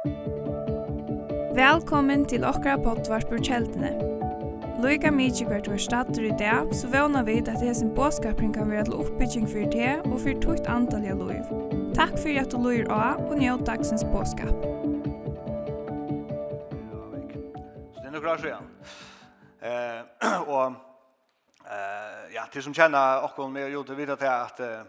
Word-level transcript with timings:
Velkommen 0.00 2.22
til 2.24 2.40
okra 2.48 2.78
pottvarpur 2.80 3.36
kjeldene. 3.44 3.90
Loika 4.80 5.12
mykje 5.12 5.44
hvert 5.44 5.68
var 5.68 5.76
stater 5.76 6.24
i 6.24 6.32
dag, 6.40 6.72
så 6.72 6.88
vana 6.88 7.20
vi 7.26 7.42
at 7.42 7.60
hesen 7.60 7.92
båskapring 7.92 8.54
kan 8.54 8.70
være 8.70 8.84
til 8.88 8.94
oppbygging 8.96 9.44
for 9.50 9.60
det 9.74 10.00
og 10.06 10.16
for 10.22 10.32
tukt 10.40 10.64
antall 10.72 11.04
av 11.04 11.20
loiv. 11.20 11.44
Takk 11.98 12.16
for 12.16 12.32
at 12.32 12.48
du 12.48 12.56
loir 12.56 12.88
av 12.88 13.20
og 13.26 13.36
njød 13.42 13.66
dagsens 13.68 14.00
båskap. 14.08 14.56
Så 17.92 18.00
det 18.00 18.08
er 18.08 18.16
nok 18.16 18.24
rart 18.24 18.40
igjen. 18.48 18.72
Eh, 19.60 20.00
og 20.56 20.80
eh, 21.68 22.32
ja, 22.38 22.48
til 22.48 22.64
som 22.64 22.72
kjenner 22.72 23.20
okkur 23.28 23.52
med 23.52 23.68
Jode 23.68 23.92
videre 24.00 24.16
til 24.16 24.32
at 24.32 24.56
eh, 24.64 24.80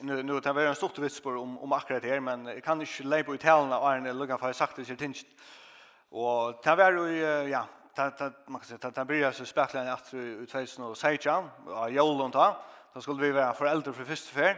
nu 0.00 0.22
nu 0.22 0.40
tar 0.40 0.52
vi 0.54 0.66
en 0.66 0.74
stort 0.74 0.98
vittspår 0.98 1.36
om 1.36 1.58
om 1.58 1.72
akkurat 1.72 2.04
här 2.04 2.20
men 2.20 2.46
jag 2.46 2.64
kan 2.64 2.80
inte 2.80 3.02
lägga 3.02 3.32
ut 3.32 3.42
hela 3.42 3.78
och 3.78 3.94
en 3.94 4.18
lucka 4.18 4.38
för 4.38 4.52
sagt 4.52 4.76
det 4.76 4.90
är 4.90 5.02
inte 5.02 5.24
och 6.08 6.62
tar 6.62 6.76
vi 6.76 7.50
ja 7.50 7.66
ta 7.94 8.10
ta 8.10 8.30
man 8.46 8.60
kan 8.60 8.68
säga 8.68 8.78
ta 8.78 8.90
ta 8.90 9.04
blir 9.04 9.30
så 9.30 9.44
spärren 9.44 9.88
att 9.88 10.14
i 10.14 10.46
2016 10.46 11.48
ja 11.66 11.88
jolen 11.88 12.30
då 12.30 12.56
då 12.92 13.00
skulle 13.00 13.22
vi 13.22 13.32
vara 13.32 13.52
föräldrar 13.52 13.92
för 13.92 14.04
första 14.04 14.34
fär 14.34 14.56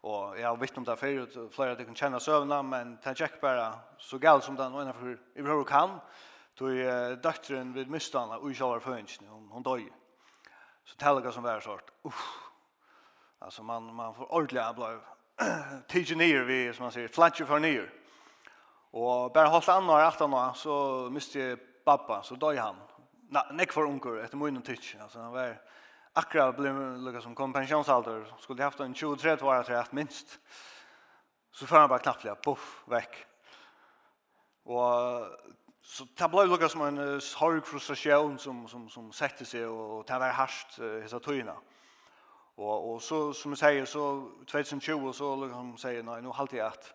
och 0.00 0.40
jag 0.40 0.48
har 0.48 0.56
vittnat 0.56 0.78
om 0.78 0.84
det 0.84 0.96
förr 0.96 1.48
flera 1.50 1.74
det 1.74 1.84
kan 1.84 1.94
känna 1.94 2.20
sövna 2.20 2.62
men 2.62 2.96
ta 2.96 3.14
check 3.14 3.40
bara 3.40 3.74
så 3.98 4.18
gal 4.18 4.42
som 4.42 4.56
den 4.56 4.74
ena 4.74 4.92
för 4.92 5.18
i 5.34 5.42
hur 5.42 5.64
kan 5.64 6.00
då 6.54 6.66
dottern 7.22 7.72
vid 7.72 7.90
mystarna 7.90 8.36
och 8.36 8.52
jag 8.52 8.68
var 8.68 8.80
för 8.80 9.04
hon 9.28 9.48
hon 9.50 9.62
dog 9.62 9.92
så 10.84 10.96
tälga 10.96 11.32
som 11.32 11.42
vär 11.42 11.60
sort 11.60 11.90
uff. 12.02 12.51
Alltså 13.44 13.62
man 13.62 13.94
man 13.94 14.14
får 14.14 14.32
ordliga 14.32 14.72
blå 14.72 15.00
tige 15.88 16.14
ner 16.14 16.44
vi 16.44 16.72
som 16.72 16.82
man 16.82 16.92
säger 16.92 17.08
flatcher 17.08 17.44
för 17.44 17.58
ner. 17.58 17.92
Och 18.90 19.32
bara 19.32 19.46
hålla 19.46 19.72
an 19.72 19.86
några 19.86 20.08
åtta 20.08 20.26
några 20.26 20.54
så 20.54 21.08
måste 21.10 21.56
pappa 21.84 22.22
så 22.22 22.34
dog 22.34 22.56
han. 22.56 22.76
Nej, 23.28 23.42
näck 23.52 23.72
för 23.72 23.84
onkel 23.84 24.18
efter 24.18 24.36
mun 24.36 24.62
tige 24.62 25.02
alltså 25.02 25.18
han 25.18 25.32
var 25.32 25.60
akkurat 26.12 26.56
blev 26.56 26.74
lukka 26.96 27.20
som 27.20 27.34
kom 27.34 27.52
pensionsålder 27.52 28.34
skulle 28.38 28.62
haft 28.62 28.80
en 28.80 28.94
23 28.94 29.32
år 29.32 29.62
tror 29.62 29.76
jag 29.76 29.94
minst. 29.94 30.38
Så 31.52 31.66
får 31.66 31.76
han 31.76 31.88
bara 31.88 31.98
knappt 31.98 32.44
puff 32.44 32.82
veck. 32.86 33.26
Och 34.64 34.92
så 35.82 36.04
det 36.16 36.28
blev 36.28 36.48
lukka 36.48 36.68
som 36.68 36.82
en 36.82 37.20
sorg 37.20 37.60
frustration 37.60 38.38
som 38.38 38.68
som 38.68 38.88
som 38.88 39.12
sätter 39.12 39.44
sig 39.44 39.66
och 39.66 40.04
det 40.06 40.18
var 40.18 40.28
harst 40.28 40.78
hela 40.78 41.20
tiden. 41.20 41.48
Eh, 41.48 41.71
Och 42.62 42.94
og 42.94 43.02
så 43.02 43.32
som 43.32 43.50
jeg 43.50 43.58
säger 43.58 43.84
så 43.84 44.28
2020 44.46 45.12
så 45.12 45.44
liksom 45.44 45.78
säger 45.78 46.02
nei, 46.02 46.20
nå 46.20 46.32
halte 46.32 46.56
jeg 46.56 46.66
at, 46.66 46.94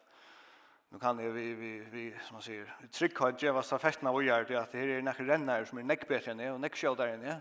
nu 0.92 1.00
kan 1.00 1.20
jeg, 1.20 1.34
vi 1.36 1.54
vi 1.54 1.80
vi 1.92 2.14
som 2.28 2.36
man 2.36 2.42
säger 2.42 2.66
tryck 2.92 3.18
har 3.18 3.32
ge 3.32 3.64
stafetten 3.64 4.08
av 4.08 4.16
å 4.16 4.22
gjøre 4.22 4.48
det 4.48 4.58
at 4.58 4.72
det 4.72 4.80
her 4.80 4.98
är 4.98 5.02
nekker 5.02 5.26
renner 5.28 5.66
som 5.66 5.78
är 5.78 5.84
bedre 6.08 6.32
enn 6.32 6.40
jeg, 6.40 6.54
och 6.54 6.60
nekk 6.60 6.76
sjøldere 6.76 7.14
enn 7.14 7.26
ja 7.28 7.40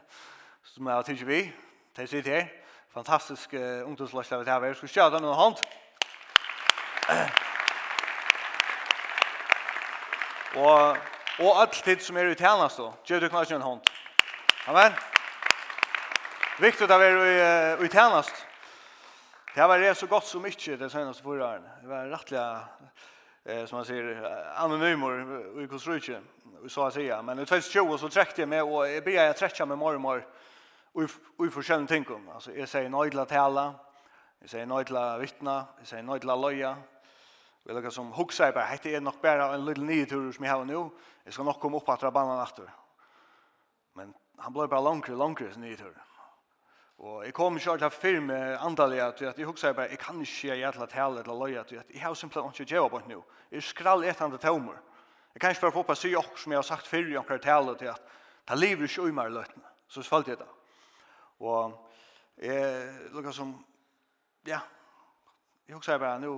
som 0.62 0.86
jag 0.86 1.04
tycker 1.06 1.24
vi 1.24 1.52
det 1.96 2.08
sitter 2.08 2.30
her, 2.30 2.48
fantastisk 2.90 3.54
ungdomslag 3.54 4.44
där 4.44 4.60
vi 4.60 4.66
har 4.66 4.86
ska 4.86 5.10
den 5.10 5.22
någon 5.22 5.34
hand 5.34 5.56
Och 10.56 10.96
och 11.38 11.60
allt 11.60 11.84
tid 11.84 12.02
som 12.02 12.16
är 12.16 12.24
i 12.24 12.34
tjänst 12.34 12.76
då. 12.76 12.94
Du 13.06 13.28
knappt 13.28 13.50
en 13.50 13.62
hand. 13.62 13.80
Amen. 14.66 14.92
Viktigt 16.60 16.90
att 16.90 17.00
vara 17.00 17.84
i 17.84 17.88
tjänst. 17.88 18.46
Det 19.54 19.66
var 19.66 19.78
det 19.78 19.94
så 19.94 20.06
gott 20.06 20.24
som 20.24 20.42
mycket 20.42 20.78
det 20.78 20.90
senaste 20.90 21.22
förra 21.22 21.48
åren. 21.48 21.68
Det 21.82 21.88
var 21.88 22.04
rättliga 22.04 22.60
eh, 23.44 23.66
som 23.66 23.76
man 23.76 23.84
säger 23.84 24.34
anonymer 24.56 25.62
i 25.64 25.68
Kostrutje 25.68 26.20
och 26.64 26.70
så 26.70 26.84
att 26.84 26.94
säga. 26.94 27.22
Men 27.22 27.38
i 27.38 27.46
2020 27.46 27.96
så 27.96 28.08
träckte 28.08 28.42
jag 28.42 28.48
med 28.48 28.62
och 28.62 28.88
jag 28.88 29.04
började 29.04 29.32
träcka 29.32 29.66
med 29.66 29.78
mormor 29.78 30.26
och 31.36 31.46
i 31.46 31.50
försäljning 31.50 31.86
tänk. 31.86 32.08
Alltså 32.34 32.52
jag 32.54 32.68
säger 32.68 32.88
nej 32.88 33.10
till 33.10 33.18
att 33.18 33.28
tala. 33.28 33.74
Jag 34.38 34.50
säger 34.50 34.66
nej 34.66 34.84
till 34.84 34.96
att 34.96 35.20
vittna. 35.20 35.64
Jag 35.78 35.86
säger 35.86 36.02
nej 36.02 36.20
till 36.20 36.30
att 36.30 36.38
loja. 36.38 36.76
Vi 37.62 37.72
lukkar 37.72 37.90
som 37.90 38.12
hugsa 38.12 38.48
i 38.48 38.52
bara, 38.52 38.64
hette 38.64 38.90
er 38.90 39.00
nok 39.00 39.22
bara 39.22 39.54
en 39.54 39.64
liten 39.64 39.86
nyhetur 39.86 40.32
som 40.32 40.44
jeg 40.44 40.52
har 40.52 40.64
nu. 40.64 40.90
Jeg 41.24 41.32
skal 41.32 41.44
nok 41.44 41.60
komme 41.60 41.76
opp 41.76 41.88
at 41.88 42.02
rabannan 42.02 42.40
aftur. 42.40 42.70
Men 43.94 44.14
han 44.38 44.52
blei 44.52 44.68
bara 44.68 44.80
langre, 44.80 45.16
langre 45.16 45.52
sin 45.52 45.62
nyhetur. 45.62 45.94
Og 46.98 47.24
jeg 47.26 47.34
kom 47.36 47.56
ikke 47.58 47.76
til 47.76 47.86
å 47.86 47.92
fyre 47.92 48.20
med 48.24 48.58
andalig 48.64 49.02
at 49.04 49.20
jeg 49.20 49.46
husker 49.46 49.74
bare, 49.76 49.90
jeg 49.92 50.00
kan 50.00 50.20
ikke 50.22 50.56
gjøre 50.56 50.72
til 50.72 50.84
å 50.86 50.90
tale 50.90 51.22
eller 51.22 51.40
løye 51.42 51.60
at 51.60 51.72
jeg 51.76 52.00
har 52.00 52.14
simpelthen 52.16 52.54
ikke 52.54 52.72
gjøre 52.72 52.92
på 52.94 53.00
nå. 53.10 53.18
Jeg 53.52 53.66
skrall 53.68 54.04
et 54.04 54.22
andre 54.24 54.40
tømmer. 54.40 54.78
Jeg 55.34 55.40
kan 55.40 55.52
ikke 55.52 55.66
bare 55.66 55.76
få 55.76 55.82
på 55.84 55.92
å 55.92 56.00
si 56.00 56.14
også 56.16 56.42
som 56.42 56.54
jeg 56.54 56.62
har 56.62 56.68
sagt 56.70 56.88
før 56.88 57.10
i 57.10 57.18
omkring 57.20 57.42
tale 57.44 57.74
til 57.76 57.92
at 57.92 58.14
det 58.48 58.56
lever 58.56 58.88
ikke 58.88 59.10
i 59.10 59.12
meg 59.12 59.34
løytene. 59.34 59.68
Så 59.88 60.02
falt 60.06 60.30
jeg 60.32 60.40
det. 60.40 60.48
Og 61.44 61.76
jeg 62.40 63.10
lukket 63.12 63.36
som, 63.36 63.52
ja, 64.48 64.62
jeg 65.68 65.76
husker 65.76 66.00
bare 66.00 66.22
nå, 66.22 66.32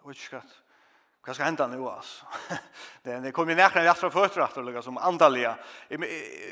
jeg 0.00 0.08
vet 0.08 0.24
ikke 0.24 0.42
Hva 1.22 1.34
skal 1.34 1.44
hända 1.44 1.66
nu 1.66 1.88
alltså? 1.88 2.26
Det 3.02 3.20
det 3.20 3.32
kommer 3.32 3.54
näkra 3.54 3.84
jag 3.84 3.96
från 3.96 4.10
första 4.10 4.44
åter 4.44 4.62
lika 4.62 4.82
som 4.82 4.98
andaliga. 4.98 5.58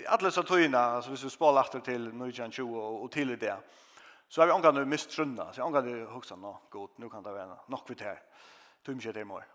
Alla 0.07 0.31
så 0.31 0.43
tryna 0.43 0.79
alltså 0.79 1.11
hvis 1.11 1.25
vi 1.25 1.31
spår 1.31 1.61
åter 1.61 1.81
till 1.81 2.13
Nujan 2.13 2.51
20 2.53 2.81
och 2.81 3.11
till 3.11 3.39
det. 3.39 3.57
Så 4.29 4.41
har 4.41 4.47
vi 4.47 4.53
angår 4.53 4.73
nu 4.73 4.85
misstrunna. 4.85 5.53
Så 5.53 5.63
angår 5.63 5.83
det 5.83 6.05
huxa 6.05 6.37
nå. 6.37 6.61
Gott, 6.71 6.99
nu 6.99 7.09
kan 7.09 7.23
det 7.23 7.33
vara 7.33 7.59
nog 7.67 7.87
kvitt 7.87 8.01
här. 8.01 8.23
Tumje 8.87 9.13
det 9.13 9.25
mer. 9.25 9.47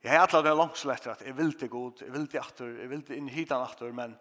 Jag 0.00 0.12
har 0.12 0.18
alla 0.18 0.42
det 0.42 0.54
långt 0.54 0.76
slätter 0.76 1.10
att 1.10 1.26
jag 1.26 1.34
vill 1.34 1.58
till 1.58 1.68
god, 1.68 1.94
jag 2.00 2.10
vill 2.10 2.28
till 2.28 2.40
åter, 2.40 2.80
jag 2.80 2.88
vill 2.88 3.02
till 3.02 3.16
in 3.16 3.28
hitan 3.28 3.62
åter 3.62 3.92
men 3.92 4.16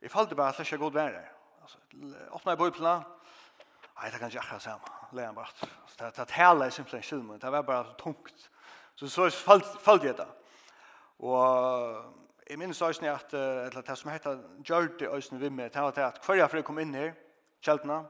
jag 0.00 0.10
fallte 0.10 0.34
bara 0.34 0.48
att 0.48 0.56
det 0.56 0.64
ska 0.64 0.76
god 0.76 0.92
vara. 0.92 1.20
Alltså 1.62 1.78
öppna 2.32 2.56
bibeln. 2.56 3.02
Nej, 4.02 4.10
det 4.12 4.18
kan 4.18 4.30
jag 4.30 4.44
inte 4.44 4.64
säga. 4.64 4.80
Lärn 5.12 5.34
bort. 5.34 5.62
Så 5.86 6.10
det 6.16 6.30
här 6.30 6.64
är 6.64 6.70
simpelt 6.70 6.94
en 6.94 7.02
skilmen. 7.02 7.38
Det 7.38 7.50
var 7.50 7.62
bara 7.62 7.84
tungt 7.84 8.50
Så 9.08 9.30
så 9.30 9.44
fallt 9.84 10.02
det 10.02 10.26
Og 11.18 11.32
Och 11.32 12.22
Jeg 12.52 12.58
minnes 12.58 12.82
også 12.82 13.06
at 13.06 13.34
eller, 13.34 13.80
det 13.80 13.98
som 13.98 14.10
heter 14.10 14.38
Gjørdi 14.64 15.06
Øysen 15.06 15.40
Vimme, 15.40 15.62
det 15.62 15.82
var 15.82 15.90
det 15.90 16.02
at 16.02 16.18
hver 16.26 16.56
jeg 16.56 16.64
kom 16.64 16.78
inn 16.78 16.94
her, 16.94 17.12
kjeltene, 17.62 18.02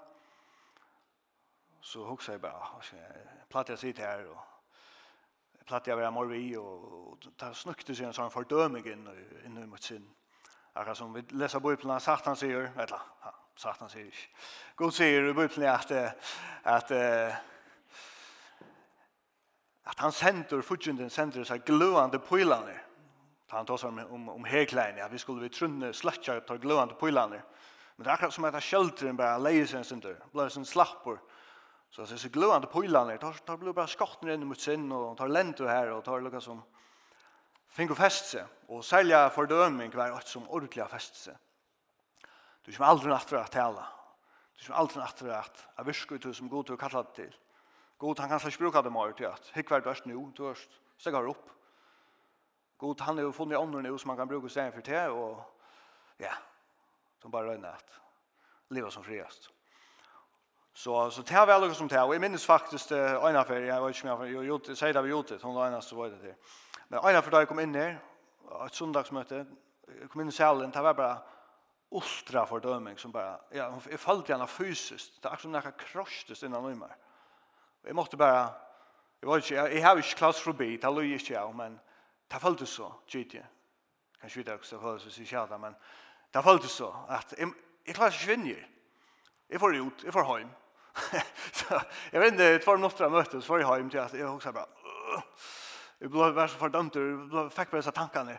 så 1.80 2.04
huksa 2.04 2.32
jeg 2.32 2.40
bare, 2.40 2.80
platt 3.50 3.68
jeg 3.68 3.78
sitt 3.78 3.98
her, 3.98 4.24
og 4.26 4.40
platt 5.66 5.86
jeg 5.86 5.96
være 5.96 6.10
morvi, 6.10 6.56
og 6.56 7.18
det 7.40 7.52
snukte 7.54 7.94
seg 7.94 8.08
en 8.08 8.16
sånn 8.16 8.34
fordøming 8.34 8.86
inn, 8.86 9.06
inn 9.44 9.62
i 9.62 9.66
mot 9.66 9.82
sin. 9.82 10.08
Akkurat 10.74 10.98
som 10.98 11.14
vi 11.14 11.22
leser 11.30 11.62
Bibelen, 11.62 12.00
Satan 12.00 12.36
sier, 12.36 12.72
eller, 12.72 13.06
ja, 13.24 13.34
Satan 13.56 13.92
sier 13.92 14.10
ikke, 14.10 14.28
God 14.76 14.92
sier 14.92 15.28
i 15.28 15.36
Bibelen 15.36 15.68
at, 15.68 15.92
at, 16.64 16.90
at 16.90 17.51
At 19.84 19.98
han 19.98 20.12
sender, 20.14 20.62
fudgjenden 20.62 21.10
sender 21.10 21.44
seg 21.46 21.64
gløande 21.66 22.20
pøylene. 22.22 22.74
Han 23.52 23.66
tar 23.68 23.80
seg 23.82 23.98
om, 24.08 24.28
om 24.32 24.44
herklæene, 24.48 25.02
at 25.04 25.12
vi 25.12 25.20
skulle 25.20 25.42
vi 25.44 25.52
trunne 25.52 25.90
sløtja 25.92 26.38
og 26.38 26.46
ta 26.48 26.56
gløande 26.56 26.96
pøylene. 27.00 27.42
Men 27.96 28.04
det 28.04 28.10
er 28.10 28.14
akkurat 28.14 28.34
som 28.34 28.46
at 28.48 28.56
kjølteren 28.64 29.18
bare 29.18 29.40
leier 29.42 29.66
seg 29.68 29.82
en 29.82 29.88
stund, 29.88 30.06
blir 30.32 30.58
en 30.58 30.68
slapper. 30.68 31.18
Så 31.92 32.06
det 32.06 32.16
er 32.16 32.22
så 32.22 32.30
gløande 32.32 32.70
pøylene, 32.72 33.18
tar, 33.20 33.36
tar 33.44 33.58
blir 33.60 33.76
bare 33.76 33.90
skatten 33.92 34.30
inn 34.32 34.46
mot 34.48 34.60
sin, 34.60 34.86
og 34.96 35.18
tar 35.18 35.28
lento 35.28 35.68
her, 35.68 35.90
og 35.92 36.00
tar 36.06 36.24
lukka 36.24 36.40
som 36.40 36.62
finner 37.76 37.98
fest 37.98 38.32
seg. 38.32 38.48
Og 38.72 38.84
særlig 38.84 39.18
fordøming 39.34 39.92
hver 39.92 40.14
alt 40.14 40.30
som 40.30 40.48
ordentlig 40.48 40.86
fest 40.88 41.20
seg. 41.26 41.36
Du 42.64 42.70
kommer 42.70 42.94
aldri 42.94 43.10
natter 43.10 43.40
at 43.42 43.52
tala. 43.52 43.84
Du 44.56 44.64
kommer 44.64 44.80
aldri 44.80 45.02
natter 45.02 45.34
at 45.36 45.64
jeg 45.76 45.88
virker 45.90 46.20
ut 46.22 46.36
som 46.36 46.48
god 46.48 46.68
til 46.68 46.78
å 46.78 46.80
kalla 46.80 47.02
det 47.04 47.16
til. 47.18 47.32
God, 48.02 48.18
han 48.18 48.28
kan 48.28 48.40
slags 48.40 48.58
bruka 48.58 48.80
det 48.82 48.90
mer 48.90 49.12
til 49.14 49.28
at 49.28 49.50
hikk 49.54 49.68
vær 49.70 49.82
dørst 49.84 50.08
nu, 50.10 50.24
dørst, 50.34 50.72
steg 50.98 51.14
har 51.14 51.28
opp. 51.30 51.50
God, 52.82 53.00
han 53.06 53.18
er 53.18 53.28
jo 53.28 53.34
funnet 53.36 53.60
ånden 53.60 53.86
nu 53.86 53.98
som 53.98 54.10
han 54.10 54.18
kan 54.18 54.30
bruka 54.30 54.48
seg 54.50 54.72
for 54.74 54.82
til, 54.82 55.14
og 55.14 56.16
ja, 56.18 56.32
som 57.22 57.30
bare 57.30 57.52
røyne 57.52 57.70
at 57.70 58.00
liva 58.74 58.90
som 58.90 59.04
friast. 59.06 59.52
Så, 60.74 60.96
så 61.14 61.22
det 61.22 61.36
er 61.38 61.46
vel 61.46 61.68
som 61.78 61.86
det 61.88 62.00
er, 62.00 62.02
og 62.08 62.16
jeg 62.16 62.24
minnes 62.24 62.46
faktisk 62.46 62.90
det 62.90 62.98
øyne 62.98 63.44
for, 63.46 63.68
jeg 63.68 63.84
vet 63.84 63.94
ikke 63.94 64.10
om 64.16 64.24
jeg, 64.26 64.34
jo, 64.48 64.58
jeg 64.66 64.80
sier 64.82 64.98
det 64.98 65.04
vi 65.06 65.14
gjort 65.14 65.30
det, 65.30 65.38
hun 65.42 65.54
var 65.54 65.70
øyne 65.70 65.82
så 65.82 66.00
var 66.00 66.10
det 66.10 66.20
det. 66.24 66.34
Men 66.88 67.06
øyne 67.06 67.22
for 67.22 67.30
da 67.30 67.44
jeg 67.44 67.52
kom 67.52 67.62
inn 67.62 67.78
her, 67.78 67.94
et 68.66 68.80
sundagsmøte, 68.82 69.44
jeg 70.00 70.10
kom 70.10 70.24
inn 70.26 70.34
i 70.34 70.36
salen, 70.40 70.74
det 70.74 70.82
var 70.82 70.98
bare 70.98 71.20
ultra 71.94 72.48
fordøming 72.50 72.98
som 72.98 73.14
bara 73.14 73.38
ja, 73.54 73.70
jeg 73.86 74.00
følte 74.02 74.32
gjerne 74.32 74.50
fysisk, 74.50 75.22
det 75.22 75.30
er 75.30 75.36
akkurat 75.36 75.46
som 75.46 75.58
det 75.60 75.86
krosstes 75.86 76.42
innan 76.42 76.66
nummer. 76.66 76.98
Og 77.82 77.88
jeg 77.88 77.94
måtte 77.94 78.16
bare, 78.16 78.52
jeg 79.20 79.28
var 79.28 79.36
ikke, 79.36 79.54
jeg, 79.54 79.74
jeg 79.74 79.84
har 79.84 79.96
ikke 79.96 80.16
klaustrobi, 80.16 80.76
det 80.76 80.94
løy 80.94 81.14
ikke 81.14 81.34
jeg, 81.34 81.54
men 81.56 81.80
det 82.30 82.40
føltes 82.40 82.68
så, 82.68 82.90
gitt 83.10 83.34
jeg. 83.34 83.46
Kanskje 84.20 84.42
vi 84.42 84.52
ikke 84.52 84.66
så 84.66 84.76
det 84.76 85.02
hvis 85.02 85.14
så 85.14 85.22
ikke 85.22 85.58
men 85.58 85.74
det 86.34 86.44
føltes 86.44 86.70
så, 86.70 86.92
at 87.10 87.34
jeg, 87.38 87.48
jeg 87.86 87.94
klarer 87.94 88.12
ikke 88.12 88.26
vinner. 88.26 88.68
Jeg 89.50 89.60
får 89.60 89.80
ut, 89.80 90.04
jeg 90.04 90.12
får 90.12 90.38
hjem. 90.38 90.50
så, 91.52 91.80
jeg 92.12 92.20
vet 92.20 92.32
ikke, 92.32 92.52
det 92.52 92.66
var 92.66 92.76
noe 92.78 92.90
jeg 92.98 93.10
møtte, 93.10 93.40
så 93.40 93.46
får 93.46 93.58
jeg 93.58 93.76
hjem 93.76 93.90
til 93.90 93.98
at 93.98 94.14
jeg 94.14 94.26
også 94.26 94.52
bare, 94.52 95.22
jeg 96.00 96.10
ble 96.10 96.28
vært 96.34 96.50
så 96.50 96.58
fordømt, 96.58 96.96
jeg 96.96 97.50
fikk 97.50 97.70
bare 97.70 97.82
disse 97.82 97.94
tankene, 97.96 98.38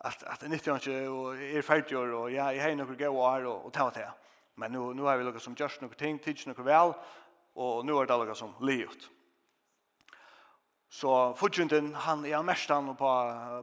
at, 0.00 0.24
at 0.26 0.42
jeg 0.42 0.50
nytter 0.50 0.76
ikke, 0.76 0.98
og 1.08 1.40
jeg 1.40 1.56
er 1.56 1.62
ferdig, 1.62 1.96
og 1.98 2.32
ja, 2.32 2.50
jeg 2.54 2.62
har 2.62 2.74
noen 2.74 2.98
gode 2.98 3.08
år, 3.10 3.46
og, 3.46 3.64
og 3.66 3.74
det 3.74 3.82
var 3.82 3.96
det. 3.96 4.10
Men 4.56 4.72
nu, 4.72 4.92
nu 4.92 5.04
har 5.04 5.16
vi 5.16 5.24
lukket 5.24 5.42
som 5.42 5.56
gjørs 5.56 5.80
noen 5.80 5.96
ting, 5.98 6.20
tids 6.22 6.46
noen 6.46 6.64
vel, 6.66 6.92
og 6.92 7.19
og 7.56 7.84
nu 7.86 7.96
er 7.98 8.06
det 8.06 8.14
allega 8.14 8.36
som 8.38 8.54
livet. 8.60 9.08
Så 10.90 11.10
fortjenten, 11.38 11.92
han 11.94 12.24
er 12.26 12.42
mest 12.42 12.70
han 12.70 12.90
på, 12.98 13.10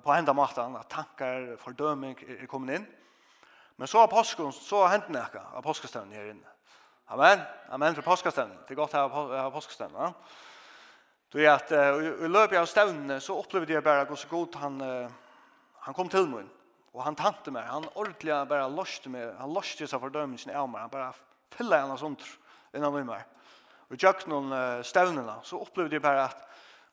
på 0.03 0.13
enda 0.15 0.33
maten, 0.33 0.77
at 0.79 0.87
tankar, 0.91 1.57
fordøming 1.59 2.15
er, 2.23 2.43
er 2.43 2.51
kommet 2.51 2.79
inn. 2.79 2.85
Men 3.77 3.89
så 3.91 4.01
er 4.01 4.11
påsken, 4.11 4.53
så 4.55 4.85
er 4.85 4.95
henten 4.95 5.19
ekka 5.19 5.43
av 5.53 5.65
påskestevnen 5.65 6.15
her 6.15 6.31
inne. 6.31 6.53
Amen, 7.11 7.43
amen 7.71 7.95
for 7.95 8.07
påskestevnen. 8.07 8.63
Det 8.65 8.73
er 8.73 8.79
godt 8.79 8.95
å 8.97 9.07
ha 9.11 9.49
påskestevnen, 9.53 10.07
ja. 10.07 10.13
Du 11.27 11.41
er 11.43 11.51
at 11.51 11.71
uh, 11.75 11.99
i 12.23 12.29
løpet 12.31 12.55
av 12.55 12.69
stevnene 12.71 13.19
så 13.19 13.35
opplevde 13.35 13.75
jeg 13.75 13.83
bare 13.83 14.05
hvordan 14.05 14.21
så 14.21 14.29
god 14.31 14.55
han, 14.61 14.77
uh, 14.79 15.73
han 15.83 15.95
kom 15.95 16.07
til 16.11 16.29
meg. 16.31 16.47
Og 16.95 17.03
han 17.03 17.17
tante 17.19 17.51
meg, 17.51 17.67
han 17.67 17.89
ordentlig 17.91 18.31
bare 18.47 18.69
lost 18.71 19.05
meg, 19.11 19.33
han 19.37 19.51
løste 19.53 19.85
seg 19.85 20.01
fordømingen 20.01 20.55
av 20.55 20.69
meg, 20.71 20.85
han 20.85 20.93
bare 20.93 21.11
fyller 21.53 21.83
henne 21.83 21.99
sånt 21.99 22.23
innan 22.73 22.95
meg 23.05 23.27
og 23.89 23.95
i 23.95 23.99
jøkken 24.03 24.51
støvnene, 24.83 25.39
så 25.43 25.59
opplevde 25.59 25.93
jeg 25.93 26.01
bare 26.01 26.23
at 26.23 26.43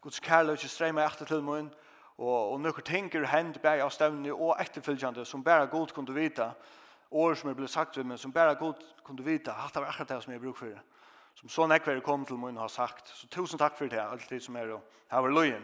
Guds 0.00 0.20
kærlighet 0.20 0.62
ikke 0.62 0.69
strømmer 0.69 1.06
etter 1.06 1.25
til 1.25 1.43
min, 1.43 1.70
og, 2.19 2.52
og 2.52 2.61
noen 2.61 2.87
ting 2.87 3.08
er 3.14 3.26
hendt 3.26 3.62
bare 3.62 3.82
av 3.82 3.91
støvnene 3.91 4.35
og 4.35 4.61
efterföljande 4.61 5.25
som 5.25 5.44
bare 5.44 5.67
god 5.67 5.94
kunne 5.94 6.14
vite, 6.14 6.52
år 7.14 7.35
som 7.35 7.50
är 7.50 7.55
blivit 7.55 7.70
sagt 7.70 7.96
ved 7.96 8.05
meg, 8.05 8.19
som 8.19 8.32
bare 8.32 8.55
god 8.55 8.75
kunne 9.05 9.25
vite, 9.25 9.52
at 9.52 9.75
det 9.75 9.82
var 9.82 9.88
akkurat 9.88 10.08
det 10.08 10.23
som 10.23 10.32
jeg 10.32 10.41
bruker 10.41 10.58
for 10.58 10.67
det. 10.67 10.81
Som 11.35 11.49
så 11.49 11.67
nekver 11.67 12.00
kom 12.00 12.25
til 12.26 12.37
mun 12.37 12.56
og 12.56 12.62
har 12.62 12.69
sagt. 12.69 13.08
Så 13.08 13.29
tusen 13.31 13.58
takk 13.58 13.76
for 13.79 13.87
det, 13.87 14.00
alt 14.00 14.31
det 14.31 14.43
som 14.43 14.56
er, 14.56 14.73
og 14.75 14.82
her 15.11 15.19
var 15.19 15.31
løyen. 15.31 15.62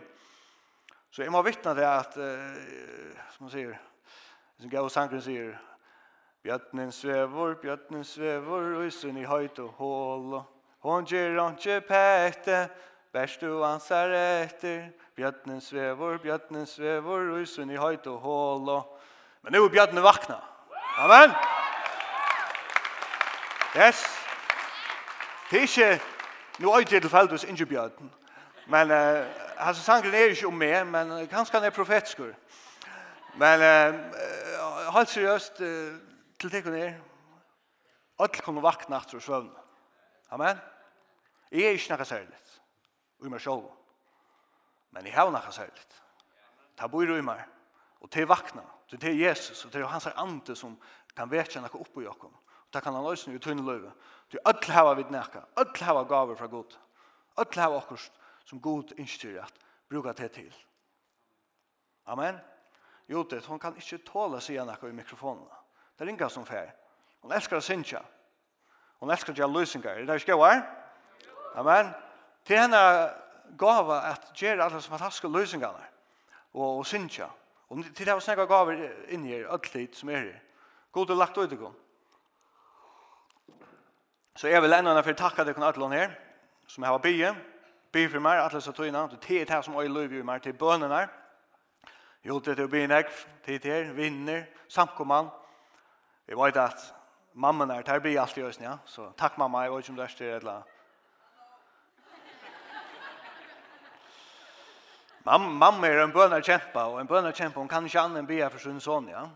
Så 1.10 1.22
jeg 1.22 1.32
må 1.32 1.42
vittne 1.42 1.74
det 1.74 1.86
at, 1.86 2.16
uh, 2.16 3.18
som 3.34 3.46
man 3.46 3.50
sier, 3.50 3.74
som 4.60 4.70
Gav 4.70 4.88
Sankren 4.90 5.22
sier, 5.22 5.58
Bjøtnen 6.42 6.92
svevor, 6.92 7.58
bjøtnen 7.60 8.04
svevor, 8.04 8.78
og 8.78 8.86
i 8.86 9.24
høyt 9.24 9.58
og 9.58 9.68
hål, 9.76 10.34
og 10.34 10.59
Hon 10.80 11.04
ger 11.04 11.36
onke 11.40 11.80
pekte, 11.80 12.68
bæst 13.12 13.40
du 13.40 13.64
ansar 13.64 14.08
etter. 14.14 14.88
Bjøtnen 15.16 15.60
svevor, 15.60 16.16
bjøtnen 16.16 16.66
svevor, 16.66 17.20
rusen 17.34 17.70
i 17.70 17.76
høyt 17.76 18.06
og 18.06 18.18
hål. 18.18 18.70
Men 19.42 19.52
nu 19.52 19.64
er 19.64 19.68
bjøtnen 19.68 20.02
vakna. 20.02 20.38
Amen! 20.96 21.34
Yes! 23.76 24.04
Det 25.50 25.58
är 25.58 25.62
inte, 25.62 26.04
nu 26.58 26.68
är 26.68 26.78
det 26.78 27.00
tillfälligt 27.00 27.44
ikke 27.44 27.66
bjötnen. 27.66 28.10
Men, 28.66 28.90
uh, 28.90 29.26
hans 29.56 29.78
sangen 29.78 30.14
er 30.14 30.30
ikke 30.30 30.46
om 30.46 30.54
meg, 30.54 30.86
men 30.86 31.28
kanskje 31.28 31.58
han 31.58 31.66
er 31.66 31.70
profetskur. 31.70 32.32
Men, 33.34 33.60
uh, 33.60 34.94
helt 34.94 35.08
seriøst 35.08 35.60
uh, 35.60 35.94
til 36.40 36.52
det 36.52 36.64
hon 36.64 36.74
är, 36.74 36.94
kommer 38.42 38.60
vakna 38.60 38.96
efter 38.96 39.18
svövn. 39.18 39.50
Amen! 40.30 40.69
Jeg 41.50 41.66
er 41.66 41.78
ikke 41.78 41.96
noe 41.96 42.06
særlig. 42.06 42.42
Og 43.20 43.30
meg 43.30 43.42
selv. 43.42 43.66
Men 44.90 45.06
jeg 45.06 45.14
har 45.14 45.30
noe 45.30 45.52
særlig. 45.52 45.86
Ta 46.78 46.88
bor 46.88 47.10
i 47.10 47.22
meg. 47.22 47.42
Og 48.00 48.10
til 48.10 48.28
vakna. 48.30 48.62
Til 48.88 49.00
til 49.00 49.18
Jesus. 49.18 49.64
Og 49.64 49.72
til 49.72 49.86
hans 49.86 50.06
ante 50.06 50.56
som 50.56 50.78
kan 51.16 51.30
vekja 51.30 51.60
noe 51.60 51.80
oppe 51.80 52.04
i 52.04 52.08
okken. 52.08 52.30
Og 52.30 52.72
det 52.74 52.82
kan 52.82 52.94
han 52.94 53.04
løsne 53.04 53.34
i 53.34 53.42
tunne 53.42 53.66
løyve. 53.66 53.92
Til 54.30 54.40
ødel 54.46 54.72
hava 54.72 54.94
vi 54.94 55.04
nekka. 55.10 55.42
Ødel 55.58 55.84
hava 55.84 56.02
gaver 56.02 56.36
fra 56.36 56.46
Gud. 56.46 56.78
Ødel 57.38 57.62
hava 57.62 57.76
okkurst 57.76 58.12
som 58.44 58.60
Gud 58.60 58.92
innstyrer 58.98 59.44
at 59.44 59.54
bruka 59.88 60.12
det 60.12 60.32
til. 60.32 60.54
Amen. 62.06 62.38
Jo, 63.08 63.22
det, 63.22 63.46
hon 63.46 63.58
kan 63.58 63.76
ikke 63.76 64.04
tåle 64.06 64.40
seg 64.40 64.62
noe 64.66 64.88
i 64.88 64.94
mikrofonen. 64.94 65.46
Det 65.98 66.06
ringer 66.06 66.28
som 66.28 66.46
fer. 66.46 66.70
Hon 67.20 67.32
elskar 67.34 67.58
å 67.58 67.64
synja. 67.64 68.00
Hon 69.02 69.10
elskar 69.10 69.34
å 69.34 69.36
gjøre 69.36 69.52
løsninger. 69.52 69.98
Er 69.98 70.06
det 70.06 70.22
ikke 70.22 70.38
gøy? 70.38 70.62
Amen. 71.54 71.90
Til 72.46 72.58
henne 72.58 72.80
gava 73.58 74.00
at 74.10 74.30
gjøre 74.34 74.64
alle 74.64 74.80
som 74.80 74.94
fantastiske 74.94 75.28
løsningene 75.28 75.86
og, 76.54 76.78
og 76.78 76.86
synsja. 76.86 77.28
Og 77.70 77.84
til 77.94 78.06
det 78.06 78.14
var 78.14 78.20
snakka 78.20 78.44
gaver 78.50 78.88
inni 79.08 79.28
her, 79.28 79.52
ødlid 79.54 79.94
som 79.94 80.08
er 80.10 80.16
her. 80.16 80.40
God 80.92 81.10
er 81.10 81.14
lagt 81.14 81.38
ut 81.38 81.52
i 81.52 81.54
ikon. 81.54 81.76
Så 84.36 84.48
jeg 84.48 84.62
vil 84.62 84.72
enda 84.72 85.02
for 85.02 85.12
å 85.12 85.18
takke 85.18 85.44
dere 85.44 85.66
alle 85.66 85.90
her, 85.94 86.14
som 86.66 86.84
jeg 86.84 86.90
har 86.90 86.98
bygget. 86.98 87.46
Bygge 87.92 88.10
for 88.10 88.22
meg, 88.22 88.38
alle 88.38 88.60
som 88.60 88.74
tog 88.74 88.86
Det 88.86 89.40
er 89.40 89.44
det 89.44 89.64
som 89.64 89.76
øy 89.76 89.88
løyver 89.88 90.20
i 90.20 90.22
meg 90.22 90.42
til 90.42 90.52
bønene 90.52 90.94
her. 90.94 91.08
Jo, 92.24 92.38
det 92.38 92.58
er 92.58 92.64
å 92.64 92.68
bygge 92.68 92.88
nek, 92.88 93.10
tid 93.44 93.64
her, 93.64 93.92
vinner, 93.92 94.44
samkommann. 94.68 95.30
Jeg 96.28 96.36
vet 96.36 96.56
at 96.56 96.94
mamma 97.34 97.64
er, 97.74 97.82
det 97.82 97.88
her 97.88 97.98
blir 97.98 98.20
alltid 98.20 98.42
i 98.42 98.46
øyne, 98.46 98.64
ja. 98.64 98.76
Så 98.86 99.12
takk 99.18 99.38
mamma, 99.38 99.62
jeg 99.62 99.72
vet 99.72 99.84
ikke 99.84 99.90
om 99.90 99.96
det 99.96 100.04
er 100.04 100.14
styr 100.14 100.36
eller 100.36 100.52
annet 100.52 100.79
Mamma, 105.22 105.48
mamma 105.48 105.86
är 105.86 105.96
en 105.96 106.10
bönar 106.10 106.40
kämpa 106.40 106.84
och 106.84 107.00
en 107.00 107.06
bönar 107.06 107.32
kämpa 107.32 107.60
hon 107.60 107.68
kan 107.68 107.88
känna 107.88 108.18
en 108.18 108.26
be 108.26 108.50
för 108.50 108.58
sin 108.58 108.80
son, 108.80 109.08
ja. 109.08 109.30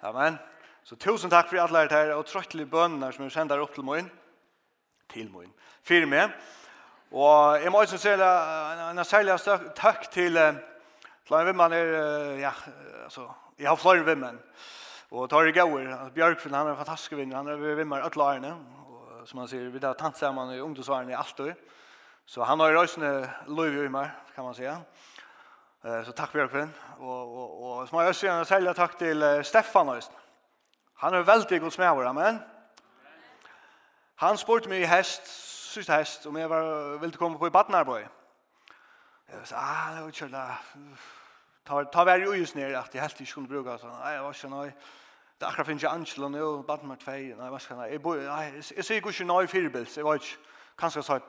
Amen. 0.00 0.38
Så 0.82 0.96
tusen 0.96 1.30
tack 1.30 1.48
för 1.48 1.56
alla 1.56 1.84
det 1.84 1.94
här 1.94 2.16
och 2.16 2.26
tröttliga 2.26 2.66
bönar 2.66 3.12
som 3.12 3.24
är 3.24 3.28
sända 3.28 3.58
upp 3.58 3.74
till 3.74 3.84
mig. 3.84 4.04
Till 5.06 5.30
mig. 5.30 5.48
För 5.82 6.06
med. 6.06 6.30
Och 7.10 7.62
jag 7.64 7.72
måste 7.72 7.98
säga 7.98 8.90
en 8.90 9.04
särlig 9.04 9.74
tack 9.74 10.10
till 10.10 10.36
till 11.26 11.36
en 11.36 11.46
vimman 11.46 11.72
är, 11.72 11.86
ja, 12.38 12.52
alltså, 13.04 13.34
jag 13.56 13.70
har 13.70 13.76
flera 13.76 14.02
vimman. 14.02 14.38
Och 15.08 15.30
tar 15.30 15.44
det 15.44 15.52
gåer. 15.52 16.10
Björkfinn, 16.14 16.54
han 16.54 16.66
är 16.66 16.70
en 16.70 16.76
fantastisk 16.76 17.12
vinnare. 17.12 17.36
Han 17.36 17.46
är 17.46 17.74
vimmar 17.74 18.00
alla 18.00 18.24
årene. 18.24 18.52
Och 18.86 19.28
som 19.28 19.38
man 19.38 19.48
säger, 19.48 19.68
vi 19.68 19.78
där 19.78 19.94
tant 19.94 20.16
samman 20.16 20.52
i 20.52 20.58
ungdomsåren 20.58 21.10
i 21.10 21.14
allt. 21.14 21.40
Så 22.26 22.42
han 22.42 22.60
har 22.60 22.68
ju 22.68 22.74
röstande 22.74 23.30
lov 23.46 23.66
i 23.66 23.88
mig, 23.88 24.08
kan 24.34 24.44
man 24.44 24.54
säga. 24.54 24.72
Ja. 24.72 24.78
Eh 25.84 26.04
Så 26.04 26.12
takk 26.12 26.32
Bjørkvinn. 26.32 26.74
Og, 26.98 27.36
och 27.36 27.62
och 27.62 27.78
och 27.78 27.88
små 27.88 28.00
jeg 28.00 28.08
også 28.08 28.26
gjerne 28.26 28.44
selge 28.44 28.74
takk 28.74 28.98
til 28.98 29.40
Stefan 29.42 29.88
Øysten. 29.88 30.16
Han 30.94 31.14
är 31.14 31.22
väldigt 31.22 31.60
god 31.60 31.70
smedover, 31.70 32.04
amen. 32.04 32.42
Han 34.14 34.38
spurte 34.38 34.68
meg 34.68 34.80
i 34.80 34.84
hest, 34.84 35.26
sørste 35.72 35.92
hest, 35.92 36.26
om 36.26 36.36
jeg 36.36 36.50
var, 36.50 36.96
ville 36.96 37.16
komma 37.16 37.38
på 37.38 37.46
i 37.46 37.50
Badnarbøy. 37.50 38.02
Jag 39.32 39.46
sa, 39.46 39.56
ah, 39.56 39.94
det 39.94 40.02
var 40.02 40.08
ikke. 40.08 40.28
Ta, 41.66 41.84
ta 41.92 42.04
vær 42.04 42.16
ju 42.16 42.32
øyes 42.32 42.54
nere, 42.54 42.78
at 42.78 42.94
jeg 42.94 43.02
helt 43.02 43.20
ikke 43.20 43.32
kunne 43.32 43.48
bruke. 43.48 43.78
Så, 43.78 43.86
Nej, 43.86 44.12
jeg 44.12 44.24
var 44.24 44.32
så 44.32 44.48
nøy. 44.48 44.70
Det 45.40 45.46
akkurat 45.46 45.66
finnes 45.66 45.82
jeg 45.82 45.92
Angela 45.92 46.28
nå, 46.28 46.62
Badnarbøy 46.62 47.32
2. 47.32 47.36
Nei, 47.40 47.48
hva 47.48 47.58
skal 47.58 47.76
jeg? 47.76 48.00
Jeg, 48.04 48.62
jeg 48.76 48.84
sier 48.84 48.96
ikke 48.96 49.24
nøy 49.24 49.46
firebils, 49.46 49.96
jeg 49.96 50.04
var 50.04 50.14
ikke. 50.14 50.36
Kanskje 50.78 51.02
17. 51.02 51.28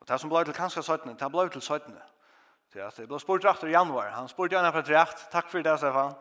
Og 0.00 0.08
det 0.08 0.20
som 0.20 0.30
ble 0.30 0.44
til 0.44 0.54
kanskje 0.54 0.82
17, 0.82 1.18
det 1.18 1.32
ble 1.32 1.48
til 1.48 1.62
17. 1.62 1.98
Så 2.72 3.02
jeg 3.02 3.08
ble 3.08 3.18
spurt 3.20 3.44
rett 3.44 3.64
i 3.68 3.74
januar. 3.74 4.08
Han 4.14 4.30
spurte 4.30 4.56
henne 4.56 4.72
for 4.72 4.88
rett. 4.88 5.26
Takk 5.32 5.50
for 5.52 5.64
det, 5.64 5.74
Stefan. 5.78 6.14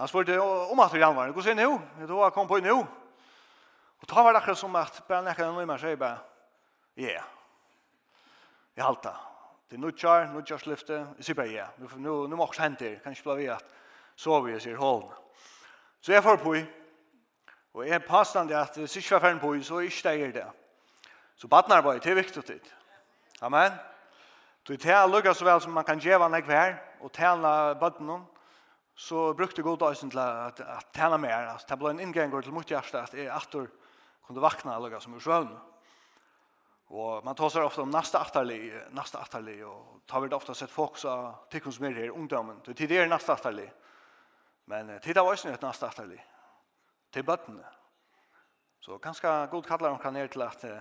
Han 0.00 0.08
spurte 0.10 0.40
om 0.42 0.80
at 0.82 0.94
i 0.94 0.98
januar. 0.98 1.30
Hvordan 1.30 1.58
er 1.58 1.68
det 2.00 2.08
nå? 2.08 2.18
Da 2.18 2.30
kom 2.34 2.48
på 2.50 2.58
nå. 2.58 2.80
Og 4.02 4.08
da 4.10 4.22
var 4.22 4.34
det 4.34 4.40
akkurat 4.42 4.58
som 4.58 4.76
at 4.76 4.98
bare 5.06 5.22
nekker 5.22 5.46
en 5.46 5.54
nummer, 5.54 5.78
sier 5.78 5.96
bare, 5.96 6.18
ja. 6.96 7.12
Yeah. 7.12 7.28
Jeg 8.76 8.84
halte. 8.84 9.12
Det 9.70 9.76
er 9.76 9.80
nødtjør, 9.80 10.26
nødtjørslifte. 10.32 10.96
Jeg 11.20 11.24
sier 11.28 11.38
bare, 11.38 11.52
ja. 11.52 11.68
Nå, 11.78 12.16
nå 12.26 12.36
må 12.36 12.48
også 12.48 12.64
hente. 12.64 12.96
Kan 13.04 13.14
ikke 13.14 13.36
bli 13.36 13.46
at 13.52 13.62
så 14.16 14.40
vi 14.42 14.58
sier 14.60 14.76
hålen. 14.76 15.12
Så 16.00 16.12
jeg 16.12 16.22
får 16.22 16.42
på. 16.42 16.56
Og 17.72 17.86
jeg 17.88 18.04
påstand 18.04 18.50
det 18.50 18.58
at 18.58 18.76
hvis 18.76 18.96
ikke 18.96 19.14
var 19.14 19.24
ferdig 19.28 19.40
på, 19.40 19.54
så 19.62 19.78
ikke 19.86 20.08
det 20.08 20.26
er 20.26 20.36
det. 20.40 20.50
Så 21.36 21.48
badnarbeid, 21.48 22.00
det 22.00 22.10
er 22.10 22.20
viktig. 22.20 22.60
Amen. 23.40 23.70
Amen. 23.70 23.91
Så 24.62 24.76
det 24.78 24.92
er 24.94 25.08
lukket 25.10 25.36
så 25.36 25.44
vel 25.44 25.60
som 25.60 25.74
man 25.74 25.84
kan 25.84 25.98
djeva 25.98 26.28
nek 26.30 26.46
vær, 26.46 26.76
og 27.02 27.10
tala 27.12 27.74
bøtten 27.74 28.10
om, 28.14 28.22
så 28.94 29.32
brukte 29.34 29.62
god 29.62 29.80
døysen 29.80 30.10
til 30.12 30.20
at, 30.22 30.60
at 30.60 30.92
tala 30.94 31.18
mer, 31.18 31.48
altså 31.54 31.66
det 31.72 31.78
ble 31.80 31.90
en 31.90 32.02
inngang 32.04 32.30
til 32.36 32.54
mot 32.54 32.68
hjertet, 32.68 33.00
at 33.00 33.14
jeg 33.18 33.30
atter 33.32 33.66
kunne 34.22 34.42
vakna 34.44 34.76
alla 34.76 35.00
som 35.00 35.14
ur 35.14 35.24
svøvn. 35.24 35.50
Og 36.92 37.24
man 37.24 37.34
tar 37.34 37.50
seg 37.50 37.64
ofte 37.64 37.82
om 37.82 37.90
nasta 37.90 38.20
atterlig, 38.20 38.70
nasta 38.94 39.22
atterlig, 39.24 39.62
og 39.66 40.02
tar 40.06 40.22
vi 40.22 40.28
det 40.28 40.36
ofte 40.36 40.54
sett 40.54 40.70
folk 40.70 40.98
så 41.00 41.16
tikkun 41.50 41.72
som 41.72 41.88
er 41.88 41.96
her, 41.96 42.12
ungdommen, 42.12 42.60
du 42.62 42.74
tid 42.76 42.92
er 42.92 43.08
nasta 43.10 43.34
atterlig, 43.34 43.66
men 44.70 44.92
tid 45.02 45.16
er 45.16 45.26
også 45.26 45.50
et 45.50 45.64
nasta 45.64 45.88
atterlig, 45.88 46.20
til 47.12 47.26
bøttene. 47.26 47.64
Så 48.82 48.98
ganske 48.98 49.32
god 49.50 49.66
kallar 49.66 49.94
de 49.94 50.02
kan 50.02 50.14
ner 50.14 50.26
til 50.26 50.42
at 50.42 50.64
uh, 50.66 50.78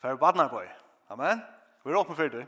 for 0.00 0.16
badnarbøy. 0.20 0.66
Amen. 1.10 1.42
Vi 1.84 1.92
er 1.92 1.96
åpne 1.96 2.16
for 2.16 2.28
det. 2.28 2.46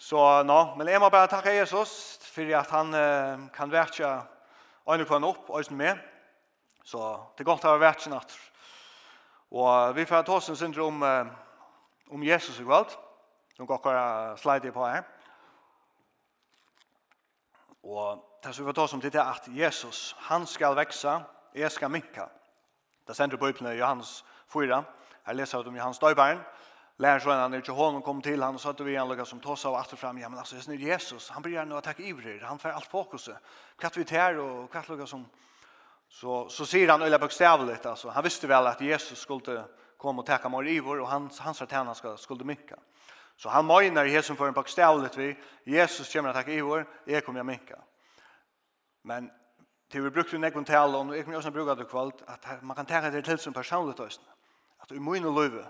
Så 0.00 0.16
nå, 0.48 0.58
men 0.80 0.88
jeg 0.88 1.00
må 1.00 1.10
bare 1.12 1.28
takke 1.28 1.52
Jesus 1.52 1.90
for 2.24 2.48
at 2.56 2.70
han 2.72 2.94
eh, 2.96 3.42
kan 3.52 3.68
verke 3.68 4.08
øyne 4.88 5.04
på 5.04 5.16
en 5.16 5.26
opp, 5.28 5.50
øyne 5.52 5.76
med. 5.76 5.98
Så 6.84 7.02
det 7.36 7.44
er 7.44 7.50
godt 7.50 7.66
å 7.68 7.74
ha 7.74 7.82
verke 7.82 8.08
natt. 8.08 8.32
Og 9.52 9.92
vi 9.98 10.06
får 10.08 10.24
ta 10.24 10.38
oss 10.38 10.48
en 10.48 10.56
syndrom 10.56 11.02
om, 11.02 11.04
eh, 11.04 11.26
om 12.16 12.24
Jesus 12.24 12.62
i 12.62 12.64
kveld. 12.64 12.96
Nå 13.58 13.66
går 13.68 13.82
dere 13.84 14.38
slide 14.40 14.72
på 14.72 14.86
her. 14.88 15.04
Og 17.84 18.24
det 18.40 18.54
som 18.54 18.64
vi 18.64 18.70
får 18.70 18.78
ta 18.80 18.88
oss 18.88 18.96
om 18.96 19.04
til 19.04 19.20
er 19.20 19.34
at 19.34 19.52
Jesus, 19.52 20.16
han 20.30 20.46
skal 20.46 20.80
vekse, 20.80 21.18
jeg 21.54 21.72
skal 21.76 21.92
minka. 21.92 22.24
Det 23.06 23.16
sender 23.16 23.36
på 23.36 23.52
i 23.52 23.76
Johannes 23.76 24.24
4. 24.48 24.84
Her 25.26 25.32
leser 25.34 25.62
vi 25.62 25.68
om 25.68 25.76
Johannes 25.76 25.98
Døybæren. 25.98 26.40
Johannes 26.40 26.69
lärsjönen 27.00 27.52
han 27.52 27.62
till 27.62 27.72
honom 27.72 28.02
kom 28.02 28.22
till 28.22 28.42
han 28.42 28.54
och 28.54 28.60
sa 28.60 28.74
vi 28.78 28.84
vi 28.84 28.98
lucka 29.08 29.24
som 29.24 29.40
tossa 29.40 29.68
av 29.68 29.74
att 29.74 29.98
fram. 29.98 30.18
Ja 30.18 30.28
men 30.28 30.38
alltså 30.38 30.56
det 30.56 30.72
är 30.72 30.76
Jesus 30.76 31.30
han 31.30 31.42
börjar 31.42 31.64
nu 31.64 31.74
att 31.74 31.84
ta 31.84 31.92
ivrer 31.98 32.40
han 32.40 32.58
får 32.58 32.68
allt 32.68 32.86
fokus. 32.86 33.28
Kvart 33.76 33.96
vi 33.96 34.04
tär 34.04 34.38
och 34.38 34.70
kvart 34.70 34.88
lugga 34.88 35.06
som 35.06 35.26
så 36.08 36.48
så 36.48 36.66
ser 36.66 36.88
han 36.88 37.02
eller 37.02 37.18
bokstavligt 37.18 37.86
alltså. 37.86 38.08
Han 38.08 38.24
visste 38.24 38.46
väl 38.46 38.66
att 38.66 38.80
Jesus 38.80 39.18
skulle 39.18 39.64
komma 39.96 40.22
och 40.22 40.26
ta 40.26 40.48
mor 40.48 40.68
ivor 40.68 41.00
och 41.00 41.08
hans 41.08 41.40
hans 41.40 41.58
sa 41.58 41.64
att 41.64 41.72
han 41.72 41.94
ska 41.94 42.16
skulle 42.16 42.44
mycket 42.44 42.78
så 43.36 43.48
han 43.48 43.66
menar 43.66 44.04
Jesus 44.04 44.38
för 44.38 44.48
en 44.48 44.52
bokstavligt 44.52 45.16
vi. 45.16 45.36
Jesus 45.64 46.12
kommer 46.12 46.28
att 46.28 46.44
ta 46.44 46.50
ivor 46.50 46.88
är 47.06 47.20
kommer 47.20 47.38
jag 47.38 47.46
mycket 47.46 47.78
men 49.02 49.30
till 49.90 50.02
vi 50.02 50.10
brukte 50.10 50.38
nekon 50.38 50.64
tal 50.64 50.94
om 50.94 51.08
och 51.08 51.16
jag 51.16 51.24
kommer 51.24 51.36
också 51.36 51.50
bruka 51.50 51.74
det 51.74 51.84
kvalt 51.84 52.22
att 52.26 52.62
man 52.62 52.76
kan 52.76 52.86
ta 52.86 53.00
det 53.00 53.22
till 53.22 53.38
som 53.38 53.52
personligt 53.52 54.00
att 54.78 54.92
i 54.92 55.00
min 55.00 55.34
liv 55.34 55.64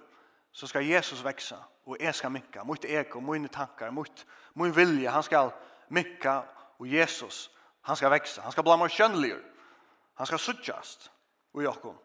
så 0.52 0.66
skal 0.66 0.84
Jesus 0.84 1.24
växa 1.24 1.56
och 1.84 1.96
jeg 2.00 2.14
ska 2.14 2.28
minka. 2.28 2.64
mot 2.64 2.84
ego, 2.84 3.20
mina 3.20 3.48
tankar, 3.48 3.90
mot 3.90 4.26
min 4.54 4.72
vilja, 4.72 5.10
han 5.10 5.22
ska 5.22 5.50
minka 5.88 6.44
och 6.76 6.86
Jesus, 6.86 7.50
han 7.82 7.96
ska 7.96 8.08
växa. 8.08 8.42
Han 8.42 8.52
ska 8.52 8.62
bli 8.62 8.76
mer 8.76 8.88
kjønnelig, 8.88 9.36
Han 10.14 10.26
ska 10.26 10.38
suttjast 10.38 11.10
och 11.52 11.62
Jakob. 11.62 11.96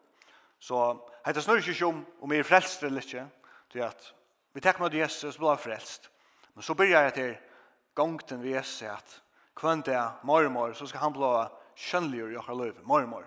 Så 0.60 1.10
heter 1.26 1.42
snurrar 1.42 1.70
ikke 1.70 1.86
om 1.86 2.06
om 2.22 2.32
jag 2.32 2.40
er 2.40 2.44
frälst 2.44 2.84
eller 2.84 3.02
ikke, 3.02 3.28
til 3.72 3.80
at 3.80 3.96
att 3.96 4.14
vi 4.54 4.62
tar 4.62 4.80
med 4.80 4.94
Jesus 4.94 5.38
blir 5.38 5.56
frälst. 5.56 6.10
Men 6.54 6.64
så 6.64 6.74
börjar 6.74 7.04
jag 7.04 7.14
til 7.14 7.38
gongten 7.96 8.42
vi 8.42 8.50
Jesus 8.50 8.82
att 8.82 9.22
kvann 9.56 9.82
det 9.82 9.94
är 9.94 10.12
mormor 10.24 10.74
så 10.74 10.88
ska 10.88 10.98
han 10.98 11.14
bli 11.14 11.48
kjønnelig 11.76 12.20
i 12.20 12.36
våra 12.36 12.54
liv. 12.54 12.74
Mormor. 12.84 13.26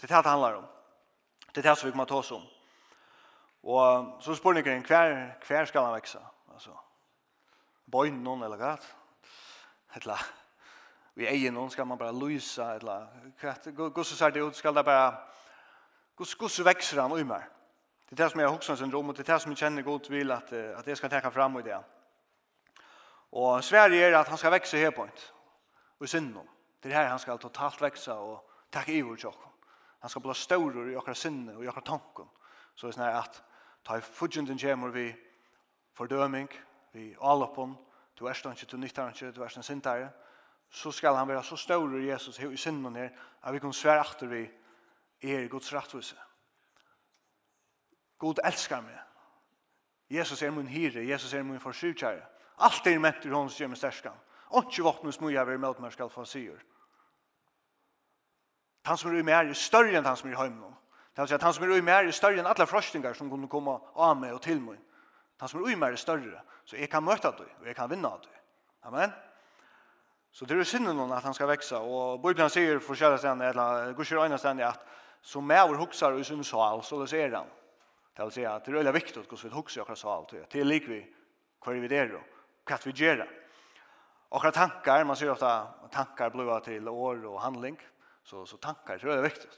Det 0.00 0.10
er 0.10 0.16
det 0.16 0.24
det 0.24 0.30
handler 0.30 0.54
om. 0.54 0.66
Det 1.54 1.64
er 1.64 1.70
det 1.70 1.78
som 1.78 1.86
vi 1.86 1.92
kommer 1.92 2.02
att 2.02 2.08
ta 2.08 2.16
oss 2.16 2.32
om. 2.32 2.42
Og 3.64 4.16
så 4.20 4.34
spør 4.36 4.60
jeg 4.60 4.82
hver, 4.84 5.14
hver 5.46 5.64
skal 5.64 5.86
han 5.86 5.94
vekse? 5.96 6.20
Altså, 6.52 6.74
bøyne 7.90 8.20
noen 8.22 8.42
eller 8.44 8.60
hva? 8.60 8.74
Eller, 9.96 10.20
vi 11.16 11.28
eier 11.30 11.52
noen 11.54 11.70
skal 11.72 11.86
man 11.88 11.98
bare 11.98 12.12
lyse, 12.12 12.62
Eller, 12.62 13.06
hva? 13.40 13.54
hvordan 13.72 14.04
ser 14.04 14.30
det 14.30 14.42
ut, 14.42 14.56
skal 14.56 14.74
det 14.74 14.84
bare, 14.84 15.14
hvordan 16.16 16.66
vekser 16.66 17.00
han 17.00 17.12
ui 17.12 17.22
mer? 17.24 17.48
Det 18.04 18.20
er 18.20 18.24
det 18.24 18.30
som 18.30 18.40
jeg 18.40 18.48
har 18.48 18.52
hoksa 18.54 18.76
syndrom, 18.76 19.08
og 19.08 19.16
det 19.16 19.24
er 19.24 19.32
det 19.32 19.42
som 19.42 19.52
jeg 19.52 19.58
kjenner 19.58 19.82
godt 19.82 20.10
vil 20.10 20.32
at, 20.32 20.52
at 20.52 20.86
jeg 20.86 20.96
skal 20.96 21.10
tenke 21.10 21.30
fram 21.30 21.56
i 21.58 21.62
det. 21.62 21.78
Og 23.32 23.64
Sverige 23.64 24.04
er 24.04 24.18
at 24.18 24.28
han 24.28 24.38
skal 24.38 24.52
vekse 24.52 24.78
her 24.78 24.90
på 24.90 25.06
en, 25.08 25.16
og 25.98 26.04
i 26.04 26.10
synden. 26.10 26.48
Det 26.82 26.92
er 26.92 27.00
her 27.00 27.08
han 27.08 27.18
skal 27.18 27.38
totalt 27.38 27.80
vekse 27.80 28.12
og 28.12 28.44
takke 28.72 28.92
i 28.92 29.00
vår 29.00 29.16
tjokk. 29.16 29.48
Han 30.04 30.10
skal 30.12 30.22
bli 30.22 30.34
større 30.36 30.90
i 30.92 30.96
akkurat 31.00 31.16
sinne 31.16 31.56
og 31.56 31.64
i 31.64 31.66
akkurat 31.66 31.86
tanken. 31.88 32.28
Så 32.74 32.86
det 32.86 32.92
er 32.92 32.98
sånn 32.98 33.18
at 33.22 33.42
Ta 33.84 33.98
i 33.98 34.00
fudgjenden 34.00 34.58
kjemur 34.58 34.90
vi 34.94 35.10
fordøming, 35.92 36.50
vi 36.92 37.14
alopon, 37.20 37.76
du 38.18 38.26
er 38.26 38.34
ikke, 38.34 38.66
du 38.66 38.76
nyttar 38.76 39.08
ikke, 39.08 39.32
du 39.32 39.42
er 39.42 39.48
ikke 39.48 39.62
sintare, 39.62 40.10
så 40.70 40.90
skal 40.90 41.14
han 41.14 41.28
være 41.28 41.44
så 41.44 41.56
større 41.56 42.04
Jesus 42.06 42.38
i 42.38 42.56
sinnen 42.56 42.96
her, 42.96 43.10
at 43.42 43.54
vi 43.54 43.58
kan 43.58 43.72
svære 43.72 44.00
achter 44.00 44.26
vi 44.26 44.50
er 45.22 45.48
Guds 45.48 45.74
rettvise. 45.74 46.16
God 48.18 48.38
elskar 48.44 48.80
meg. 48.80 48.98
Jesus 50.10 50.42
er 50.42 50.50
min 50.50 50.68
hyre, 50.68 51.08
Jesus 51.08 51.34
er 51.34 51.42
min 51.42 51.60
forsyrkjære. 51.60 52.22
Alt 52.58 52.86
er 52.86 52.98
ment 52.98 53.24
i 53.24 53.28
hans 53.28 53.56
gjemme 53.56 53.76
sterskan. 53.76 54.14
Og 54.54 54.70
ikke 54.70 54.82
våkne 54.82 55.12
små 55.12 55.28
jeg 55.28 55.46
vil 55.46 55.58
møte 55.58 55.82
meg 55.82 55.92
skal 55.92 56.10
få 56.10 56.24
sier. 56.28 56.60
Han 58.84 58.98
som 59.00 59.10
er 59.10 59.18
i 59.18 59.26
mer 59.26 59.48
er 59.48 59.58
større 59.58 59.96
enn 59.96 60.06
han 60.06 60.16
som 60.16 60.28
er 60.28 60.36
i 60.36 60.38
høymen. 60.38 60.74
Det 61.14 61.22
vil 61.22 61.28
si 61.30 61.36
at 61.36 61.44
han 61.46 61.54
som 61.54 61.64
er 61.64 61.76
ui 61.76 61.82
mer 61.84 62.02
er 62.02 62.16
større 62.16 62.40
enn 62.42 62.48
alle 62.50 62.66
frostingar 62.66 63.14
som 63.14 63.30
kunne 63.30 63.48
komme 63.50 63.76
av 63.94 64.16
meg 64.18 64.34
og 64.34 64.42
til 64.42 64.58
meg. 64.62 64.80
Han 65.40 65.50
som 65.50 65.60
er 65.60 65.68
ui 65.70 65.76
mer 65.78 65.94
er 65.94 66.00
større, 66.00 66.40
så 66.66 66.76
jeg 66.76 66.90
kan 66.90 67.04
møte 67.06 67.30
dig 67.38 67.50
og 67.60 67.68
jeg 67.68 67.76
kan 67.78 67.90
vinna 67.90 68.16
dig. 68.22 68.34
Amen. 68.84 69.14
Så 70.34 70.46
det 70.50 70.56
er 70.58 70.66
synden 70.66 70.96
noen 70.98 71.12
at 71.14 71.22
han 71.22 71.34
skal 71.34 71.46
växa. 71.46 71.78
og 71.78 72.22
Bibelen 72.22 72.50
sier 72.50 72.80
for 72.82 72.98
kjære 72.98 73.18
stedene, 73.18 73.52
eller 73.52 73.92
Guds 73.94 74.08
kjære 74.08 74.24
øyne 74.26 74.38
stedene, 74.38 74.66
at 74.66 74.80
som 75.22 75.46
med 75.46 75.68
vår 75.68 75.78
hoksar 75.78 76.18
i 76.18 76.24
sin 76.24 76.44
sal, 76.44 76.82
så 76.82 76.98
det 77.00 77.08
ser 77.08 77.36
han. 77.36 77.46
Det 78.16 78.24
vil 78.24 78.32
si 78.32 78.44
at 78.44 78.66
det 78.66 78.72
er 78.74 78.78
veldig 78.80 78.94
viktig 78.94 79.22
hvordan 79.22 79.50
vi 79.50 79.54
hoksar 79.54 79.80
i 79.80 79.82
akkurat 79.82 79.98
sal, 79.98 80.26
til 80.50 80.66
lik 80.66 80.88
vi 80.88 80.98
hver 81.64 81.80
vi 81.80 81.88
der, 81.88 82.16
og 82.18 82.66
hva 82.66 82.78
vi 82.84 82.92
gjør. 82.92 83.22
Akkurat 84.34 84.54
tankar, 84.54 85.04
man 85.04 85.16
sier 85.16 85.30
ofta 85.30 85.52
tankar 85.94 86.34
blua 86.34 86.58
til 86.60 86.88
år 86.88 87.22
og 87.30 87.40
handling, 87.40 87.78
så, 88.24 88.44
så 88.46 88.58
tankar 88.58 88.98
det 88.98 89.06
er 89.06 89.14
veldig 89.14 89.30
viktig. 89.30 89.50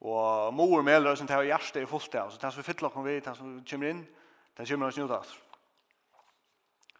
Og 0.00 0.54
mor 0.54 0.82
med 0.82 0.98
eldre 0.98 1.16
som 1.16 1.26
tar 1.26 1.46
hjertet 1.46 1.82
i 1.82 1.88
fullt 1.88 2.14
av, 2.14 2.30
så 2.30 2.40
tar 2.40 2.56
vi 2.56 2.62
fytler 2.62 2.92
kommer 2.92 3.10
vi, 3.10 3.20
tar 3.20 3.34
som 3.34 3.58
kommer 3.64 3.92
inn, 3.94 4.02
tar 4.56 4.68
kommer 4.68 4.90
oss 4.90 4.98
njødast. 4.98 5.38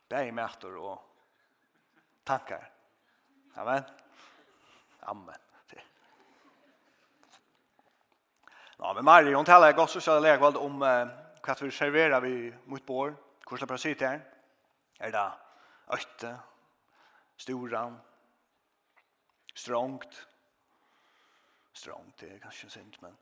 Det 0.06 0.20
er 0.20 0.32
mæter 0.32 0.76
og 0.78 1.02
tankar. 2.24 2.70
Amen. 3.56 3.82
Amen. 5.02 5.42
Ja, 8.78 8.92
men 8.92 9.04
Mari, 9.04 9.32
hon 9.32 9.44
talar 9.44 9.72
gott 9.72 9.90
så 9.90 10.10
jag 10.10 10.22
lägger 10.22 10.56
om 10.56 10.82
eh, 10.82 11.08
vad 11.46 11.62
vi 11.62 11.70
serverar 11.70 12.20
vi 12.20 12.54
mot 12.64 12.86
bord. 12.86 13.14
Hur 13.50 13.56
ska 13.56 13.66
precis 13.66 14.00
her. 14.00 14.20
Är 14.98 15.12
det 15.12 15.32
øyte, 15.92 16.38
storan, 17.36 18.00
strongt, 19.54 20.26
strångt, 21.76 22.16
det 22.18 22.26
är 22.26 22.38
kanske 22.38 22.70
synd, 22.70 22.96
men 23.00 23.16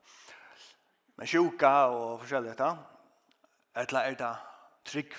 men 1.15 1.27
sjuka 1.27 1.87
och 1.87 2.21
förskälligt, 2.21 2.59
ja. 2.59 2.77
Eller 3.73 3.99
är 3.99 4.15
det 4.15 4.37
trygg, 4.83 5.13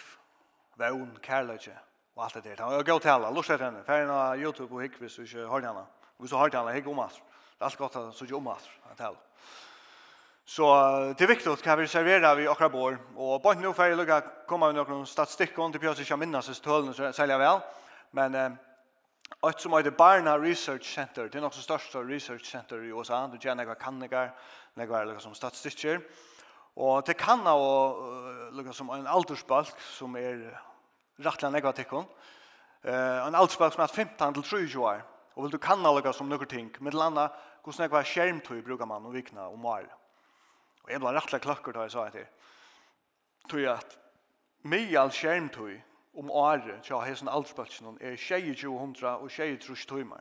vän, 0.75 1.19
kärleke 1.23 1.79
och 2.15 2.25
allt 2.25 2.35
det 2.35 2.41
där. 2.41 2.73
Jag 2.73 2.87
går 2.87 2.99
till 2.99 3.11
alla, 3.11 3.31
lustar 3.31 3.59
henne, 3.59 3.83
färgerna 3.83 4.37
Youtube 4.37 4.75
och 4.75 4.83
hick, 4.83 4.93
hvis 5.01 5.17
du 5.17 5.23
inte 5.23 5.39
har 5.39 5.61
henne. 5.61 5.85
Och 6.17 6.29
så 6.29 6.37
har 6.37 6.51
henne, 6.51 6.73
hick 6.73 6.87
om 6.87 6.99
allt. 6.99 7.23
Det 7.59 7.63
är 7.63 7.65
allt 7.65 7.77
gott 7.77 7.97
att 7.97 8.15
så 8.15 8.27
såg 8.27 8.33
om 8.33 8.47
allt, 8.47 8.71
att. 8.97 9.17
Så 10.45 10.65
det 11.19 11.25
är 11.25 11.29
viktigt 11.29 11.63
kan 11.63 11.79
vi 11.79 11.89
servera 11.89 12.35
vi 12.35 12.49
akra 12.49 12.69
bor 12.69 12.99
och 13.17 13.41
bara 13.41 13.59
nu 13.59 13.73
för 13.73 13.87
jag 13.87 13.97
lugga 13.97 14.21
komma 14.47 14.67
med 14.67 14.75
några 14.75 15.07
statistik 15.07 15.59
om 15.59 15.73
det 15.73 15.89
och 15.89 15.99
inte 15.99 16.17
minnas 16.17 16.47
så 16.47 16.55
tölen 16.55 16.95
så 16.95 17.13
sälja 17.13 17.39
väl. 17.39 17.61
Men 18.11 18.35
Eh, 18.35 18.53
Och 19.41 19.61
som 19.61 19.73
heter 19.73 19.91
Barna 19.91 20.39
Research 20.39 20.95
Center, 20.95 21.29
det 21.33 21.39
är 21.39 21.45
också 21.45 21.61
största 21.61 21.99
research 21.99 22.45
center 22.45 22.85
i 22.85 22.89
USA, 22.89 23.27
du 23.33 23.39
känner 23.39 23.65
några 23.65 23.75
kannigar, 23.75 24.35
några 24.75 25.05
liksom 25.05 25.21
som 25.21 25.35
statistiker. 25.35 26.01
Och 26.75 27.03
det 27.03 27.15
kan 27.15 27.41
ha 27.41 27.97
liksom 28.51 28.75
som 28.75 28.91
en 28.91 29.07
aldersbalk 29.07 29.81
som 29.81 30.17
är 30.17 30.61
rättliga 31.17 31.51
negativ. 31.51 31.87
Eh 32.83 33.27
en 33.27 33.35
aldersbalk 33.35 33.75
som 33.75 33.83
är 33.83 33.87
15 33.87 34.35
till 34.35 34.43
30 34.43 34.79
år. 34.79 35.03
Och 35.35 35.45
vill 35.45 35.51
du 35.51 35.59
kanna 35.59 35.83
några 35.83 36.13
som 36.13 36.29
några 36.29 36.47
ting, 36.47 36.77
med 36.79 36.95
landa 36.95 37.33
hur 37.67 37.73
snägg 37.73 37.91
var 37.91 38.03
skärmtid 38.03 38.65
brukar 38.65 38.87
man 38.87 39.07
och 39.07 39.15
vikna 39.15 39.47
och 39.47 39.59
mal. 39.59 39.87
Och 40.83 40.93
jag 40.93 41.01
blir 41.01 41.13
rättliga 41.13 41.41
klockor 41.41 41.73
då 41.73 41.81
jag 41.81 41.91
sa 41.91 42.11
det. 42.11 42.29
Tror 43.51 43.63
jag 43.63 43.75
att 43.75 43.99
mig 44.63 44.97
all 44.97 45.11
skärmtid 45.11 45.83
om 46.17 46.31
året, 46.31 46.83
tja, 46.83 47.01
hesen 47.05 47.29
aldersbøtsen, 47.29 47.99
er 48.01 48.17
2200 48.17 49.17
og 49.17 49.31
23 49.31 49.77
timer. 49.77 50.21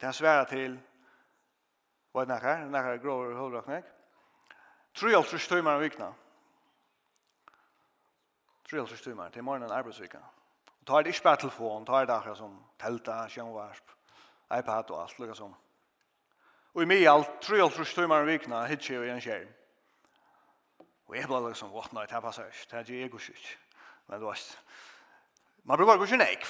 Det 0.00 0.08
er 0.08 0.12
svære 0.12 0.46
til, 0.50 0.80
hva 2.12 2.20
er 2.20 2.24
det 2.24 2.40
her? 2.42 2.64
Det 2.64 2.82
her 2.84 2.92
er 2.92 2.98
grovere 2.98 3.36
hovedrakning. 3.38 3.84
23 4.94 5.38
timer 5.38 5.70
om 5.70 5.80
vikna. 5.80 6.12
23 8.70 8.96
timer, 8.96 9.28
til 9.28 9.44
morgenen 9.44 9.70
arbeidsvika. 9.70 10.18
Og 10.80 10.86
tar 10.86 11.02
det 11.02 11.06
ikke 11.06 11.22
bare 11.22 11.36
telefon, 11.36 11.86
tar 11.86 12.04
det 12.04 12.14
akkurat 12.14 12.36
som 12.36 12.64
telta, 12.80 13.28
sjønvarsp, 13.28 13.90
iPad 14.58 14.90
og 14.90 15.02
alt, 15.02 15.18
lukka 15.18 15.34
som. 15.34 15.54
Og 16.74 16.82
i 16.82 16.86
mig 16.86 17.08
alt, 17.08 17.30
23 17.40 17.84
timer 17.84 18.20
om 18.20 18.26
vikna, 18.26 18.64
hitje 18.66 19.04
i 19.06 19.10
en 19.10 19.20
skjerm. 19.20 19.48
Og 21.06 21.16
jeg 21.16 21.28
ble 21.28 21.48
liksom, 21.48 21.70
what 21.70 21.92
night, 21.92 22.10
det 22.10 22.22
passer 22.22 22.48
ikke, 22.48 22.66
det 22.70 22.78
er 23.00 23.04
ikke 23.04 23.20
jeg. 23.28 23.58
Men 24.06 24.20
du 24.20 24.26
vet, 24.26 24.58
Man 25.62 25.76
brukar 25.76 25.96
gå 25.96 26.06
sin 26.06 26.20
ekv. 26.20 26.46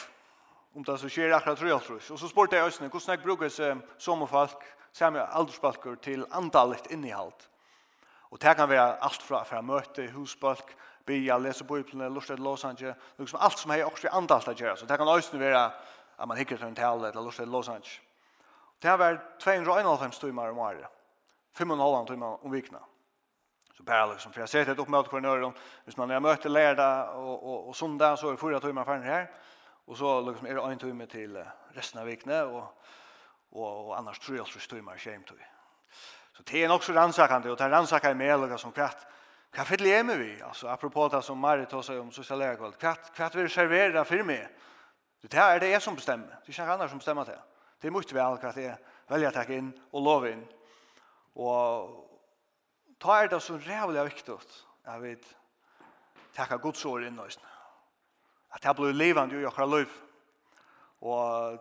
Om 0.75 0.83
det 0.83 0.99
så 0.99 1.09
skjer 1.09 1.33
akkurat 1.33 1.59
tror 1.59 1.71
jag 1.71 1.83
tror. 1.83 2.13
Och 2.13 2.19
så 2.21 2.29
spurte 2.29 2.57
jag 2.57 2.67
Östne, 2.67 2.91
hur 2.93 3.01
snäck 3.01 3.23
brukar 3.23 3.49
som 3.99 4.23
och 4.23 4.31
folk, 4.31 4.63
samma 4.93 5.21
aldersbalkar 5.21 5.97
till 5.97 6.27
antalet 6.31 6.91
innehåll. 6.91 7.33
Och 8.33 8.39
det 8.39 8.55
kan 8.55 8.69
være 8.69 8.99
alt 8.99 9.23
fra, 9.23 9.45
för 9.45 9.63
möte, 9.63 10.03
husbalk, 10.03 10.77
bya, 11.07 11.39
läsa 11.39 11.65
bøyplene, 11.65 12.09
lustet 12.09 12.41
att 12.41 12.81
liksom 13.17 13.39
alt 13.41 13.59
som 13.59 13.71
är 13.71 13.85
också 13.85 14.09
antalet 14.09 14.49
å 14.49 14.53
gjøre. 14.53 14.77
Så 14.77 14.87
det 14.87 14.97
kan 14.97 15.09
Östne 15.09 15.39
vara 15.39 15.73
att 16.17 16.29
man 16.29 16.37
hikker 16.37 16.57
til 16.57 16.67
en 16.67 16.75
tale 16.75 17.09
eller 17.09 17.23
lustet 17.23 17.49
att. 17.49 18.01
Det 18.79 18.89
har 18.89 18.99
varit 18.99 19.41
291 19.41 20.21
timmar 20.21 20.51
om 20.51 20.59
året. 20.59 20.87
5,5 21.57 22.07
timmar 22.07 22.45
om 22.45 22.51
vikna. 22.51 22.79
Så 23.83 23.87
bara 23.87 24.07
liksom, 24.07 24.33
för 24.33 24.41
jag 24.41 24.49
ser 24.49 24.65
det 24.65 24.79
upp 24.79 24.89
mot 24.89 25.09
kvarnören. 25.09 25.53
Hvis 25.85 25.97
man 25.97 26.09
när 26.09 26.15
jag 26.15 26.51
lärda 26.51 27.11
och, 27.11 27.43
och, 27.43 27.69
och 27.69 27.77
söndag 27.77 28.17
så 28.17 28.29
är 28.29 28.33
det 28.33 28.39
fyra 28.39 28.61
timmar 28.61 29.03
här. 29.03 29.31
Och 29.87 29.97
så 29.97 30.21
liksom 30.21 30.47
är 30.47 30.55
det 30.55 30.73
en 30.73 30.79
timme 30.79 31.07
till 31.07 31.45
resten 31.73 32.01
av 32.01 32.07
vikne. 32.07 32.43
Och, 32.43 32.83
och, 33.51 33.87
och 33.87 33.99
annars 33.99 34.19
tror 34.19 34.37
jag 34.37 34.47
att 34.47 34.55
det 34.55 34.77
timmar 34.77 34.97
kommer 35.05 35.27
till. 35.27 35.37
Så 36.37 36.43
det 36.43 36.65
är 36.65 36.73
också 36.73 36.93
rannsakande. 36.93 37.51
Och 37.51 37.57
det 37.57 37.65
här 37.65 38.15
med 38.15 38.31
eller 38.31 38.57
som 38.57 38.73
kvart. 38.73 39.07
Hva 39.53 39.65
fyller 39.65 39.91
jeg 39.91 40.07
med 40.07 40.19
vi? 40.19 40.43
Altså, 40.43 40.69
apropå 40.69 41.09
det 41.09 41.23
som 41.23 41.39
Marit 41.39 41.69
tar 41.69 41.83
seg 41.83 41.99
om 42.01 42.13
sosial 42.13 42.39
lærkvall. 42.39 42.73
Hva 42.81 43.29
vil 43.35 43.45
du 43.45 43.53
servere 43.53 44.05
for 44.05 44.25
meg? 44.25 44.49
Det 45.23 45.35
här 45.35 45.55
er 45.55 45.59
det 45.59 45.71
jeg 45.71 45.83
som 45.83 45.97
bestemmer. 45.97 46.27
Det 46.47 46.49
er 46.59 46.63
ikke 46.63 46.73
andre 46.73 46.89
som 46.89 46.99
bestemmer 46.99 47.25
det. 47.25 47.37
Det 47.83 47.89
er 47.89 47.93
mye 47.93 48.15
vel 48.15 48.39
hva 48.41 48.53
jeg 48.57 48.77
velger 49.09 49.29
å 49.29 49.33
ta 49.35 49.45
inn 49.53 49.69
og 49.93 50.03
love 50.03 50.31
inn. 50.33 50.47
Og, 51.37 52.12
ta 53.03 53.19
er 53.19 53.31
det 53.33 53.43
så 53.43 53.59
rævlig 53.59 54.05
viktig 54.07 54.37
at 54.85 55.03
vi 55.03 55.17
takka 56.37 56.57
Guds 56.63 56.85
ord 56.87 57.03
inn 57.03 57.19
oss. 57.19 57.39
At 58.55 58.63
det 58.63 58.77
blir 58.79 58.95
livet 58.95 59.33
i 59.33 59.45
okra 59.47 59.67
liv. 59.67 59.91
Og 61.03 61.59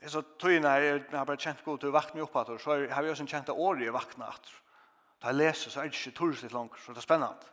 jeg 0.00 0.12
så 0.12 0.22
tøyna 0.38 0.74
her, 0.76 0.82
jeg 0.82 1.18
har 1.18 1.24
bare 1.24 1.40
kjent 1.40 1.64
god 1.64 1.80
til 1.80 1.88
å 1.90 1.96
vakna 1.96 2.20
meg 2.20 2.26
opp 2.26 2.36
at 2.42 2.52
så 2.60 2.76
har 2.92 3.02
vi 3.02 3.10
også 3.10 3.26
kjent 3.26 3.48
det 3.48 3.56
året 3.56 3.86
jeg 3.86 3.94
vakna 3.94 4.28
at 4.28 4.50
da 5.22 5.32
jeg 5.32 5.38
leser 5.38 5.72
så 5.72 5.80
er 5.80 5.88
det 5.88 5.96
ikke 5.96 6.18
tursligt 6.18 6.52
langt, 6.52 6.76
så 6.84 6.92
det 6.92 7.00
er 7.00 7.06
spennende. 7.06 7.52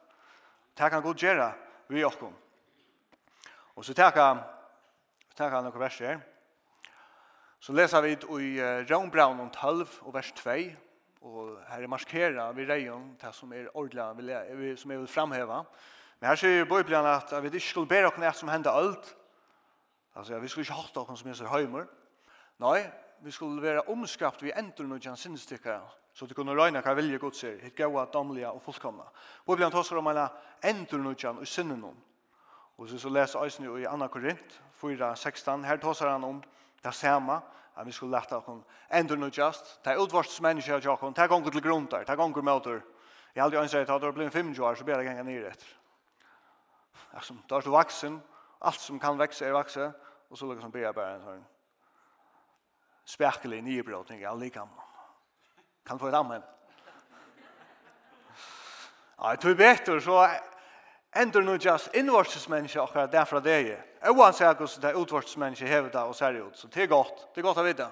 Det 0.75 0.89
kan 0.91 1.01
god 1.01 1.15
gjøre 1.15 1.47
vi 1.87 2.03
okkom. 2.03 2.33
Og 3.75 3.85
så 3.85 3.95
takka 3.95 4.25
jeg 5.39 5.51
noen 5.53 5.79
vers 5.79 5.99
her. 6.03 6.19
Så 7.63 7.73
leser 7.73 8.03
vi 8.03 8.17
ut 8.17 8.25
i 8.43 8.57
Rønbraun 8.89 9.39
om 9.39 9.49
12 9.49 10.01
og 10.03 10.13
vers 10.13 10.33
2 10.43 10.57
Og 11.23 11.57
her 11.69 11.83
er 11.83 11.91
markera 11.91 12.49
vi 12.51 12.65
reion, 12.67 13.13
det 13.21 13.31
som 13.35 13.53
er 13.55 13.69
ordelig, 13.73 14.77
som 14.79 14.91
jeg 14.91 14.99
vil 14.99 15.07
framheva. 15.07 15.63
Men 16.19 16.29
her 16.29 16.39
sier 16.39 16.67
Bibelen 16.67 17.07
at 17.07 17.31
vi 17.43 17.51
ikke 17.53 17.67
skulle 17.67 17.89
bære 17.89 18.11
okken 18.11 18.23
et 18.27 18.35
som 18.35 18.51
hender 18.51 18.71
alt. 18.71 19.15
Altså, 20.15 20.39
vi 20.39 20.47
skulle 20.47 20.67
ikke 20.67 20.81
hatt 20.81 20.97
okken 20.97 21.17
som 21.17 21.33
så 21.33 21.47
høymer. 21.47 21.87
Nei, 22.59 22.83
vi 23.23 23.31
skulle 23.31 23.61
være 23.61 23.87
omskapt 23.89 24.43
vi 24.43 24.51
endur 24.55 24.87
noe 24.87 24.99
kjans 24.99 25.23
sinnestikker 25.23 25.81
så 26.13 26.27
det 26.29 26.35
kunne 26.37 26.53
røyne 26.53 26.81
hva 26.85 26.93
vilje 26.93 27.17
godt 27.17 27.37
ser, 27.39 27.55
hitt 27.63 27.75
gaua, 27.77 28.05
damlige 28.13 28.51
og 28.51 28.61
fullkomna. 28.61 29.05
Bibelen 29.47 29.71
tåser 29.73 29.97
om 29.97 30.09
henne 30.11 30.27
endur 30.69 31.01
noe 31.01 31.17
kjans 31.17 31.41
og 31.41 31.49
sinne 31.49 31.77
noen. 31.79 31.97
Og 32.77 32.89
så, 32.89 33.09
leser 33.09 33.41
Øysene 33.41 33.73
i 33.81 33.87
Anna 33.89 34.07
Korint, 34.07 34.59
4, 34.81 35.15
16, 35.15 35.65
her 35.65 35.81
tåser 35.81 36.09
han 36.09 36.23
om 36.23 36.41
det 36.83 36.93
samme, 36.93 37.39
at 37.75 37.85
vi 37.85 37.91
skulle 37.91 38.17
lette 38.17 38.35
oss 38.35 38.65
endur 38.91 39.17
nu 39.17 39.29
just, 39.29 39.79
ta 39.83 39.95
utvarst 39.95 40.41
mennesker 40.41 40.79
til 40.79 40.89
oss, 40.89 40.99
Det 41.15 41.23
er 41.23 41.27
gonger 41.27 41.51
til 41.51 41.61
grunn 41.61 41.85
der, 41.91 41.99
Det 41.99 42.09
er 42.09 42.15
gonger 42.15 42.41
med 42.41 42.53
oss. 42.53 42.83
Jeg 43.35 43.43
aldri 43.43 43.57
ønsker 43.57 43.81
at 43.81 43.87
det 43.87 44.01
du 44.01 44.11
blir 44.11 44.29
25 44.29 44.63
år, 44.63 44.75
så 44.75 44.83
blir 44.83 44.97
det 44.97 45.05
ganger 45.05 45.23
nere 45.23 45.47
etter. 45.47 45.67
Alltså, 47.13 47.33
då 47.49 47.55
är 47.55 47.61
du 47.61 47.69
vaksen. 47.69 48.21
Alt 48.61 48.79
som 48.79 48.99
kan 48.99 49.17
vekse 49.17 49.45
er 49.45 49.53
växa, 49.53 49.93
Og 50.29 50.37
så 50.37 50.53
liksom 50.53 50.71
blir 50.71 50.81
jag 50.81 50.95
bare 50.95 51.13
en 51.13 51.21
sånn 51.21 51.43
spärkelig 53.05 53.59
nybrotning 53.61 54.21
i 54.21 54.25
alla 54.25 54.49
kan. 54.49 54.69
Kan 55.85 55.99
få 55.99 56.07
et 56.07 56.15
amen. 56.17 56.41
Ja, 59.19 59.29
jeg 59.29 59.39
tror 59.39 59.53
bedre, 59.55 60.01
så 60.01 60.15
endur 61.15 61.41
nu 61.41 61.57
just 61.57 61.95
invorsesmenneske 61.95 62.81
akkurat 62.81 63.11
derfra 63.11 63.39
det 63.39 63.53
er. 63.53 63.81
Oan 64.09 64.33
sier 64.33 64.53
hvordan 64.53 64.81
det 64.81 64.89
er 64.89 64.99
utvortsmenneske 64.99 65.67
hever 65.67 65.89
det 65.89 66.01
og 66.01 66.15
ser 66.15 66.39
ut. 66.41 66.57
Så 66.57 66.67
det 66.67 66.83
er 66.83 66.87
godt. 66.87 67.27
Det 67.35 67.41
er 67.41 67.47
godt 67.47 67.61
å 67.61 67.65
vite. 67.65 67.87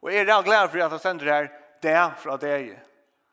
Og 0.00 0.12
jeg 0.12 0.22
er 0.22 0.28
real 0.28 0.44
glad 0.44 0.68
for 0.68 0.82
at 0.82 0.92
jeg 0.92 1.00
sender 1.00 1.32
her 1.32 1.48
derfra 1.82 2.36
det 2.36 2.50
er. 2.50 2.82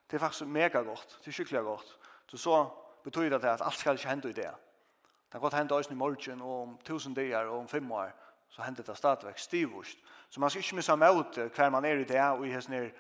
Det 0.08 0.16
er 0.16 0.24
faktisk 0.24 0.48
mega 0.48 0.82
godt. 0.82 1.18
Det 1.24 1.32
er 1.32 1.38
skikkelig 1.40 1.64
godt. 1.64 1.98
Så 2.28 2.38
så 2.38 2.66
betyr 3.04 3.30
det 3.30 3.46
at 3.46 3.62
alt 3.62 3.76
skal 3.80 3.96
ikke 3.96 4.10
hende 4.10 4.30
i 4.30 4.34
det. 4.34 4.52
Det 5.28 5.32
kan 5.32 5.42
godt 5.42 5.54
hende 5.54 5.76
oss 5.76 5.92
i 5.92 5.96
morgen 5.96 6.42
og 6.42 6.62
om 6.62 6.78
tusen 6.86 7.14
dager 7.14 7.48
og 7.48 7.60
om 7.60 7.68
fem 7.68 7.92
år 7.92 8.12
så 8.50 8.62
hender 8.62 8.84
det 8.84 8.98
stadigvæk 8.98 9.38
stivvurst. 9.38 9.98
Så 10.30 10.40
man 10.40 10.50
skal 10.50 10.60
ikke 10.60 10.76
missa 10.76 10.96
møte 10.96 11.50
hver 11.56 11.70
man 11.70 11.86
er 11.86 12.00
i 12.00 12.04
det 12.04 12.22
og 12.22 12.48
i 12.48 12.52
hans 12.52 12.70
nere 12.70 12.92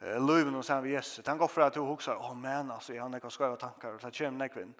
løven 0.00 0.54
og 0.54 0.64
sammen 0.64 0.90
med 0.90 0.96
Jesus. 0.96 1.26
Han 1.26 1.38
går 1.38 1.46
for 1.46 1.62
at 1.62 1.74
du 1.74 1.84
husker, 1.84 2.14
åh 2.14 2.30
oh, 2.30 2.36
men 2.36 2.70
altså, 2.70 2.92
jeg 2.92 3.02
har 3.02 3.08
nekka 3.08 3.28
skøyva 3.28 3.56
tankar, 3.56 3.88
og 3.88 4.02
det 4.02 4.16
kommer 4.16 4.44
nekvinn 4.44 4.74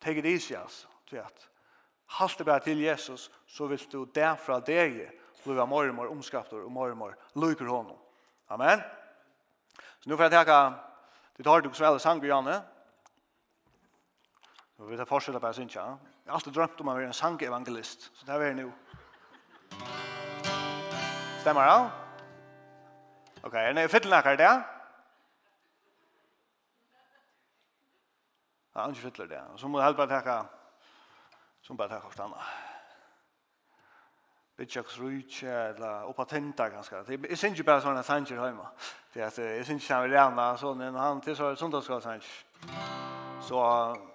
take 0.00 0.18
it 0.18 0.26
easy 0.26 0.54
altså, 0.54 0.86
til 1.08 1.16
at 1.16 1.48
halte 2.18 2.44
bare 2.44 2.60
til 2.60 2.80
Jesus, 2.80 3.30
så 3.46 3.66
vil 3.66 3.86
du 3.92 4.04
derfra 4.04 4.60
deg 4.60 5.10
blive 5.46 5.62
av 5.62 5.68
mormor 5.68 6.10
omskaptor 6.10 6.64
og 6.64 6.72
mormor 6.72 7.14
lykker 7.38 7.68
honom. 7.70 7.98
Amen. 8.50 8.82
Så 10.00 10.10
nu 10.10 10.16
får 10.16 10.24
jeg 10.24 10.32
teka 10.38 10.58
det 11.36 11.44
tar 11.44 11.60
du 11.60 11.68
som 11.74 11.86
alle 11.86 12.00
sanger, 12.00 12.28
Janne. 12.28 12.62
Nu 14.78 14.86
vil 14.86 14.98
jeg 14.98 15.08
fortsette 15.08 15.40
på 15.40 15.52
synes, 15.52 15.76
ja. 15.76 15.84
Jeg 15.84 16.32
har 16.32 16.38
alltid 16.38 16.52
drømt 16.52 16.80
om 16.80 16.88
å 16.88 16.94
være 16.96 17.10
en 17.10 17.16
sangevangelist, 17.16 18.10
så 18.14 18.26
det 18.26 18.34
er 18.34 18.38
vi 18.40 18.62
nu. 18.62 18.72
Stemmer 21.42 21.68
det? 21.68 21.90
Ok, 23.44 23.54
er 23.54 23.76
det 23.76 23.90
fyllnakker 23.90 24.36
det? 24.40 24.48
Ja. 24.48 24.75
Det 28.76 28.82
er 28.82 28.88
ikke 28.88 29.00
fyller 29.00 29.26
det. 29.26 29.42
Så 29.56 29.68
må 29.68 29.80
jeg 29.80 29.96
bare 29.96 30.08
takke, 30.08 30.48
så 31.62 31.72
må 31.72 31.82
jeg 31.82 31.88
bare 31.88 31.88
takke 31.88 32.06
forstande. 32.10 32.36
Bitchaks 34.56 35.00
rujtje, 35.00 35.68
eller 35.68 36.04
oppa 36.04 36.24
tenta 36.24 36.68
ganske. 36.68 36.96
Jeg 37.08 37.38
synes 37.38 37.58
ikke 37.58 37.64
bare 37.64 37.80
sånne 37.80 38.02
sanger 38.02 38.44
hjemme. 38.44 38.68
Det 39.14 39.22
er 39.22 39.26
at 39.26 39.38
jeg 39.38 39.64
synes 39.64 39.82
ikke 39.82 39.94
han 39.94 40.04
vil 40.04 40.16
gjerne 40.18 40.46
sånn, 40.60 40.78
men 40.78 41.00
han 41.00 41.24
til 41.24 41.36
så 41.36 41.54
sundagsgård 41.56 42.04
sanger. 42.04 42.28
Så 43.48 43.64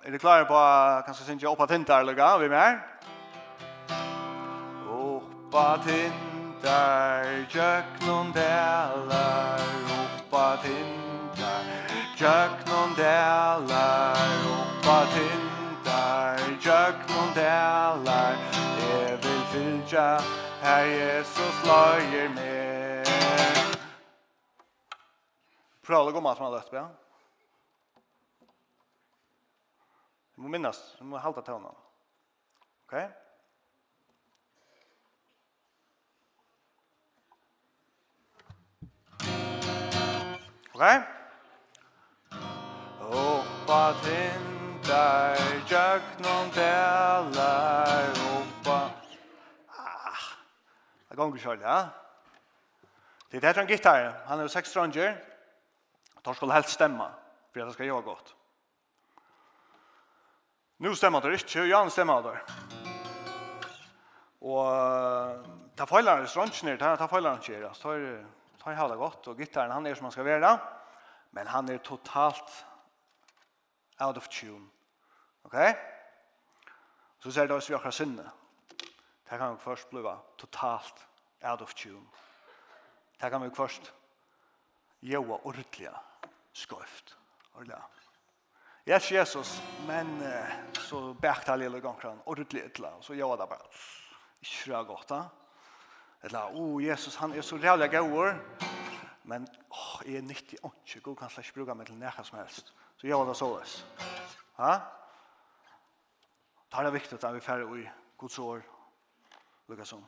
er 0.05 0.13
du 0.13 0.21
klar 0.21 0.45
på, 0.45 0.61
kanskje 1.09 1.25
synes 1.25 1.41
ikke 1.41 1.55
oppa 1.55 1.65
tenta 1.65 1.99
eller 1.99 2.13
hva, 2.13 2.37
vi 2.37 2.53
mer? 2.53 2.81
Oppa 4.93 5.69
tenta, 5.87 6.81
jøknon 7.49 8.29
delar, 8.37 9.65
oppa 10.03 10.51
tenta, 10.61 11.10
Jöknon 12.21 12.93
delar 12.93 14.29
uppa 14.45 15.05
tindar 15.13 16.39
Jöknon 16.61 17.33
delar 17.35 18.35
Jeg 18.79 19.17
vil 19.23 19.41
fylja 19.51 20.19
Her 20.61 20.85
Jesus 20.85 21.63
løyer 21.65 22.29
med 22.35 23.07
Prøv 25.81 26.11
å 26.11 26.13
gå 26.13 26.21
mat 26.21 26.37
man 26.37 26.51
har 26.51 26.59
løtt, 26.59 26.75
ja? 26.77 26.83
Du 30.35 30.43
må 30.45 30.51
minnes, 30.53 30.77
du 30.99 31.07
må 31.09 31.17
halte 31.17 31.41
til 31.41 31.57
honom. 31.57 31.73
Ok? 32.85 32.93
Ok? 40.69 40.85
Ok? 40.85 41.20
Oppa 43.11 43.93
tindar, 44.03 45.35
jöknon 45.67 46.51
delar, 46.55 48.07
oppa... 48.37 48.77
Ah, 49.75 50.21
det 51.09 51.17
gonger 51.19 51.43
kjøl, 51.43 51.59
ja? 51.59 51.81
Det 53.27 53.41
er 53.41 53.49
etter 53.49 53.65
en 53.65 53.67
gitar, 53.67 54.07
han 54.29 54.39
er 54.39 54.47
jo 54.47 54.53
seks 54.53 54.71
stranger, 54.71 55.17
og 56.15 56.23
tar 56.23 56.39
skulle 56.39 56.55
helst 56.55 56.71
stemma, 56.77 57.09
for 57.51 57.59
det 57.59 57.75
skal 57.75 57.91
gjøre 57.91 58.07
godt. 58.07 58.31
Nu 60.79 60.95
stemmer 60.95 61.19
det 61.19 61.35
ikke, 61.41 61.67
Jan 61.67 61.91
stemmer 61.91 62.23
det. 62.29 62.37
Og 64.39 64.71
ta 65.75 65.85
feilar 65.85 66.23
ta, 66.23 66.31
feilar 66.31 66.55
han 66.55 66.55
kjer, 66.63 66.79
ta, 66.79 66.95
ta, 66.95 67.07
ta, 67.11 67.19
ta, 67.19 67.19
ta, 67.19 68.87
ta, 68.87 68.95
ta, 68.95 69.11
ta, 69.19 69.35
ta, 69.35 69.51
ta, 69.51 69.67
han 69.67 69.95
ta, 69.99 69.99
ta, 69.99 70.27
ta, 70.87 71.75
ta, 71.75 71.75
ta, 71.75 71.89
ta, 71.99 71.99
ta, 71.99 72.29
ta, 72.31 72.31
ta, 72.39 72.70
out 74.01 74.17
of 74.17 74.27
tune. 74.27 74.69
Ok? 75.43 75.55
Så 77.19 77.31
ser 77.31 77.41
det 77.41 77.51
også 77.51 77.69
vi 77.69 77.75
akkurat 77.75 77.93
sinne. 77.93 78.31
Det 79.29 79.37
kan 79.39 79.53
vi 79.53 79.59
først 79.59 79.89
bli 79.89 80.01
totalt 80.37 81.07
out 81.41 81.61
of 81.61 81.73
tune. 81.73 82.05
Det 83.21 83.31
kan 83.31 83.43
vi 83.43 83.55
først 83.55 83.93
gjøre 85.01 85.39
ordentlig 85.43 85.89
skøft. 86.53 87.17
Ordentlig. 87.53 87.77
Yes, 88.87 89.11
Jesus, 89.11 89.61
men 89.87 90.07
uh, 90.21 90.73
så 90.73 91.13
bækta 91.13 91.55
lille 91.55 91.81
gongkran, 91.81 92.21
ordentlig 92.25 92.63
et 92.63 92.71
etla, 92.71 92.89
så 93.01 93.13
gjør 93.13 93.35
det 93.37 93.49
bare. 93.49 93.67
Ikke 94.41 94.77
det 94.77 94.87
godt, 94.87 95.09
da. 95.09 95.19
Etla, 96.23 96.47
oh, 96.49 96.85
Jesus, 96.85 97.15
han 97.15 97.33
er 97.33 97.41
så 97.41 97.55
rævlig 97.61 97.89
gauer, 97.91 98.33
men 99.23 99.47
åh, 99.69 99.77
oh, 99.77 100.01
jeg 100.05 100.17
er 100.17 100.21
nyttig, 100.21 100.57
åh, 100.63 100.71
ikke 100.85 101.01
god 101.01 101.15
kan 101.15 101.29
slags 101.29 101.51
bruke 101.51 101.75
meg 101.75 101.87
til 101.87 101.99
nekka 102.01 102.23
som 102.23 102.39
helst. 102.39 102.73
Så 103.01 103.07
gjør 103.07 103.23
det 103.25 103.33
så 103.37 103.47
løs. 103.49 103.85
Ha? 104.59 104.73
Det 106.71 106.85
er 106.85 106.93
viktig 106.93 107.23
at 107.23 107.33
vi 107.33 107.39
färre 107.41 107.79
i 107.79 107.87
Guds 108.17 108.39
år. 108.39 108.61
Lukas 109.67 109.89
sånn. 109.89 110.03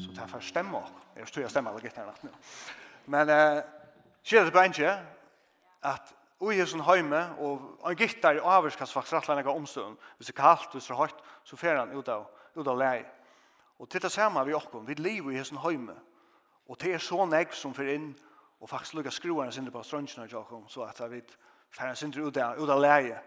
Så 0.00 0.14
det 0.14 0.22
er 0.24 0.32
här 0.32 0.40
stemme 0.40 0.78
også. 0.78 1.04
Jeg 1.16 1.26
tror 1.26 1.42
jeg 1.42 1.50
stemmer 1.50 1.70
alla 1.70 1.80
gitt 1.80 1.96
här 1.96 2.06
natt 2.06 2.22
nu. 2.22 2.30
Men 3.06 3.28
eh, 3.28 3.62
skjer 4.24 4.44
det 4.44 4.52
på 4.52 4.58
en 4.58 5.06
at 5.82 6.14
Og 6.40 6.54
i 6.54 6.66
sin 6.66 6.80
heime, 6.80 7.34
og 7.38 7.78
en 7.86 7.96
gittar 7.96 8.34
i 8.34 8.38
avvarskas 8.38 8.92
faktisk 8.92 9.12
rettelig 9.12 9.36
nekka 9.36 9.50
omstøvn. 9.50 9.98
Hvis 10.16 10.26
det 10.26 10.38
er 10.38 10.42
kaldt, 10.42 10.72
hvis 10.72 10.86
det 10.86 10.90
er 10.90 10.98
høyt, 10.98 11.20
så 11.44 11.56
fer 11.56 11.76
han 11.78 11.92
ut 11.92 12.08
av, 12.08 12.24
ut 12.56 12.66
av 12.66 12.78
lei. 12.78 13.04
Og 13.78 13.88
til 13.88 14.02
det 14.02 14.10
samme 14.12 14.42
vi 14.44 14.54
okkom, 14.54 14.86
vi 14.86 14.94
lever 14.94 15.30
i 15.36 15.44
sin 15.44 15.60
heime. 15.62 15.94
Og 16.66 16.80
det 16.80 16.94
er 16.94 16.98
så 16.98 17.26
negg 17.26 17.54
som 17.54 17.74
fer 17.74 17.92
inn 17.94 18.14
og 18.62 18.70
faktisk 18.70 18.94
lukka 18.94 19.10
skruarna 19.10 19.50
sindri 19.50 19.72
på 19.74 19.82
strøngina 19.82 20.28
Jakob, 20.30 20.70
så 20.70 20.86
at 20.86 21.00
vi 21.10 21.20
færre 21.70 21.96
sindri 21.96 22.22
ut 22.22 22.36
av, 22.36 22.60
ut 22.62 22.70
av 22.70 22.80
leie. 22.80 23.18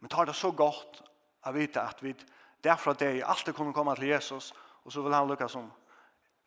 Men 0.00 0.10
tar 0.10 0.28
det 0.28 0.36
så 0.38 0.52
godt 0.54 1.02
å 1.46 1.52
vite 1.52 1.82
at 1.82 2.02
vi 2.02 2.14
derfra 2.62 2.94
det 2.94 3.08
er 3.08 3.26
alltid 3.26 3.54
kunne 3.54 3.74
komme 3.74 3.96
til 3.98 4.12
Jesus, 4.12 4.52
og 4.84 4.92
så 4.92 5.02
vil 5.02 5.14
han 5.14 5.26
lukka 5.28 5.48
som 5.50 5.66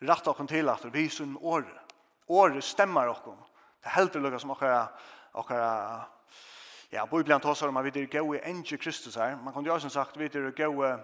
rett 0.02 0.28
okken 0.28 0.48
til 0.48 0.72
at 0.72 0.86
vi 0.94 1.10
sunn 1.12 1.36
året. 1.42 1.94
Året 2.28 2.64
stemmer 2.64 3.12
okken. 3.12 3.36
Det 3.84 3.92
helt 3.98 4.16
lukka 4.16 4.40
som 4.40 4.56
okkara, 4.56 4.88
okkara 5.34 5.76
Ja, 6.92 7.06
Bibelen 7.06 7.42
tar 7.42 7.68
om 7.68 7.78
at 7.78 7.86
vi 7.86 8.02
er 8.02 8.08
gode 8.10 8.40
enn 8.42 8.64
Kristus 8.64 9.16
her. 9.16 9.36
Man 9.36 9.54
kan 9.54 9.66
jo 9.66 9.74
også 9.74 9.90
sagt 9.90 10.18
vi 10.18 10.26
er 10.26 10.52
gode 10.58 10.96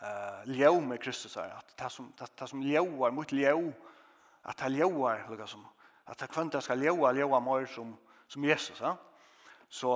eh 0.00 0.46
ljau 0.46 0.80
med 0.80 1.02
Kristus 1.02 1.36
här 1.36 1.50
att 1.50 1.76
det 1.76 1.90
som 1.90 2.12
ta 2.12 2.46
som 2.46 2.62
ljauar 2.62 3.10
mot 3.10 3.32
ljau 3.32 3.72
att 4.42 4.56
det 4.56 4.68
ljauar 4.68 5.26
lukar 5.30 5.46
som 5.46 5.66
at 6.10 6.18
det 6.18 6.30
kvanta 6.32 6.60
skal 6.60 6.82
ljóa, 6.82 7.12
ljóa 7.14 7.40
mer 7.40 7.66
som, 7.70 7.94
som 8.28 8.44
Jesus. 8.44 8.80
Ja? 8.82 8.96
Så 9.68 9.94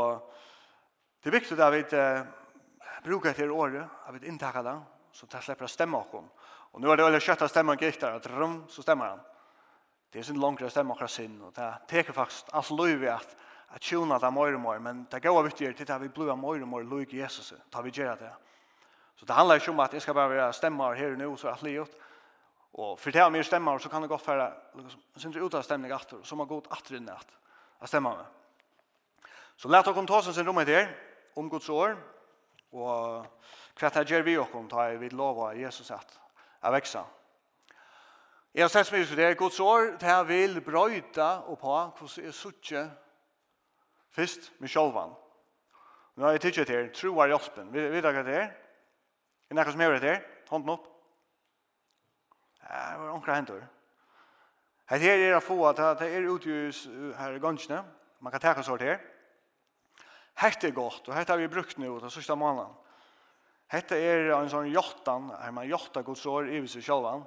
det 1.22 1.30
er 1.30 1.38
viktig 1.38 1.58
at 1.58 1.74
vi 1.74 1.84
uh, 1.98 2.24
brukar 3.04 3.34
det 3.34 3.50
året, 3.50 3.84
at 4.06 4.14
vi 4.14 4.28
inntakar 4.28 4.62
det, 4.62 4.76
så 5.12 5.26
det 5.30 5.42
slipper 5.42 5.66
å 5.66 5.70
stemme 5.70 5.98
okkom. 5.98 6.28
Og 6.74 6.82
nu 6.82 6.90
er 6.90 6.98
det 6.98 7.06
veldig 7.06 7.22
kjøtt 7.22 7.46
å 7.46 7.50
stemme 7.50 7.74
en 7.74 8.10
at 8.14 8.26
rum, 8.30 8.62
så 8.68 8.82
stemmer 8.82 9.14
han. 9.14 9.24
Det 10.12 10.20
er 10.20 10.26
sin 10.26 10.40
langt 10.40 10.62
å 10.62 10.70
stemme 10.70 10.94
okra 10.94 11.08
sin, 11.08 11.40
og 11.42 11.54
det 11.54 11.70
teker 11.90 12.14
faktisk 12.14 12.54
alt 12.54 12.70
løyvi 12.70 13.10
at 13.10 13.36
at 13.74 13.82
tjona 13.82 14.18
det 14.22 14.30
mer 14.30 14.54
og 14.54 14.60
mer, 14.62 14.78
men 14.78 15.06
det 15.10 15.22
går 15.22 15.42
viktig 15.48 15.72
til 15.76 15.92
at 15.92 16.02
vi 16.02 16.08
blir 16.08 16.36
mer 16.38 16.62
og 16.62 16.68
mer 16.70 16.84
løyg 16.86 17.14
Jesus, 17.18 17.52
tar 17.72 17.82
vi 17.82 17.90
gjør 17.90 18.20
det. 18.20 18.30
Så 19.16 19.26
det 19.26 19.34
handlar 19.34 19.58
ikke 19.58 19.70
om 19.70 19.80
at 19.80 19.92
jeg 19.92 20.02
skal 20.02 20.14
bare 20.14 20.30
være 20.30 20.52
stemmer 20.52 20.94
her 20.94 21.14
og 21.14 21.18
nå, 21.18 21.30
så 21.36 21.48
er 21.48 21.52
alt 21.52 21.62
livet, 21.66 21.96
Og 22.74 22.96
for 22.98 23.14
det 23.14 23.22
er 23.22 23.30
mye 23.30 23.46
stemmer, 23.46 23.78
så 23.78 23.88
kan 23.88 24.02
det 24.02 24.10
godt 24.10 24.26
være 24.26 24.48
liksom, 24.80 25.02
sin 25.16 25.36
ut 25.38 25.54
av 25.54 25.62
stemning 25.62 25.92
atter, 25.94 26.18
og 26.18 26.26
så 26.26 26.36
må 26.36 26.46
godt 26.50 26.72
atter 26.74 26.98
inn 26.98 27.10
at 27.12 27.36
jeg 27.80 27.92
stemmer 27.92 28.16
med. 28.18 29.28
Så 29.56 29.70
let 29.70 29.86
dere 29.86 30.06
ta 30.06 30.18
oss 30.18 30.30
sin 30.34 30.48
rommet 30.48 30.72
her, 30.72 30.90
om 31.38 31.50
Guds 31.50 31.68
år, 31.70 31.94
og 32.74 33.26
hva 33.78 33.90
det 33.94 34.08
gjør 34.10 34.24
vi 34.26 34.34
dere 34.34 34.88
jeg 34.90 34.98
da 35.00 35.16
lov 35.18 35.40
av 35.48 35.58
Jesus 35.58 35.90
at 35.94 36.18
jeg 36.62 36.74
vekser. 36.74 37.12
Jeg 38.54 38.62
har 38.62 38.70
sett 38.70 38.92
mye 38.94 39.06
for 39.06 39.18
det, 39.18 39.36
Guds 39.38 39.60
år, 39.60 39.96
det 39.98 40.08
her 40.08 40.24
vil 40.26 40.60
brøyte 40.62 41.26
og 41.50 41.58
på 41.58 41.74
hvordan 41.74 42.26
jeg 42.26 42.34
sutter 42.34 42.90
først 44.14 44.52
med 44.58 44.70
sjølven. 44.70 45.14
Nå 46.14 46.26
har 46.26 46.36
jeg 46.36 46.44
tidligere 46.44 46.70
til, 46.70 46.90
troer 46.94 47.32
hjelpen. 47.32 47.72
Vet 47.74 48.02
dere 48.02 48.14
hva 48.14 48.22
det 48.26 48.36
er? 48.38 48.50
Er 49.50 49.54
det 49.54 49.58
noe 49.58 49.74
som 49.74 49.82
gjør 49.82 49.98
det 49.98 50.10
her? 50.12 50.20
Hånden 50.50 50.74
opp 50.76 50.93
det 52.68 53.00
var 53.00 53.10
onkra 53.14 53.34
hentor. 53.34 53.62
Her 54.88 54.98
her 54.98 55.18
er 55.18 55.34
det 55.34 55.42
få 55.42 55.58
at 55.68 55.80
det 56.00 56.10
er 56.12 56.28
utgjøres 56.28 56.84
her 57.18 57.36
i 57.36 57.40
gansjene. 57.40 57.84
Man 58.20 58.32
kan 58.32 58.40
teka 58.40 58.62
sort 58.62 58.82
her. 58.82 58.98
Hette 60.40 60.68
er 60.68 60.74
godt, 60.74 61.08
og 61.08 61.14
hette 61.14 61.32
har 61.32 61.38
vi 61.38 61.48
brukt 61.48 61.78
nu 61.78 61.98
den 62.00 62.10
sista 62.10 62.34
måneden. 62.34 62.72
Hette 63.70 63.96
er 63.96 64.32
en 64.34 64.50
sånn 64.50 64.68
jottan, 64.72 65.30
her 65.40 65.54
man 65.54 65.68
jotta 65.68 66.02
gods 66.02 66.24
år 66.26 66.50
i 66.50 66.60
visse 66.64 66.82
sjalvan. 66.82 67.24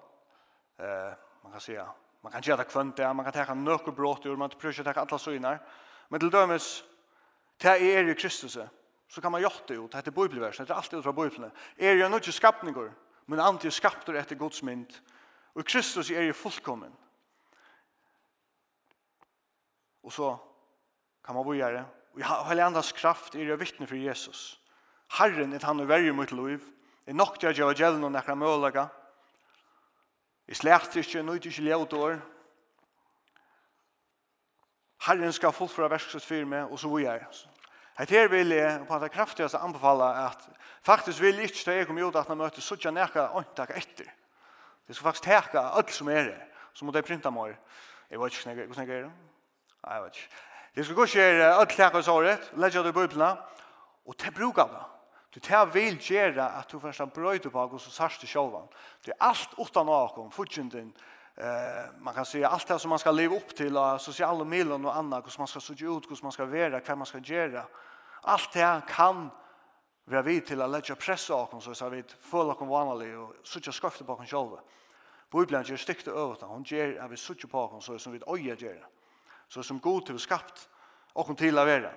Eh, 0.78 1.14
man 1.44 1.52
kan 1.52 1.62
säga, 1.62 1.88
man 2.22 2.32
kan 2.32 2.42
gjøre 2.42 2.58
det 2.64 2.72
kvönt 2.72 3.00
man 3.16 3.26
kan 3.26 3.34
teka 3.34 3.54
nøkker 3.54 3.92
brått 3.92 4.26
man 4.26 4.50
kan 4.50 4.70
ikke 4.70 4.82
å 4.82 4.86
teka 4.86 5.02
alla 5.02 5.18
søgnar. 5.18 5.60
Men 6.10 6.20
til 6.20 6.32
dømes, 6.32 6.84
det 7.62 7.82
er 7.82 8.10
i 8.10 8.14
Kristus, 8.14 8.58
så 9.08 9.22
kan 9.22 9.32
man 9.32 9.42
jotta 9.42 9.74
ut, 9.74 9.94
hette 9.94 10.12
bibelversen, 10.12 10.66
er 10.66 10.76
alt 10.76 10.94
ut 10.94 11.04
fra 11.04 11.12
bibelversen. 11.12 11.52
Er 11.78 11.94
jo 11.94 12.08
nødvendig 12.08 12.34
skapninger, 12.34 12.92
men 13.28 13.40
antiskaptor 13.40 14.16
etter 14.16 14.36
Guds 14.36 14.64
mynd, 14.64 15.02
Og 15.58 15.66
Kristus 15.66 16.12
er 16.14 16.28
jo 16.28 16.38
fullkommen. 16.38 16.94
Og 20.06 20.14
så 20.14 20.36
kan 21.26 21.36
man 21.36 21.46
vågjere. 21.46 21.82
Og 22.14 22.22
i 22.22 22.28
hele 22.50 22.64
andres 22.64 22.94
kraft 22.94 23.36
er 23.36 23.50
jeg 23.50 23.60
vittne 23.60 23.88
for 23.90 23.98
Jesus. 23.98 24.60
Herren 25.18 25.54
er 25.54 25.66
han 25.66 25.80
og 25.80 25.90
verger 25.90 26.14
mot 26.14 26.32
liv. 26.32 26.62
Det 27.06 27.14
er 27.14 27.18
nok 27.18 27.40
til 27.40 27.48
at 27.48 27.58
jeg 27.58 27.66
var 27.66 27.80
gjelden 27.80 28.04
og 28.04 28.14
nekker 28.14 28.38
mølaga. 28.38 28.86
Jeg 30.48 30.62
slett 30.62 30.96
ikke, 31.02 31.24
nå 31.24 31.34
er 31.34 31.50
ikke 31.50 31.66
levd 31.66 31.94
år. 31.98 32.20
Herren 35.08 35.34
skal 35.34 35.56
fullføre 35.56 35.90
verskets 35.90 36.26
firme, 36.26 36.66
og 36.68 36.80
så 36.80 36.92
vågjere. 36.92 37.26
Hett 37.98 38.14
her 38.14 38.30
vil 38.30 38.54
jeg 38.54 38.86
på 38.88 39.00
det 39.02 39.12
kraftigste 39.12 39.58
anbefale 39.58 40.08
at 40.28 40.44
faktisk 40.86 41.22
vil 41.22 41.40
ikke 41.40 41.64
da 41.66 41.76
jeg 41.80 41.88
kommer 41.88 42.06
ut 42.06 42.16
at 42.16 42.30
man 42.30 42.44
møter 42.44 42.62
sånn 42.62 42.94
nekka 42.94 43.32
åndtak 43.34 43.74
etter. 43.74 44.12
Det 44.88 44.96
skal 44.96 45.04
faktisk 45.10 45.24
teka 45.24 45.60
alt 45.60 45.92
som 45.92 46.10
er 46.10 46.24
det. 46.24 46.42
Så 46.74 46.86
må 46.86 46.92
det 46.92 47.06
printa 47.06 47.30
mer. 47.30 47.56
Jeg 48.10 48.20
vet 48.20 48.34
ikke 48.34 48.54
hvordan 48.56 48.88
jeg 48.88 48.88
gjør 48.88 49.08
det. 49.08 49.14
Nei, 49.84 49.94
jeg 49.94 50.04
vet 50.04 50.20
ikke. 50.22 50.44
Det 50.76 50.86
skal 50.86 50.96
gå 50.96 51.08
ikke 51.10 51.22
er 51.22 51.54
alt 51.54 51.70
teka 51.70 51.98
hos 51.98 52.08
året. 52.08 52.52
Ledja 52.56 52.84
det 52.84 52.94
i 52.94 52.98
bøyblene. 53.00 53.32
Og 54.08 54.16
det 54.22 54.34
brukar 54.34 54.68
det. 54.72 54.86
Du 55.36 55.40
tar 55.40 55.66
vil 55.66 55.98
gjøre 56.00 56.46
at 56.58 56.72
du 56.72 56.80
først 56.80 57.00
har 57.04 57.12
brøyd 57.14 57.50
på 57.52 57.62
og 57.62 57.82
så 57.82 57.92
sørst 57.92 58.22
du 58.22 58.28
sjåvan. 58.28 58.70
Det 59.06 59.12
er 59.12 59.26
alt 59.28 59.50
utan 59.60 59.90
åkom, 59.90 60.32
fortjenten, 60.32 60.94
eh, 61.38 61.92
man 62.00 62.14
kan 62.14 62.26
se 62.26 62.44
allt 62.46 62.68
det 62.68 62.80
som 62.82 62.90
man 62.90 63.00
ska 63.00 63.12
leva 63.12 63.36
upp 63.36 63.56
till, 63.56 63.78
av 63.78 63.98
sociala 63.98 64.44
miljön 64.44 64.86
och 64.86 64.96
annat, 64.96 65.26
hur 65.26 65.38
man 65.38 65.48
ska 65.48 65.60
se 65.60 65.74
ut, 65.74 65.82
hur 65.84 66.24
man 66.24 66.32
ska 66.32 66.46
vara, 66.46 66.82
vad 66.88 66.98
man 66.98 67.06
ska 67.06 67.18
göra. 67.18 67.66
Allt 68.22 68.54
det 68.54 68.82
kan 68.88 69.30
Vi 70.08 70.16
har 70.16 70.24
vidt 70.24 70.46
til 70.48 70.62
å 70.64 70.70
legge 70.72 70.96
pressa 70.96 71.36
av 71.36 71.56
oss, 71.58 71.66
så 71.76 71.90
vi 71.92 72.00
føler 72.08 72.54
oss 72.54 72.70
vanlig, 72.70 73.10
og 73.20 73.42
suttje 73.44 73.74
skøfte 73.76 74.06
på 74.08 74.16
oss 74.16 74.30
selv. 74.32 74.54
Bibelen 75.28 75.66
gjør 75.68 75.82
stikta 75.84 76.14
over 76.16 76.38
det. 76.40 76.48
Hun 76.48 76.64
gjør 76.64 76.94
at 77.04 77.12
vi 77.12 77.20
suttje 77.20 77.50
på 77.52 77.66
oss, 77.66 77.86
så 77.86 77.98
som 78.00 78.16
vi 78.16 78.22
øye 78.24 78.56
gjør 78.56 78.78
det. 78.80 78.88
Så 79.52 79.64
som 79.64 79.82
god 79.84 80.08
til 80.08 80.20
skapt, 80.20 80.70
og 81.14 81.28
hun 81.28 81.36
til 81.36 81.60
å 81.60 81.68
være. 81.68 81.92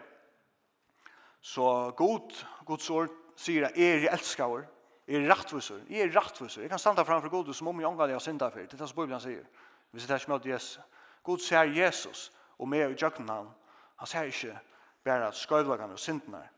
Så 1.40 1.64
god, 1.96 2.34
Guds 2.66 2.90
ord, 2.90 3.14
sier 3.38 3.70
at 3.70 3.78
er 3.78 4.10
elskar, 4.10 4.66
er 5.06 5.26
rettviser, 5.30 5.86
er 5.88 6.10
rettviser. 6.10 6.66
Jeg 6.66 6.74
kan 6.74 6.82
standa 6.82 7.06
framfor 7.06 7.30
god 7.30 7.54
som 7.54 7.70
om 7.70 7.80
jeg 7.80 7.88
omgår 7.88 8.10
det 8.10 8.18
jeg 8.18 8.26
synda 8.26 8.50
for. 8.50 8.66
Det 8.66 8.74
er 8.74 8.82
det 8.82 8.88
som 8.90 8.98
Bibelen 8.98 9.22
sier. 9.22 9.46
Vi 9.92 10.00
sitter 10.00 10.18
her 10.18 10.24
som 10.26 10.34
møter 10.34 10.50
Jesus. 10.50 10.80
God 11.22 11.38
ser 11.38 11.70
Jesus, 11.78 12.32
og 12.58 12.68
med 12.68 12.90
i 12.90 12.98
jøkken 12.98 13.28
han. 13.30 13.54
Han 14.02 14.06
ser 14.10 14.34
ikke 14.34 14.58
bare 15.04 15.30
at 15.30 15.38
skøyvlagene 15.38 15.94
og 15.94 16.02
syndene 16.02 16.42
er. 16.42 16.56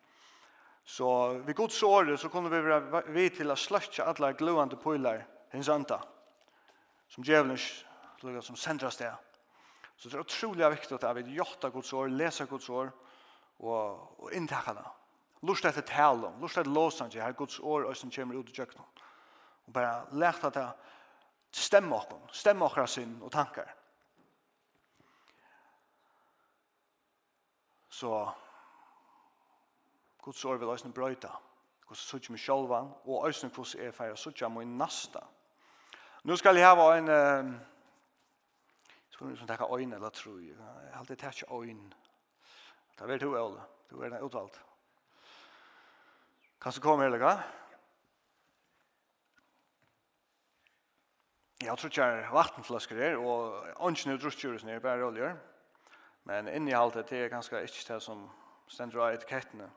Så 0.85 1.29
vid 1.33 1.57
Guds 1.57 1.83
året 1.83 2.21
så 2.21 2.29
kunde 2.29 2.51
vi 2.51 2.61
vara 2.61 3.01
vid 3.01 3.37
till 3.37 3.51
att 3.51 3.59
slötja 3.59 4.05
alla 4.05 4.33
glöande 4.33 4.77
pojlar 4.77 5.27
hins 5.51 5.69
anta. 5.69 6.05
Som 7.09 7.25
djävulens 7.25 7.85
lukka 8.21 8.43
som 8.43 8.57
sendras 8.57 8.97
det. 8.97 9.15
Så 9.97 10.09
det 10.09 10.17
är 10.17 10.21
otroligt 10.21 10.73
viktigt 10.73 11.05
att 11.05 11.17
vi 11.17 11.35
jotta 11.35 11.71
Guds 11.71 11.93
år, 11.93 12.09
läsa 12.09 12.45
Guds 12.45 12.71
år 12.71 12.93
och, 13.57 14.21
och 14.21 14.33
intäcka 14.33 14.75
det. 14.75 14.91
Lust 15.41 15.65
etter 15.65 15.83
tala, 15.83 16.33
lust 16.41 16.57
etter 16.57 16.71
låsange, 16.71 17.21
her 17.21 17.33
Guds 17.33 17.61
år 17.61 17.83
og 17.83 17.97
som 17.97 18.11
kommer 18.11 18.35
ut 18.35 18.51
i 18.51 18.55
kjøkkenen. 18.55 18.87
Og 19.67 19.73
bare 19.75 20.07
lærte 20.13 20.47
at 20.47 20.55
det 20.55 20.69
stemmer 21.53 21.97
okken, 21.97 22.21
stemmer 22.33 22.67
okker 22.67 22.87
sin 22.87 23.17
og 23.23 23.33
tankar. 23.33 23.75
Så 27.91 28.33
Guds 30.23 30.45
år 30.45 30.57
vil 30.57 30.69
også 30.69 30.93
brøyta. 30.95 31.29
Hvordan 31.83 31.99
sutja 32.01 32.33
meg 32.33 32.41
sjálvan, 32.41 32.93
og 33.05 33.25
også 33.27 33.49
hvordan 33.49 33.85
jeg 33.85 33.95
feirer 33.95 34.17
sutja 34.17 34.49
meg 34.49 34.67
nasta. 34.67 35.21
Nå 36.25 36.37
skal 36.39 36.57
jeg 36.57 36.67
hava 36.67 36.93
en... 36.99 37.11
Skal 39.11 39.29
vi 39.29 39.37
som 39.37 39.47
takka 39.47 39.67
øyn 39.77 39.93
eller 39.93 40.11
tro. 40.15 40.39
Jeg 40.39 40.55
har 40.57 40.99
alltid 40.99 41.17
takk 41.17 41.43
øyne. 41.51 41.91
Det 42.99 43.11
er 43.11 43.19
du, 43.19 43.35
Ole. 43.37 43.61
Du 43.91 44.01
er 44.01 44.23
utvalgt. 44.23 44.63
Kan 46.61 46.73
du 46.73 46.81
komme 46.81 47.05
her, 47.05 47.11
Lega? 47.11 47.35
Jeg 51.63 51.79
tror 51.79 51.89
ikke 51.89 52.05
jeg 52.05 52.23
er 52.23 52.33
vattenflasker 52.33 52.97
her, 52.97 53.17
og 53.17 53.67
ønsken 53.89 54.13
er 54.13 54.19
drustjøres 54.19 54.65
nere, 54.65 54.81
bare 54.81 55.05
oljer. 55.05 55.37
Men 56.25 56.49
inni 56.49 56.73
alt 56.73 56.95
det 56.95 57.13
er 57.13 57.29
ganske 57.29 57.63
ikke 57.63 57.95
det 57.95 58.03
som 58.03 58.29
stender 58.69 59.03
av 59.03 59.15
etikettene. 59.15 59.71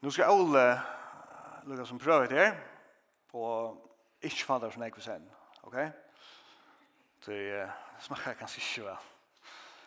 Nu 0.00 0.10
skal 0.10 0.30
Ole 0.30 0.80
lukka 1.64 1.84
som 1.84 1.98
prøve 1.98 2.28
det 2.28 2.38
her, 2.38 2.54
og 3.32 3.90
ikke 4.22 4.44
fader 4.44 4.70
som 4.70 4.82
jeg 4.82 4.92
vil 4.94 5.02
sende, 5.02 5.30
ok? 5.62 5.76
Det 7.26 7.64
uh, 7.64 7.70
smakker 8.00 8.32
ganske 8.32 8.60
ikke 8.60 8.86
vel. 8.88 8.96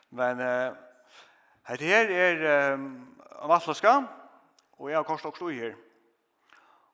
Men 0.10 0.40
uh, 0.40 0.76
dette 1.68 1.86
her 1.86 2.06
er 2.12 2.74
um, 2.74 3.18
en 3.44 4.08
og 4.78 4.90
jeg 4.90 4.98
har 4.98 5.04
kostet 5.04 5.26
også 5.26 5.38
slog 5.38 5.52
her. 5.52 5.74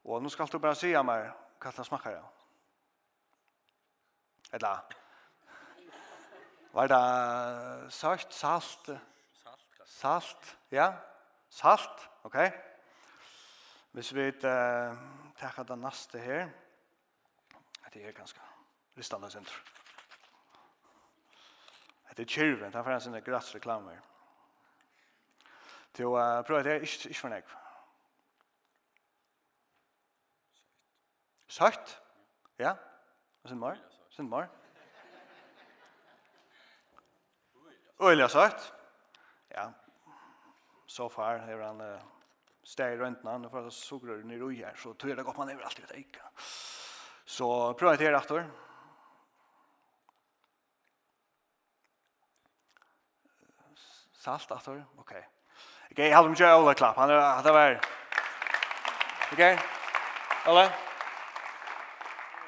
Og 0.03 0.23
nå 0.23 0.29
skal 0.29 0.47
du 0.47 0.60
bare 0.60 0.75
si 0.75 0.93
av 0.93 1.05
meg 1.05 1.27
hva 1.60 1.71
det 1.75 1.86
smakker 1.86 2.15
jeg. 2.15 2.23
Eller, 4.53 4.95
var 6.73 6.88
det 6.88 7.91
søkt, 7.93 8.34
salt? 8.34 8.89
Salt, 9.43 9.84
Salt, 9.86 10.58
ja. 10.71 10.93
Salt, 11.49 12.10
ok? 12.23 12.34
Salt. 12.34 12.68
Hvis 13.91 14.15
vi 14.15 14.28
uh, 14.28 14.97
tar 15.38 15.63
det 15.63 15.78
neste 15.80 16.19
her, 16.19 16.49
det 17.93 18.06
er 18.06 18.12
ganske 18.12 18.39
listende 18.95 19.32
sentrum. 19.32 19.65
Det 22.10 22.19
er 22.19 22.30
kyrven, 22.30 22.71
det 22.73 22.75
er 22.75 22.91
en 22.93 23.02
sånne 23.02 23.21
gratis 23.21 23.56
reklamer. 23.56 23.97
Til 25.93 26.06
å 26.06 26.17
uh, 26.19 26.43
prøve 26.45 26.63
det 26.67 26.75
ikke, 26.84 27.10
ikke 27.10 27.19
for 27.19 27.34
nek. 27.34 27.56
Søtt? 31.49 31.95
Ja? 32.60 32.75
Og 33.43 33.49
sin 33.49 33.60
mor? 33.60 33.82
Sin 34.13 34.30
mor? 34.30 34.45
Øyla 37.99 38.30
søtt? 38.30 38.69
Ja. 39.52 39.71
So 40.88 41.10
far, 41.10 41.41
her 41.47 41.58
er 41.58 41.67
han... 41.71 41.82
Uh, 41.82 42.18
steg 42.69 42.93
i 42.93 42.99
røntene, 42.99 43.47
og 43.47 43.51
for 43.51 43.65
at 43.65 43.73
sugrører 43.73 44.25
nere 44.27 44.45
og 44.45 44.53
her, 44.53 44.75
så 44.77 44.93
tror 44.93 45.10
jeg 45.12 45.17
det 45.17 45.25
godt 45.25 45.39
man 45.41 45.49
er 45.49 45.62
alltid 45.65 45.88
vet 45.88 46.03
ikke. 46.03 46.25
Så 47.25 47.47
prøv 47.79 47.93
etter 47.93 48.13
rett 48.13 48.34
år. 48.36 48.45
Salt 54.19 54.51
etter 54.53 54.75
år, 54.75 54.86
ok. 55.01 55.15
Ok, 55.89 56.03
jeg 56.03 56.13
hadde 56.13 56.29
mye 56.36 56.53
Ola 56.60 56.77
klapp, 56.77 56.99
han 57.01 57.10
er 57.15 57.43
det 57.45 57.55
var. 57.55 57.79
Ok, 59.34 59.43
Ola. 60.53 60.69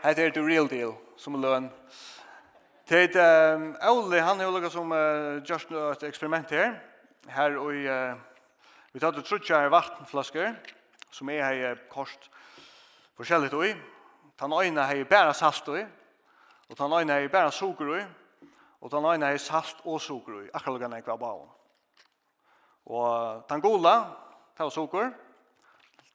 Hette 0.02 0.26
er 0.26 0.34
the 0.34 0.42
real 0.46 0.70
deal, 0.70 0.96
som 1.18 1.38
løn. 1.42 1.70
Tid, 2.90 3.16
um, 3.18 3.72
Ola, 3.90 4.22
han 4.28 4.42
er 4.42 4.50
jo 4.50 4.54
lukket 4.54 4.74
som 4.74 4.94
uh, 4.94 5.42
just 5.46 5.72
et 5.72 6.04
eksperiment 6.12 6.54
her, 6.54 6.76
her 7.30 7.58
og 7.58 7.74
i... 7.74 7.88
Uh, 7.90 8.31
Vi 8.92 9.00
tar 9.00 9.14
til 9.16 9.24
trutja 9.24 9.62
her 9.62 9.70
vattenflasker, 9.72 10.56
som 11.16 11.30
er 11.32 11.46
her 11.48 11.78
kost 11.92 12.26
forskjelligt 13.16 13.54
ui. 13.56 13.70
Ta 14.36 14.50
øyne 14.52 14.84
her 14.84 15.06
bæra 15.08 15.32
salt 15.34 15.70
i, 15.72 15.84
og 16.70 16.76
ta 16.78 16.90
øyne 17.00 17.14
her 17.14 17.30
bæra 17.32 17.52
suger 17.52 18.02
i, 18.02 18.02
og 18.82 18.92
ta 18.92 19.00
øyne 19.00 19.30
her 19.30 19.38
salt 19.38 19.80
og 19.86 20.02
suger 20.02 20.42
i, 20.42 20.50
akkurat 20.54 20.76
lukkane 20.76 21.00
ekva 21.00 21.16
baun. 21.16 21.48
Og 22.86 23.46
ta 23.48 23.60
gula, 23.64 23.96
det 24.58 24.66
var 24.66 24.70
suger, 24.76 25.14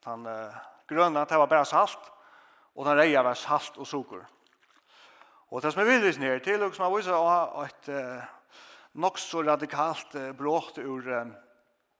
tan 0.03 0.27
uh, 0.29 0.53
grøna, 0.87 1.25
det 1.25 1.39
var 1.39 1.49
bæra 1.49 1.65
salt, 1.65 2.11
og 2.75 2.85
ta 2.85 2.93
reia 2.93 3.25
var 3.25 3.33
salt 3.33 3.77
og 3.77 3.87
suger. 3.87 4.21
Og 5.49 5.63
det 5.63 5.73
som 5.73 5.81
er 5.81 5.89
vilvis 5.89 6.21
nere 6.21 6.39
til, 6.45 6.61
og 6.63 6.75
som 6.75 6.85
er 6.85 6.95
vise, 6.97 7.15
og 7.15 7.65
et 7.65 7.89
uh, 7.89 8.21
nok 8.93 9.17
så 9.17 9.41
radikalt 9.41 10.13
uh, 10.13 10.29
brått 10.37 10.77
ur 10.77 11.09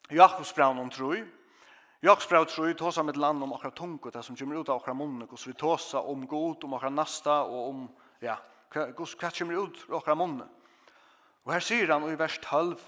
Jakobs 0.10 0.54
brev 0.56 0.80
om 0.80 0.90
tro. 0.90 1.14
Jakobs 2.02 2.28
brev 2.30 2.46
tro 2.48 2.74
tåsa 2.74 3.04
med 3.04 3.18
land 3.18 3.44
om 3.44 3.54
akra 3.54 3.72
tungt 3.72 4.14
det 4.14 4.24
som 4.24 4.36
kommer 4.36 4.62
ut 4.62 4.70
av 4.70 4.82
akra 4.82 4.94
munnen, 4.94 5.28
og 5.28 5.40
så 5.40 5.50
vi 5.50 5.58
tåsa 5.58 6.02
om 6.02 6.28
god, 6.28 6.64
om 6.64 6.74
akra 6.78 6.90
nasta, 6.90 7.42
og 7.44 7.70
om, 7.70 7.82
ja, 8.22 8.38
hva, 8.74 8.88
hva 8.94 9.32
kommer 9.32 9.64
ut 9.66 9.84
av 9.90 9.98
akra 10.00 10.16
munnen. 10.16 10.48
Og 11.44 11.54
her 11.54 11.64
sier 11.64 11.92
han, 11.92 12.08
i 12.08 12.20
vers 12.20 12.40
12, 12.44 12.80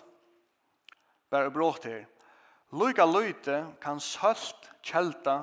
bare 1.32 1.51
brått 1.51 1.86
her, 1.89 2.08
Luka 2.71 3.05
løyte 3.05 3.63
kan 3.82 3.97
sølt 3.97 4.67
kjelta 4.86 5.39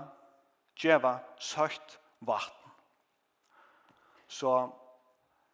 djeva 0.79 1.17
søkt 1.43 1.97
vatten. 2.23 2.71
Så 4.29 4.53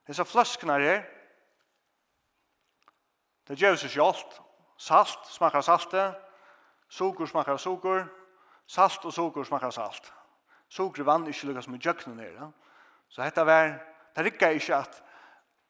disse 0.09 0.27
fløskene 0.29 0.77
her, 0.83 1.03
det 3.49 3.57
gjør 3.61 3.79
seg 3.81 3.95
selv, 3.95 4.37
Salt 4.83 5.29
smakar 5.31 5.63
salte, 5.63 6.09
sukur 6.91 7.27
smakar 7.27 7.57
sukur, 7.57 8.03
salt 8.67 9.05
og 9.07 9.13
sukur 9.15 9.47
smakar 9.47 9.71
salt. 9.71 10.09
Sukur 10.69 11.07
vann 11.07 11.29
ikkje 11.31 11.51
lukka 11.51 11.63
som 11.63 11.77
i 11.77 11.79
djøkna 11.79 12.15
nere. 12.17 12.35
Ja? 12.35 12.49
Så 13.09 13.23
dette 13.23 13.45
var, 13.47 13.77
det 14.17 14.25
rikka 14.27 14.49
ikkje 14.51 14.81
at 14.81 14.99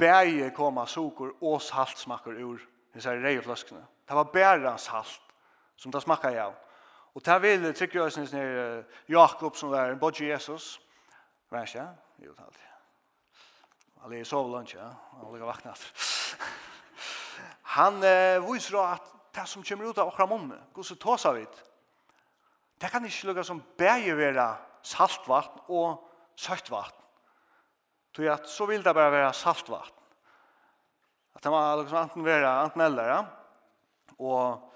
bæje 0.01 0.49
koma 0.57 0.87
sukur 0.89 1.35
og 1.43 1.61
salt 1.63 2.01
smakar 2.01 2.41
ur 2.41 2.63
disse 2.95 3.13
reiefløskene. 3.13 3.83
Det 4.09 4.17
var 4.17 4.33
bæra 4.33 4.79
salt 4.81 5.21
som 5.77 5.93
det 5.93 6.03
smakar 6.03 6.39
av. 6.47 6.57
Og 7.13 7.25
det 7.27 7.39
vil 7.43 7.69
trykker 7.75 8.03
jeg 8.03 8.13
synes 8.17 8.33
nere 8.33 8.85
Jakob 9.09 9.57
som 9.57 9.75
var 9.75 9.93
en 9.93 10.01
bodge 10.01 10.31
Jesus. 10.31 10.81
Vær 11.51 11.69
ikke? 11.69 11.85
Jo, 12.25 12.33
det 12.33 12.41
er 12.41 12.45
alltid. 12.49 12.69
Alle 14.05 14.21
er 14.21 14.25
sovlunch, 14.25 14.75
ja. 14.75 14.89
Alle 15.21 15.39
er 15.39 15.45
vaknat 15.45 15.85
han 17.63 18.03
eh, 18.05 18.43
viser 18.45 18.79
at 18.83 19.13
det 19.33 19.47
som 19.49 19.65
kommer 19.65 19.91
ut 19.91 19.99
av 19.99 20.11
okra 20.11 20.27
munne, 20.29 20.59
god 20.75 20.85
så 20.85 20.97
tåsa 21.01 21.33
vid, 21.37 21.61
det 22.83 22.91
kan 22.91 23.05
ikke 23.07 23.31
lukka 23.31 23.45
som 23.47 23.63
bæge 23.79 24.17
være 24.19 24.47
saltvatten 24.83 25.63
og 25.71 26.03
søktvatten. 26.37 26.99
Tog 28.13 28.27
at 28.29 28.49
så 28.51 28.67
vil 28.69 28.83
det 28.85 28.95
bare 28.95 29.13
være 29.13 29.33
saltvatten. 29.33 30.03
At 31.35 31.45
det 31.45 31.53
må 31.53 31.61
liksom 31.81 32.03
enten 32.03 32.25
være 32.27 32.51
enten 32.65 32.81
eller, 32.85 33.09
ja. 33.09 33.23
Og 34.19 34.69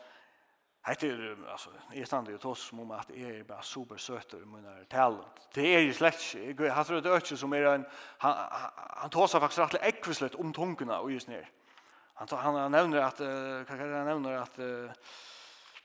Hette 0.86 1.08
er, 1.10 1.34
altså, 1.50 1.72
jeg 1.94 2.06
stand 2.06 2.28
jo 2.30 2.38
tås 2.38 2.68
som 2.68 2.80
om 2.84 2.90
at 2.94 3.08
jeg 3.10 3.40
er 3.40 3.46
bare 3.46 3.64
super 3.66 3.98
søter 3.98 4.38
i 4.38 4.46
mine 4.46 4.84
talent. 4.90 5.48
Det 5.54 5.64
er 5.74 5.80
jo 5.82 5.94
slett 5.96 6.20
ikke. 6.34 6.68
Jeg 6.68 6.74
har 6.74 6.84
tror 6.86 7.00
det 7.02 7.10
er 7.10 7.24
ikke 7.24 7.36
som 7.36 7.54
er 7.58 7.66
en, 7.72 7.86
han, 8.22 8.36
han 9.02 9.10
tås 9.10 9.34
faktisk 9.34 9.64
rettelig 9.64 9.82
ekvislet 9.82 10.38
om 10.38 10.52
tungene 10.54 10.94
og 10.94 11.10
just 11.10 11.28
nere. 11.28 11.48
Han, 12.18 12.28
han, 12.30 12.74
han 12.74 12.94
att 12.94 13.16
kan 13.18 13.26
uh, 13.26 13.96
han 13.96 14.06
nämner 14.06 14.32
att 14.32 14.58
uh, 14.58 14.90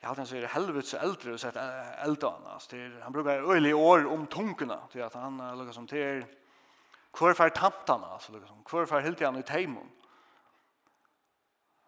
jeg 0.00 0.08
halte 0.08 0.20
han 0.20 0.26
helvetes 0.26 0.52
helvets 0.52 0.94
eldre 0.94 1.32
og 1.32 1.40
sett 1.40 1.56
eldre 1.56 2.30
han. 2.30 2.60
Til, 2.68 2.94
han 3.02 3.12
brukar 3.12 3.44
öle 3.52 3.72
år 3.72 4.06
om 4.08 4.26
tunkene, 4.26 4.78
till 4.92 5.02
att 5.02 5.14
han 5.14 5.40
uh, 5.40 5.56
lukkar 5.56 5.72
som 5.72 5.86
till 5.86 6.24
kvar 7.12 7.34
för 7.34 7.48
tantarna 7.48 8.06
alltså 8.06 8.32
lukkar 8.32 8.46
som, 8.46 8.64
kvar 8.64 8.86
för 8.86 9.00
helt 9.00 9.20
igen 9.20 9.36
i 9.36 9.42
teimen. 9.42 9.90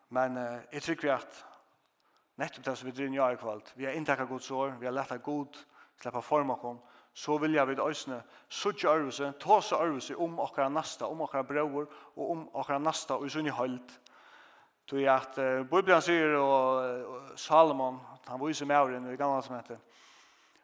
Men 0.08 0.36
uh, 0.36 0.60
jeg 0.72 0.82
tycker 0.82 1.02
vi 1.02 1.10
att 1.10 1.44
nettopp 2.34 2.64
det 2.64 2.76
som 2.76 2.90
vi 2.90 3.08
drar 3.08 3.32
i 3.32 3.36
kvalt, 3.36 3.72
vi 3.76 3.86
har 3.86 3.92
inntekket 3.92 4.28
gott 4.28 4.42
sår, 4.42 4.76
vi 4.80 4.86
har 4.86 4.92
lett 4.92 5.22
god 5.22 5.56
släppa 6.02 6.20
form 6.20 6.50
og 6.50 6.86
så 7.14 7.38
vill 7.38 7.54
jag 7.54 7.66
vid 7.66 7.80
ösne 7.80 8.22
sucha 8.48 8.90
arvese, 8.90 9.32
ta 9.40 9.62
så 9.62 9.76
arvese 9.76 10.14
om 10.14 10.38
okkara 10.38 10.68
nästa 10.68 11.06
om 11.06 11.20
okkara 11.20 11.42
bror 11.42 11.88
och 12.14 12.30
om 12.30 12.48
okkara 12.52 12.78
nästa 12.78 13.16
och 13.16 13.26
i 13.26 13.30
sunn 13.30 13.46
i 13.46 13.50
halt. 13.50 14.00
Tog 14.86 15.06
at 15.08 15.38
uh, 15.38 15.62
Bibelen 15.64 16.02
sier 16.04 16.34
og 16.36 17.38
Salomon, 17.40 18.00
han 18.26 18.40
var 18.40 18.48
ju 18.48 18.54
som 18.54 18.70
är 18.70 19.12
i 19.12 19.16
gamla 19.16 19.42
som 19.42 19.56
heter. 19.56 19.78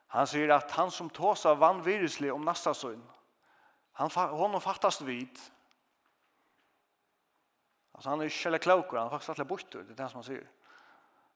Han 0.06 0.26
sier 0.26 0.50
at 0.50 0.70
han 0.70 0.90
som 0.90 1.10
tåsar 1.10 1.54
vanvirislig 1.54 2.32
om 2.32 2.44
nasta 2.44 2.74
søgn, 2.74 3.02
han, 3.92 4.10
hon 4.10 4.60
fattast 4.60 5.02
vid. 5.06 5.38
Altså 7.94 8.10
han 8.10 8.20
er 8.20 8.24
ikke 8.24 8.44
heller 8.44 8.58
klokker, 8.58 8.98
han 8.98 9.06
er 9.06 9.10
faktisk 9.10 9.28
alltid 9.28 9.44
bortur, 9.44 9.82
det 9.82 9.90
er 9.90 10.02
det 10.02 10.10
som 10.10 10.18
han 10.18 10.26
sier. 10.26 10.46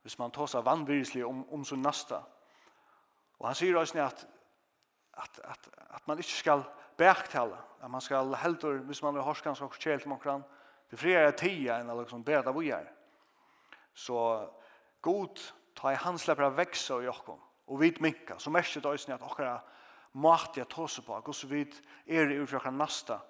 Hvis 0.02 0.18
man 0.18 0.30
tåsar 0.30 0.64
vanvirislig 0.64 1.24
om, 1.26 1.44
om 1.52 1.64
sin 1.64 1.82
nasta. 1.82 2.22
Og 3.38 3.46
han 3.46 3.54
sier 3.54 3.76
også 3.76 4.00
at, 4.02 4.26
at, 5.22 5.40
at, 5.44 5.68
at 5.90 6.08
man 6.08 6.18
ikke 6.18 6.30
skal 6.30 6.64
bäktala, 6.98 7.60
at 7.82 7.90
man 7.90 8.00
skal 8.00 8.34
heldur, 8.34 8.78
hvis 8.88 9.02
man 9.02 9.16
er 9.16 9.22
horskan, 9.22 9.56
og 9.60 9.72
kjelt 9.78 10.02
till 10.02 10.12
omkran, 10.12 10.44
Det 10.94 10.98
friare 10.98 11.28
är 11.28 11.32
tia 11.32 11.76
än 11.76 11.90
att 11.90 11.98
liksom 11.98 12.22
bäda 12.22 12.52
vi 12.52 12.68
er. 12.68 12.92
Så 13.94 14.50
god 15.00 15.40
ta 15.74 15.92
i 15.92 15.94
hans 15.94 16.26
lepper 16.26 16.42
av 16.42 16.54
växa 16.54 17.02
i 17.02 17.08
oss 17.08 17.22
og 17.66 17.80
vi 17.80 17.96
minka. 18.00 18.38
Så 18.38 18.50
mest 18.50 18.74
det 18.74 18.86
også 18.86 19.12
at 19.12 19.22
okkara 19.22 19.54
åkara 19.54 19.60
matiga 20.12 20.64
tåse 20.64 21.02
på 21.02 21.12
och 21.14 21.34
så 21.34 21.46
vid 21.46 21.74
er 22.06 22.30
ur 22.30 22.46
för 22.46 22.56
okkara 22.56 22.70
nasta 22.70 23.20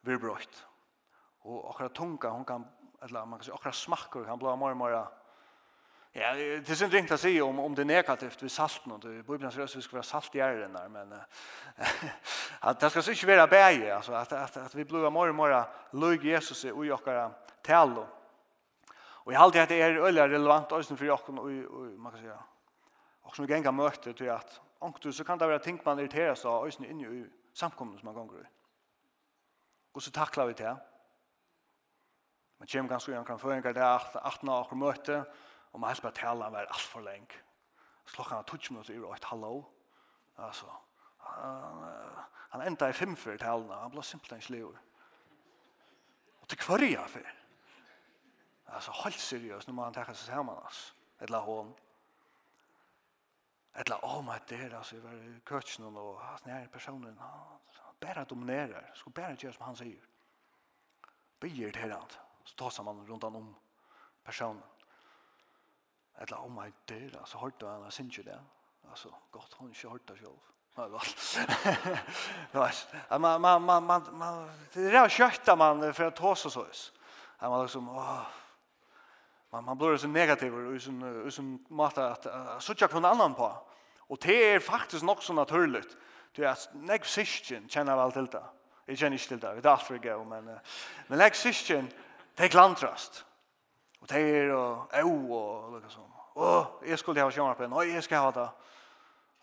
vi 0.00 0.16
bröt. 0.18 0.66
Och 1.38 1.70
åkara 1.70 1.88
tunga 1.88 2.30
hon 2.30 2.44
kan 2.44 2.66
eller 3.02 3.26
man 3.26 3.38
kan 3.38 3.44
si, 3.44 3.50
okkara 3.50 3.72
smackor 3.72 4.24
kan 4.24 4.38
blåa 4.38 4.56
mer 4.56 4.74
mer 4.74 5.06
Ja, 6.14 6.30
det 6.38 6.70
er 6.70 6.78
synd 6.78 6.92
ringt 6.94 7.10
å 7.10 7.16
si 7.18 7.32
om, 7.42 7.56
om 7.58 7.72
det 7.74 7.82
er 7.82 7.88
negativt 7.90 8.42
ved 8.44 8.52
salten, 8.54 8.92
og 8.94 9.00
det, 9.02 9.16
Bibelen 9.26 9.50
sier 9.50 9.66
at 9.66 9.72
vi 9.74 9.80
skal 9.82 9.98
være 9.98 10.06
salt 10.06 10.34
i 10.38 10.42
æren 10.46 10.76
der, 10.76 10.90
men 10.92 11.14
at 12.70 12.80
det 12.80 12.90
skal 12.92 13.08
ikke 13.16 13.30
være 13.32 13.46
bæge, 13.50 13.88
altså, 13.96 14.14
at, 14.20 14.34
at, 14.38 14.58
at 14.62 14.76
vi 14.78 14.84
blir 14.86 15.08
mer 15.10 15.32
og 15.32 15.34
mer 15.34 15.54
løg 15.98 16.22
Jesus 16.28 16.60
i 16.68 16.70
ui 16.70 16.92
okkara 16.94 17.24
talo. 17.66 18.04
Og 19.24 19.32
jeg 19.32 19.40
halte 19.40 19.64
at 19.64 19.72
det 19.72 19.80
er 19.82 19.98
øyla 19.98 20.28
relevant 20.30 20.72
også 20.76 20.94
for 20.94 21.16
okkara, 21.16 21.42
og, 21.42 21.80
og 21.80 21.88
man 21.98 22.14
kan 22.14 22.22
si, 22.22 22.36
og 23.24 23.34
som 23.34 23.48
genga 23.50 23.72
møte 23.74 24.12
til 24.14 24.30
at 24.30 24.60
onktu, 24.86 25.10
så 25.12 25.26
kan 25.26 25.40
det 25.40 25.48
være 25.50 25.64
ting 25.64 25.80
man 25.82 25.98
irriterer 25.98 26.38
seg 26.38 26.50
av 26.52 26.68
øyne 26.68 26.92
inni 26.92 27.08
i 27.08 27.24
samkomne 27.58 27.98
som 27.98 28.06
man 28.12 28.14
gonger 28.20 28.44
i. 28.44 28.52
Og 29.94 30.02
så 30.02 30.14
taklar 30.14 30.46
vi 30.46 30.54
det. 30.62 30.76
Man 32.62 32.70
kommer 32.70 32.94
ganske 32.94 33.10
gjennom 33.10 33.26
kan 33.26 33.42
føringar 33.42 33.74
det 33.74 33.82
er 33.82 34.06
18 34.22 34.48
av 34.48 34.62
okker 34.62 34.78
møte, 34.78 35.18
og 35.18 35.50
Og 35.74 35.80
man 35.80 35.90
helst 35.90 36.02
bare 36.02 36.14
tala 36.14 36.48
var 36.54 36.58
alt 36.70 36.80
for 36.80 37.02
leng. 37.02 37.30
Klokkan 38.06 38.36
var 38.36 38.42
20 38.42 38.72
minutter 38.74 38.94
i 38.94 39.16
et 39.16 39.24
hallo. 39.24 39.62
Altså, 40.38 40.66
han, 41.18 41.80
han 42.50 42.62
enda 42.62 42.88
i 42.88 42.92
fem 42.92 43.16
fyrir 43.16 43.38
talna, 43.38 43.74
Han 43.82 43.90
ble 43.90 44.02
simpelthen 44.02 44.42
slivur. 44.42 44.76
Og 46.40 46.48
til 46.48 46.58
kvarja 46.58 47.06
fyrir. 47.06 47.40
Altså, 48.66 48.92
helt 49.04 49.20
seriøst, 49.20 49.68
nu 49.68 49.74
må 49.74 49.84
han 49.84 49.94
tekka 49.94 50.14
seg 50.14 50.30
saman, 50.30 50.60
altså. 50.64 50.94
Etla 51.20 51.40
hon. 51.42 51.74
Etla, 53.74 53.98
oh 54.02 54.22
my 54.24 54.38
dear, 54.48 54.76
altså, 54.78 54.96
jeg 54.96 55.04
var 55.04 55.12
i 55.12 55.40
køtjen 55.44 55.96
og 55.96 56.20
hans 56.20 56.46
nære 56.46 56.68
personen, 56.68 57.18
han 57.18 57.96
bare 58.00 58.24
dominerer, 58.24 58.94
skulle 58.94 59.14
bare 59.14 59.36
gjøre 59.36 59.52
som 59.52 59.66
han 59.66 59.76
sier. 59.76 60.06
Begir 61.40 61.72
til 61.72 61.92
han, 61.92 62.14
så 62.44 62.54
tar 62.56 62.82
man 62.82 63.10
rundt 63.10 63.24
han 63.24 63.36
om 63.36 63.54
personen 64.24 64.62
eller 66.20 66.36
om 66.36 66.58
jeg 66.62 66.72
dør, 66.88 67.24
så 67.24 67.38
hørte 67.38 67.66
han, 67.66 67.84
jeg 67.84 67.92
synes 67.92 68.18
ikke 68.18 68.30
det. 68.30 68.40
Altså, 68.90 69.08
godt 69.32 69.54
hun 69.58 69.70
ikke 69.70 69.88
hørte 69.88 70.12
det 70.12 70.18
selv. 70.18 70.38
Nei, 70.76 70.88
vel. 70.90 71.10
Man, 73.20 73.40
man, 73.40 73.62
man, 73.62 73.82
man, 73.82 74.06
man, 74.12 74.48
det 74.74 74.94
er 74.94 75.08
ju 75.18 75.54
man 75.56 75.94
for 75.94 76.06
å 76.06 76.10
ta 76.10 76.34
så. 76.34 76.50
sås. 76.50 76.92
var 77.40 77.62
liksom, 77.62 77.88
åh, 77.88 78.26
man, 79.50 79.64
man 79.64 79.78
blir 79.78 79.96
så 79.96 80.08
negativ 80.08 80.54
og 80.54 81.32
så 81.32 81.42
måte 81.68 82.02
at 82.02 82.26
att 82.26 82.62
sitter 82.62 82.86
ikke 82.86 83.00
noen 83.00 83.04
annan 83.04 83.34
på. 83.34 83.50
Og 84.08 84.18
det 84.22 84.54
er 84.54 84.58
faktisk 84.58 85.04
nok 85.04 85.22
så 85.22 85.32
naturligt. 85.32 85.96
Det 86.36 86.44
er 86.44 86.50
at 86.50 86.68
nek 86.74 87.04
syskjen 87.04 87.68
kjenner 87.68 87.96
vel 87.96 88.12
til 88.12 88.26
det. 88.32 88.42
Jeg 88.88 88.98
kjenner 88.98 89.18
ikke 89.18 89.28
til 89.28 89.40
det, 89.40 89.56
det 89.56 89.66
er 89.66 89.70
alt 89.70 89.86
for 89.86 89.98
gøy, 89.98 90.24
men, 90.24 90.50
men 91.08 91.18
nek 91.18 91.34
syskjen, 91.34 91.86
det 92.36 92.44
er 92.44 92.52
klantrast. 92.52 93.24
Og 94.04 94.10
det 94.10 94.36
er, 94.36 94.50
og 94.52 94.88
au, 94.92 95.12
og 95.32 95.68
lukka 95.72 95.88
sånn. 95.88 96.10
Å, 96.36 96.48
jeg 96.84 96.98
skulle 97.00 97.22
ha 97.24 97.30
sjåmarpen, 97.32 97.72
og 97.72 97.88
jeg 97.88 98.02
skal 98.04 98.26
ha 98.26 98.32
det. 98.36 98.50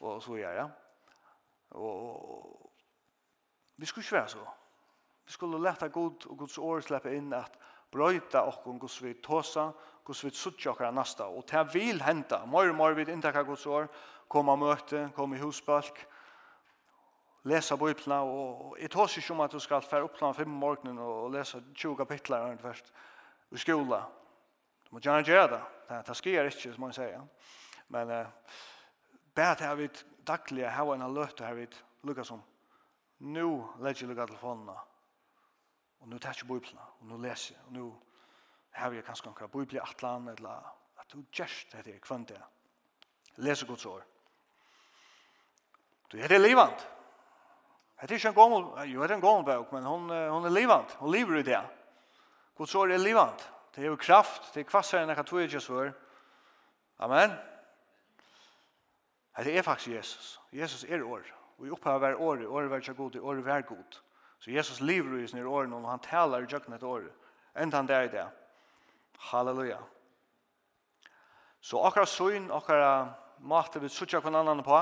Og 0.06 0.20
så 0.22 0.36
gjør 0.38 0.54
jeg. 0.60 0.68
Og 1.82 2.68
vi 3.82 3.90
skulle 3.90 4.06
ikke 4.06 4.20
være 4.20 4.30
så. 4.36 4.46
Vi 5.26 5.34
skulle 5.34 5.64
leta 5.66 5.90
god 5.90 6.28
og 6.30 6.38
Guds 6.44 6.60
år 6.62 6.86
slippe 6.86 7.16
inn 7.18 7.34
at 7.34 7.58
brøyta 7.90 8.46
okkur 8.52 8.78
gos 8.86 9.00
vi 9.02 9.16
tåsa, 9.18 9.66
gos 10.06 10.22
vi 10.28 10.30
suttja 10.30 10.76
okkara 10.76 10.94
nasta. 10.94 11.26
Og 11.26 11.42
det 11.50 11.66
vil 11.74 12.06
henta. 12.06 12.44
Mor 12.46 12.70
og 12.70 12.78
mor 12.78 12.94
vi 12.94 13.10
inntakka 13.10 13.42
Guds 13.50 13.66
år, 13.66 13.90
koma 14.30 14.54
møte, 14.62 15.08
koma 15.18 15.42
i 15.42 15.42
husbalk, 15.42 16.06
lesa 17.50 17.82
bøyplna, 17.82 18.22
og 18.22 18.78
jeg 18.78 18.94
tås 18.94 19.18
ikke 19.18 19.34
om 19.34 19.42
at 19.42 19.58
du 19.58 19.60
skal 19.60 19.82
fære 19.82 20.06
opplan 20.06 20.38
fem 20.38 20.54
morgenen 20.54 21.02
og 21.02 21.32
lesa 21.34 21.66
20 21.74 21.98
kapitler, 22.06 22.52
og 22.54 23.58
i 23.58 23.58
skola. 23.58 24.06
Du 24.92 24.98
må 24.98 25.00
gjerne 25.00 25.24
gjøre 25.24 25.48
det. 25.48 25.62
Det, 25.88 25.98
det 26.08 26.16
sker 26.20 26.48
ikke, 26.50 26.74
som 26.74 26.84
man 26.84 26.92
sier. 26.92 27.22
Men 27.96 28.10
uh, 28.12 28.56
bare 29.36 29.56
til 29.56 29.78
vi 29.80 29.86
daglig 30.28 30.66
har 30.68 30.90
en 30.92 31.14
løte 31.16 31.46
her 31.48 31.56
vi 31.56 31.68
lukker 32.04 32.28
som 32.28 32.42
nu 33.24 33.70
legger 33.80 34.04
jeg 34.04 34.10
lukker 34.10 34.26
telefonene 34.34 34.76
og 36.02 36.10
nu 36.12 36.20
tar 36.20 36.36
jeg 36.36 36.48
bøyplene 36.50 36.84
og 37.00 37.08
nu 37.08 37.20
leser 37.24 37.56
og 37.68 37.72
nu 37.72 37.86
har 38.76 38.92
jeg 38.92 39.06
kanskje 39.08 39.30
noen 39.30 39.54
bøyple 39.54 39.80
i 39.80 39.82
atlan 39.82 40.28
eller 40.34 40.68
at 41.00 41.08
du 41.16 41.24
gjerst 41.32 41.72
det 41.72 41.96
jeg 41.96 42.04
kvendt 42.04 42.34
det. 42.36 42.42
Leser 43.40 43.68
gods 43.68 43.86
år. 43.86 44.04
Du 46.12 46.18
heter 46.20 46.44
livant. 46.44 46.84
Det 48.02 48.12
er 48.12 48.18
ikke 48.18 48.28
en 48.28 48.36
gammel, 48.36 48.92
jo, 48.92 49.02
det 49.04 49.12
er 49.12 49.16
en 49.16 49.24
gammel 49.24 49.46
bøk, 49.46 49.72
men 49.72 49.88
hun, 49.88 50.10
hun 50.10 50.46
er 50.46 50.52
livant. 50.52 50.92
Hun 51.00 51.12
lever 51.12 51.40
i 51.40 51.44
det. 51.48 51.62
Guds 52.58 52.76
år 52.76 52.92
er 52.92 52.98
livant. 52.98 53.52
Det 53.76 53.84
er 53.84 53.88
jo 53.88 53.96
kraft, 53.96 54.54
det 54.54 54.62
er 54.62 54.70
kvassere 54.70 55.04
enn 55.04 55.10
jeg 55.10 55.20
kan 55.22 55.26
tog 55.26 55.42
ikke 55.42 55.60
svør. 55.64 55.92
Amen. 57.00 57.32
Det 59.38 59.58
er 59.58 59.64
faktisk 59.64 59.96
Jesus. 59.96 60.42
Jesus 60.54 60.84
er 60.84 61.04
år. 61.04 61.24
Og 61.58 61.68
i 61.68 61.72
opphavet 61.72 62.02
var 62.02 62.16
året, 62.20 62.48
året 62.48 62.72
er 62.72 62.76
ikke 62.76 62.94
god, 62.94 63.16
året 63.16 63.48
er 63.48 63.62
god. 63.62 64.02
Så 64.40 64.52
Jesus 64.52 64.82
lever 64.82 65.20
i 65.24 65.28
sin 65.28 65.46
året, 65.46 65.74
og 65.74 65.90
han 65.90 66.00
taler 66.00 66.38
i 66.38 66.48
jøkken 66.52 66.74
et 66.74 66.84
år. 66.84 67.02
Enda 67.58 67.78
han 67.78 67.88
der 67.88 68.02
i 68.02 68.08
det. 68.08 68.28
Halleluja. 69.20 69.78
Så 71.62 71.82
akkurat 71.84 72.08
søgn, 72.08 72.52
akkurat 72.52 73.08
måte 73.40 73.82
vi 73.82 73.90
suttja 73.90 74.20
kvann 74.20 74.36
annan 74.36 74.64
på, 74.64 74.80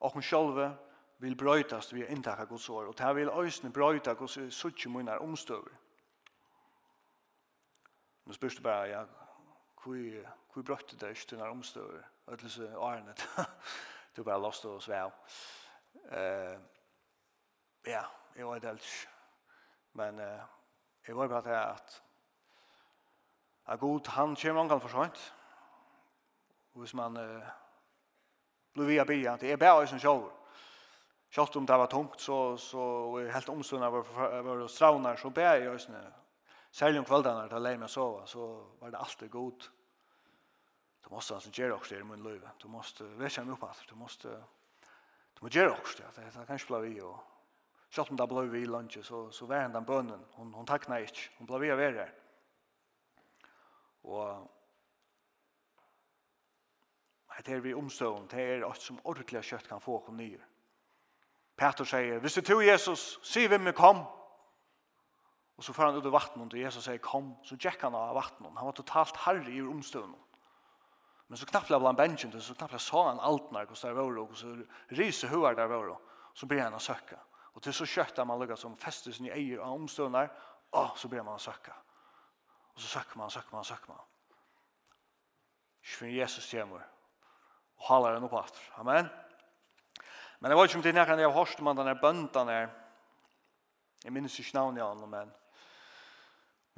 og 0.00 0.12
hun 0.12 0.22
sjølve 0.22 0.70
vil 1.18 1.36
brøytast 1.36 1.94
vi 1.94 2.06
inntakka 2.06 2.44
Guds 2.44 2.68
år, 2.68 2.86
og 2.86 2.98
det 2.98 3.14
vil 3.16 3.30
øysene 3.32 3.72
brøyta 3.72 4.12
Guds 4.12 4.38
suttja 4.54 4.90
munnar 4.90 5.18
omstøver. 5.24 5.72
Nå 8.28 8.34
spørs 8.34 8.54
du 8.54 8.62
bare, 8.62 8.88
ja, 8.88 9.04
hvor 10.52 10.62
brøtte 10.62 10.96
det 10.96 11.08
ikke 11.08 11.26
til 11.26 11.38
denne 11.38 11.50
omstøver? 11.50 12.02
Ødelse 12.28 12.76
årene 12.76 13.14
du 14.16 14.24
bare 14.24 14.42
lost 14.42 14.64
og 14.64 14.82
svev. 14.82 15.10
Uh, 15.94 16.60
ja, 17.86 18.02
jeg 18.36 18.46
var 18.46 18.58
det 18.58 18.72
ikke. 18.72 19.08
Men 19.92 20.14
uh, 20.14 20.44
jeg 21.06 21.16
var 21.16 21.28
bare 21.28 21.42
til 21.42 21.50
at 21.50 22.02
at 23.66 23.80
god 23.80 24.08
han 24.08 24.36
kommer 24.36 24.64
man 24.64 24.80
for 24.80 24.88
sånt. 24.88 25.34
Hvis 26.72 26.94
man 26.94 27.16
uh, 27.16 27.42
blir 28.72 28.86
via 28.86 29.04
bia, 29.04 29.36
det 29.36 29.52
er 29.52 29.56
bare 29.56 29.86
som 29.86 29.98
sjåver. 29.98 30.30
Sjått 31.30 31.56
om 31.56 31.66
det 31.66 31.78
var 31.78 31.86
tungt, 31.86 32.20
så, 32.20 32.56
så 32.56 33.16
helt 33.32 33.48
omstående 33.48 33.92
var, 33.92 34.42
var 34.42 34.66
stravner, 34.66 35.16
så 35.16 35.30
ber 35.30 35.52
jeg 35.52 35.68
også 35.68 35.74
øsene 35.74 36.17
Særlig 36.78 37.00
om 37.00 37.06
kveldene 37.08 37.48
da 37.50 37.58
jeg 37.72 37.78
meg 37.80 37.90
sove, 37.90 38.20
så 38.30 38.44
var 38.78 38.92
det 38.94 38.98
alltid 39.00 39.30
godt. 39.30 39.64
Du 41.04 41.08
måste 41.10 41.34
alltså 41.34 41.50
göra 41.50 41.74
också 41.74 41.94
det 41.94 42.00
i 42.00 42.04
min 42.04 42.22
liv. 42.22 42.48
Du 42.62 42.68
måste 42.68 43.04
väcka 43.04 43.44
mig 43.44 43.52
upp 43.52 43.62
at 43.62 43.82
du 43.90 43.94
måste 43.94 44.28
du 44.28 45.40
måste 45.40 45.58
göra 45.58 45.70
också 45.70 46.02
det. 46.02 46.22
Det 46.22 46.46
kan 46.46 46.54
inte 46.54 46.66
bli 46.66 46.88
vi. 46.88 47.00
Och, 47.00 47.18
selv 47.90 48.06
om 48.10 48.16
det 48.16 48.26
ble 48.28 48.42
vi 48.42 48.58
i 48.58 48.66
lunch 48.66 48.98
så, 49.04 49.30
så 49.30 49.46
var 49.46 49.60
han 49.60 49.72
den 49.72 49.84
bønnen. 49.84 50.24
Hun, 50.32 50.54
hun 50.54 50.66
takna 50.66 51.00
ikke. 51.00 51.30
Hun 51.38 51.46
ble 51.46 51.58
vi 51.58 51.70
av 51.70 51.78
här 51.78 52.10
Og 54.02 54.50
det 57.46 57.54
er 57.54 57.60
vi 57.60 57.74
omstående. 57.74 58.28
Det 58.36 58.40
er 58.40 58.64
alt 58.66 58.82
som 58.82 59.00
ordentlig 59.04 59.42
kjøtt 59.44 59.68
kan 59.68 59.80
få 59.80 59.98
kom 59.98 60.16
nye. 60.16 60.40
Peter 61.56 61.84
sier, 61.84 62.18
hvis 62.18 62.34
du 62.34 62.40
tog 62.40 62.64
Jesus, 62.64 63.18
sier 63.22 63.48
vi 63.48 63.72
kom. 63.72 63.74
Kom. 64.04 64.17
Og 65.58 65.64
så 65.64 65.74
får 65.74 65.88
han 65.88 65.96
ut 65.98 66.06
i 66.06 66.14
vattnet, 66.14 66.54
og 66.54 66.60
Jesus 66.60 66.84
sier, 66.86 67.00
kom, 67.02 67.32
så 67.42 67.56
gikk 67.58 67.82
han 67.82 67.96
av 67.98 68.14
vattnet. 68.14 68.54
Han 68.60 68.68
var 68.68 68.76
totalt 68.78 69.16
herre 69.24 69.50
i 69.50 69.62
omstøvnet. 69.62 70.28
Men 71.28 71.40
så 71.40 71.48
knappt 71.50 71.72
ble 71.72 71.80
han 71.82 71.98
bensin, 71.98 72.30
så 72.32 72.54
knappt 72.54 72.76
ble 72.76 72.80
sa 72.80 73.08
han 73.10 73.18
alt 73.26 73.50
når 73.52 73.66
det 73.72 73.94
var, 73.96 74.20
og 74.22 74.36
så 74.38 74.52
rise 74.96 75.28
hodet 75.28 75.56
der 75.58 75.72
var, 75.72 75.90
så 76.32 76.46
blir 76.46 76.62
han 76.62 76.78
å 76.78 76.80
søkke. 76.80 77.18
Og 77.58 77.64
til 77.64 77.74
så 77.74 77.88
kjøtt 77.90 78.20
man 78.22 78.38
lukket 78.38 78.60
som 78.60 78.76
festet 78.78 79.16
sin 79.16 79.26
eier 79.34 79.58
av 79.58 79.74
omstøvnet, 79.74 80.30
og 80.78 80.94
så 81.00 81.10
blir 81.10 81.26
man 81.26 81.40
å 81.40 81.42
søkke. 81.42 81.74
Og 82.76 82.84
så 82.84 82.92
søkker 82.92 83.18
man, 83.18 83.34
søkker 83.34 83.56
man, 83.56 83.66
søkker 83.66 83.90
man. 83.90 84.04
Ikke 85.82 85.96
for 85.96 86.12
Jesus 86.12 86.46
kommer, 86.52 86.86
og 87.78 87.88
haler 87.88 88.14
han 88.14 88.28
opp 88.28 88.38
at. 88.44 88.62
Amen. 88.78 89.10
Men 90.38 90.52
jeg 90.52 90.60
var 90.60 90.70
ikke 90.70 90.78
om 90.78 90.86
det 90.86 90.94
nærkene 90.94 91.24
jeg 91.24 91.32
har 91.32 91.34
hørt 91.34 91.60
om 91.60 91.74
denne 91.74 91.96
bøndene 91.98 92.54
her. 92.54 92.72
Jeg 94.04 94.14
minnes 94.14 94.38
ikke 94.38 94.54
navnet 94.54 94.84
av 94.84 94.94
honom, 94.94 95.10
men 95.10 95.34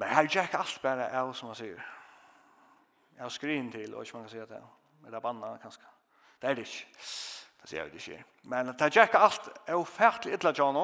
Men 0.00 0.14
her 0.16 0.28
gikk 0.32 0.54
alt 0.56 0.78
bare 0.80 1.10
av, 1.12 1.34
som 1.36 1.50
man 1.50 1.56
sier. 1.58 1.80
Jeg 3.16 3.20
har 3.26 3.32
skrin 3.34 3.66
til, 3.72 3.92
og 3.92 4.06
ikke 4.06 4.16
man 4.16 4.22
kan 4.24 4.32
si 4.32 4.38
at 4.40 4.48
det 4.48 4.60
er 4.60 5.12
det 5.12 5.22
banna, 5.22 5.50
kanskje. 5.60 5.88
Det 6.40 6.48
er 6.48 6.54
det 6.56 6.64
ikke. 6.64 6.86
Det 7.60 7.68
sier 7.68 7.82
jeg 7.82 7.90
det 7.92 8.00
ikke. 8.00 8.20
Men 8.48 8.70
det 8.80 8.88
gikk 8.94 9.16
alt 9.18 9.50
er 9.66 9.76
ufertelig 9.76 10.38
ytla, 10.38 10.54
John, 10.56 10.78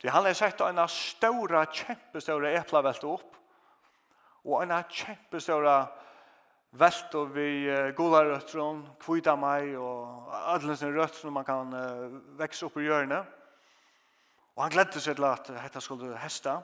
til 0.00 0.12
han 0.12 0.28
har 0.28 0.36
sett 0.36 0.60
en 0.60 0.80
ståra, 0.92 1.62
kjempeståra 1.72 2.52
epla 2.58 2.82
velt 2.84 3.06
opp, 3.08 3.38
og 4.44 4.62
en 4.62 4.74
kjempeståra 4.92 5.78
velt 6.80 7.16
opp 7.16 7.32
vi 7.34 7.48
uh, 7.68 7.94
gula 7.96 8.20
røttron, 8.28 8.82
kvita 9.00 9.38
meg, 9.40 9.72
og 9.80 10.28
alle 10.52 10.76
sine 10.76 10.92
røttron 10.98 11.32
man 11.32 11.48
kan 11.48 11.72
uh, 11.72 12.20
vekse 12.40 12.68
opp 12.68 12.76
i 12.76 12.84
hjørnet. 12.84 13.24
Og 14.56 14.66
han 14.66 14.76
gledde 14.76 15.00
seg 15.00 15.16
til 15.16 15.28
at 15.30 15.48
dette 15.48 15.80
skulle 15.80 16.12
hesta, 16.20 16.58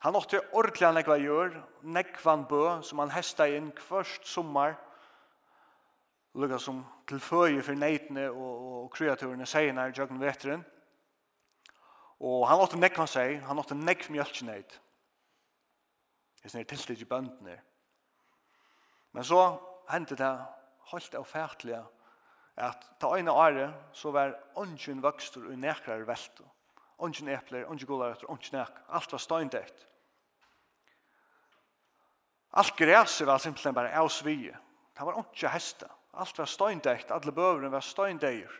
Han 0.00 0.16
åtte 0.16 0.40
ordentlig 0.56 0.86
han 0.86 0.96
nekva 0.96 1.18
gjør, 1.20 1.56
nekvan 1.84 2.46
bø, 2.48 2.80
som 2.86 3.02
han 3.02 3.12
hesta 3.12 3.44
inn 3.52 3.68
kvørst 3.76 4.24
sommar, 4.28 4.78
lukka 6.40 6.60
som 6.62 6.84
til 7.10 7.20
føje 7.20 7.60
for 7.66 7.76
neitene 7.76 8.28
og, 8.30 8.68
og 8.84 8.86
kreaturene 8.94 9.48
seinar 9.48 9.90
i 9.90 9.96
jøkken 9.96 10.22
veteren. 10.22 10.62
Og 12.20 12.46
han 12.48 12.62
åtte 12.62 12.78
nekvan 12.80 13.08
seg, 13.10 13.42
han 13.44 13.60
åtte 13.60 13.76
nekv 13.76 14.08
mjölkjeneit. 14.14 14.78
Det 16.40 16.54
er 16.54 16.64
tilstig 16.68 17.00
i 17.02 17.08
bøndene. 17.08 17.58
Men 19.12 19.26
så 19.26 19.42
hendte 19.90 20.16
det 20.16 20.30
holdt 20.92 21.16
og 21.18 21.26
fætlig 21.28 21.76
at 22.60 22.86
ta 23.00 23.12
øyne 23.16 23.32
året 23.32 23.74
så 23.92 24.12
var 24.14 24.36
ånden 24.56 25.02
vokster 25.02 25.44
og 25.44 25.58
nekrar 25.58 26.06
velto. 26.08 26.46
Ånden 27.00 27.28
epler, 27.32 27.64
ånden 27.68 27.88
gularøtter, 27.88 28.30
ånden 28.30 28.58
nek. 28.60 28.82
Alt 28.88 29.12
var 29.12 29.22
støyndekt. 29.22 29.86
Allt 32.50 32.76
gräset 32.76 33.26
var 33.26 33.38
simpelthen 33.38 33.74
bara 33.74 34.00
avsvige. 34.00 34.58
Det 34.92 35.04
var 35.04 35.18
inte 35.18 35.48
hästa. 35.48 35.86
Allt 36.10 36.38
var 36.38 36.46
steindäkt, 36.46 37.10
alla 37.10 37.32
bövren 37.32 37.70
var 37.70 37.80
steindäger. 37.80 38.50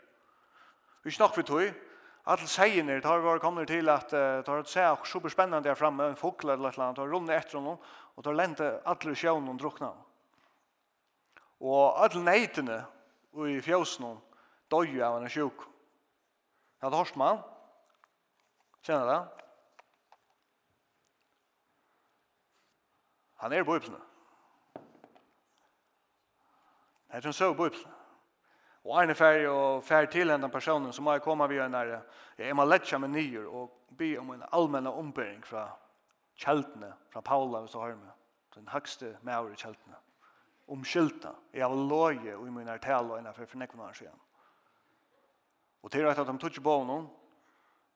Vi 1.02 1.10
snakk 1.10 1.38
vi 1.38 1.42
tog, 1.42 1.72
alla 2.22 2.46
säger 2.46 2.84
när 2.84 3.00
det 3.00 3.08
har 3.08 3.18
varit 3.18 3.42
kommit 3.42 3.68
till 3.68 3.88
att 3.88 4.08
det 4.08 4.46
har 4.46 4.62
sett 4.62 5.00
och 5.00 5.06
superspännande 5.06 5.68
där 5.68 5.74
framme, 5.74 6.04
en 6.04 6.16
fågel 6.16 6.50
eller 6.50 6.68
ett 6.68 6.76
land, 6.76 6.98
har 6.98 7.08
runnit 7.08 7.30
efter 7.30 7.58
honom 7.58 7.78
och 8.14 8.22
det 8.22 8.28
har 8.28 8.34
länt 8.34 8.60
alla 8.60 9.14
sjön 9.14 9.48
och 9.48 9.54
druckna. 9.54 9.94
Och 11.58 12.02
alla 12.02 12.20
nejtene 12.20 12.84
i 13.48 13.60
fjåsen 13.60 14.18
dör 14.68 14.82
ju 14.82 15.02
av 15.02 15.22
en 15.22 15.30
sjuk. 15.30 15.58
Jag 16.80 16.92
det 16.92 16.96
hörs 16.96 17.14
man. 17.14 17.38
Känner 18.82 19.06
det? 19.06 19.39
Han 23.40 23.52
er 23.52 23.60
i 23.60 23.64
Bibelen. 23.64 24.00
Det 27.12 27.26
er 27.26 27.32
så 27.32 27.50
i 27.50 27.54
Bibelen. 27.54 27.92
Og 28.84 29.00
Arne 29.00 29.12
er 29.12 29.48
og 29.48 29.84
ferdig 29.84 30.10
til 30.10 30.30
en 30.30 30.50
personen 30.50 30.92
som 30.92 31.04
må 31.04 31.12
jeg 31.12 31.22
komme 31.22 31.48
via 31.48 31.66
en 31.66 31.70
nære. 31.70 32.00
Jeg 32.38 32.56
må 32.56 32.64
lette 32.64 32.98
med 32.98 33.08
nyer 33.08 33.48
og 33.48 33.72
be 33.98 34.18
om 34.18 34.30
en 34.30 34.44
allmenne 34.52 34.92
ombering 34.92 35.46
fra 35.46 35.66
kjeltene, 36.36 36.92
fra 37.12 37.20
Paula 37.20 37.58
og 37.58 37.68
så 37.68 37.80
har 37.80 37.94
med. 37.94 38.12
Den 38.54 38.68
høgste 38.68 39.16
med 39.22 39.52
i 39.52 39.56
kjeltene. 39.56 39.96
Omskylta. 40.68 41.32
Jeg 41.52 41.66
har 41.66 41.74
løye 41.74 42.36
og 42.36 42.46
i 42.46 42.50
min 42.50 42.68
artel 42.68 43.10
og 43.10 43.18
innenfor 43.18 43.46
for 43.46 43.58
nekvene 43.58 43.82
år 43.82 43.92
siden. 43.92 44.20
Og 45.82 45.90
til 45.90 46.04
at 46.04 46.16
de 46.16 46.38
tog 46.38 46.50
ikke 46.50 46.60
på 46.60 46.82
noen, 46.84 47.08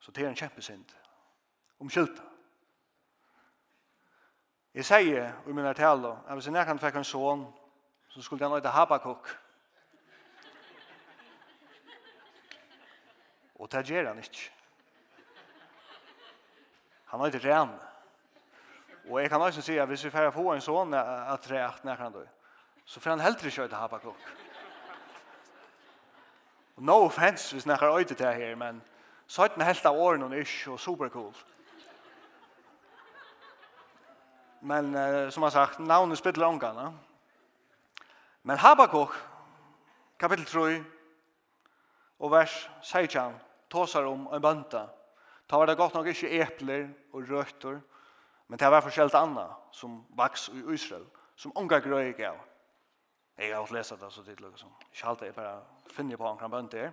så 0.00 0.12
til 0.12 0.26
en 0.26 0.36
kjempesynd. 0.36 0.84
Omskylta. 1.80 2.33
Jeg 4.74 4.84
sier 4.84 5.32
i 5.46 5.52
min 5.52 5.74
tale 5.74 6.16
at 6.26 6.34
hvis 6.34 6.46
jeg 6.48 6.52
nærkant 6.52 6.80
fikk 6.82 6.96
en 6.98 7.04
sån, 7.06 7.44
så 8.08 8.22
skulle 8.22 8.44
den 8.44 8.56
øyde 8.56 8.68
Habakuk. 8.68 9.28
Og 13.54 13.72
det 13.72 13.86
gjør 13.86 14.08
han 14.08 14.18
ikke. 14.18 14.50
Han 17.06 17.20
øyde 17.20 17.38
ren. 17.44 17.70
Og 19.10 19.20
jeg 19.20 19.30
kan 19.30 19.40
også 19.40 19.62
si 19.62 19.78
at 19.78 19.88
hvis 19.88 20.04
vi 20.04 20.10
får 20.10 20.30
få 20.30 20.52
en 20.52 20.60
sånn 20.60 20.94
at 20.94 21.50
rett 21.50 21.84
nærkant 21.84 22.16
øyde, 22.16 22.30
så 22.84 23.00
får 23.00 23.10
han 23.10 23.20
heller 23.20 23.46
ikke 23.46 23.62
øyde 23.62 23.76
Habakuk. 23.76 24.28
No 26.76 27.04
offense 27.06 27.54
hvis 27.54 27.66
nærkant 27.66 27.98
øyde 27.98 28.14
det 28.14 28.34
her, 28.34 28.54
men 28.54 28.82
så 29.26 29.42
er 29.42 29.54
den 29.54 29.62
helt 29.62 29.86
av 29.86 29.96
årene 29.96 30.24
og 30.24 30.36
ikke, 30.36 30.70
og 30.72 30.80
super 30.80 31.08
cool. 31.08 31.34
Men 34.64 34.94
som 35.32 35.42
har 35.44 35.50
sagt, 35.50 35.78
navnet 35.78 36.18
spiller 36.18 36.46
ångarna. 36.46 36.92
Men 38.42 38.58
Habakuk, 38.58 39.12
kapitel 40.18 40.46
3, 40.48 40.84
og 42.18 42.30
vers 42.32 42.70
16, 42.82 43.34
tåsar 43.70 44.08
om 44.08 44.28
en 44.32 44.42
bønta. 44.42 44.86
Ta 45.48 45.58
var 45.60 45.66
det 45.66 45.76
godt 45.76 45.94
nok 45.94 46.06
ikke 46.06 46.30
epler 46.40 46.88
og 47.12 47.28
røtter, 47.30 47.80
men 48.48 48.58
det 48.58 48.70
var 48.70 48.80
forskjellt 48.80 49.14
anna 49.14 49.46
som 49.72 50.00
vaks 50.16 50.48
i 50.48 50.62
Israel, 50.72 51.04
som 51.36 51.52
ångar 51.56 51.84
grøy 51.84 52.12
gav. 52.16 52.40
Jeg 53.38 53.52
har 53.52 53.60
også 53.60 53.74
lest 53.74 53.90
det 54.00 54.12
så 54.12 54.22
tidlig, 54.22 54.50
liksom. 54.50 54.72
ikke 54.92 55.08
alltid 55.08 55.26
jeg 55.26 55.34
bare 55.34 55.60
finner 55.90 56.16
på 56.16 56.28
ångar 56.28 56.48
bønta 56.48 56.78
her. 56.78 56.92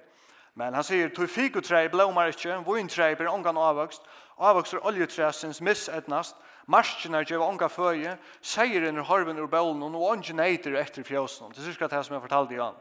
Men 0.56 0.74
han 0.74 0.84
sier, 0.84 1.10
«Tog 1.10 1.30
fikotrei 1.30 1.88
blåmar 1.88 2.28
ikkje, 2.28 2.58
vointrei 2.66 3.16
blir 3.16 3.32
ångan 3.32 3.58
avvokst, 3.58 4.02
avvokst 4.38 4.74
er 4.74 4.86
oljetræsins 4.86 5.62
missetnast, 5.62 6.36
Marskina 6.68 7.24
gjør 7.24 7.48
onga 7.48 7.68
føje, 7.72 8.18
seier 8.42 8.88
under 8.90 9.06
harven 9.08 9.40
ur 9.40 9.50
bølen, 9.50 9.82
og 9.96 10.08
unge 10.12 10.34
neiter 10.38 10.76
etter 10.78 11.04
fjøsen. 11.04 11.52
Det 11.52 11.62
er 11.62 11.72
cirka 11.72 11.90
det 11.90 12.04
som 12.06 12.16
jeg 12.16 12.24
fortalte 12.26 12.58
igjen. 12.58 12.78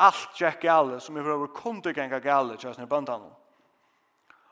Alt 0.00 0.36
gikk 0.36 0.62
gale, 0.64 1.00
som 1.00 1.16
jeg 1.16 1.24
prøver 1.24 1.52
kunde 1.56 1.94
genga 1.96 2.20
gale, 2.20 2.58
kjøsner 2.60 2.88
bøndene. 2.88 3.32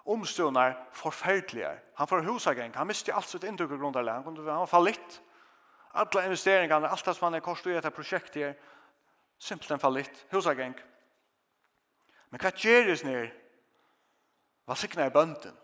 Omstående 0.08 0.60
er 0.60 0.76
forferdelige. 0.96 1.74
Han 2.00 2.08
får 2.08 2.24
husa 2.24 2.54
geng, 2.56 2.72
han 2.76 2.88
mister 2.88 3.16
alt 3.16 3.28
sitt 3.28 3.44
inntrykk 3.44 3.76
og 3.76 3.82
grunnarleg, 3.82 4.24
han, 4.24 4.44
var 4.46 4.70
fallitt. 4.70 5.20
Alla 5.98 6.24
investeringarna, 6.24 6.88
allt 6.88 7.04
det 7.04 7.14
som 7.14 7.24
han 7.24 7.34
är 7.34 7.40
kostar 7.40 7.70
i 7.70 7.74
detta 7.74 7.90
projekt 7.90 8.34
här, 8.36 8.54
simpelt 9.38 9.70
en 9.70 9.78
fallit, 9.78 10.26
husagäng. 10.28 10.74
Men 12.28 12.40
vad 12.42 12.64
gör 12.64 12.84
det 12.84 13.04
ner? 13.04 13.34
Vad 14.64 14.78
signar 14.78 15.06
i 15.06 15.10
bönden? 15.10 15.56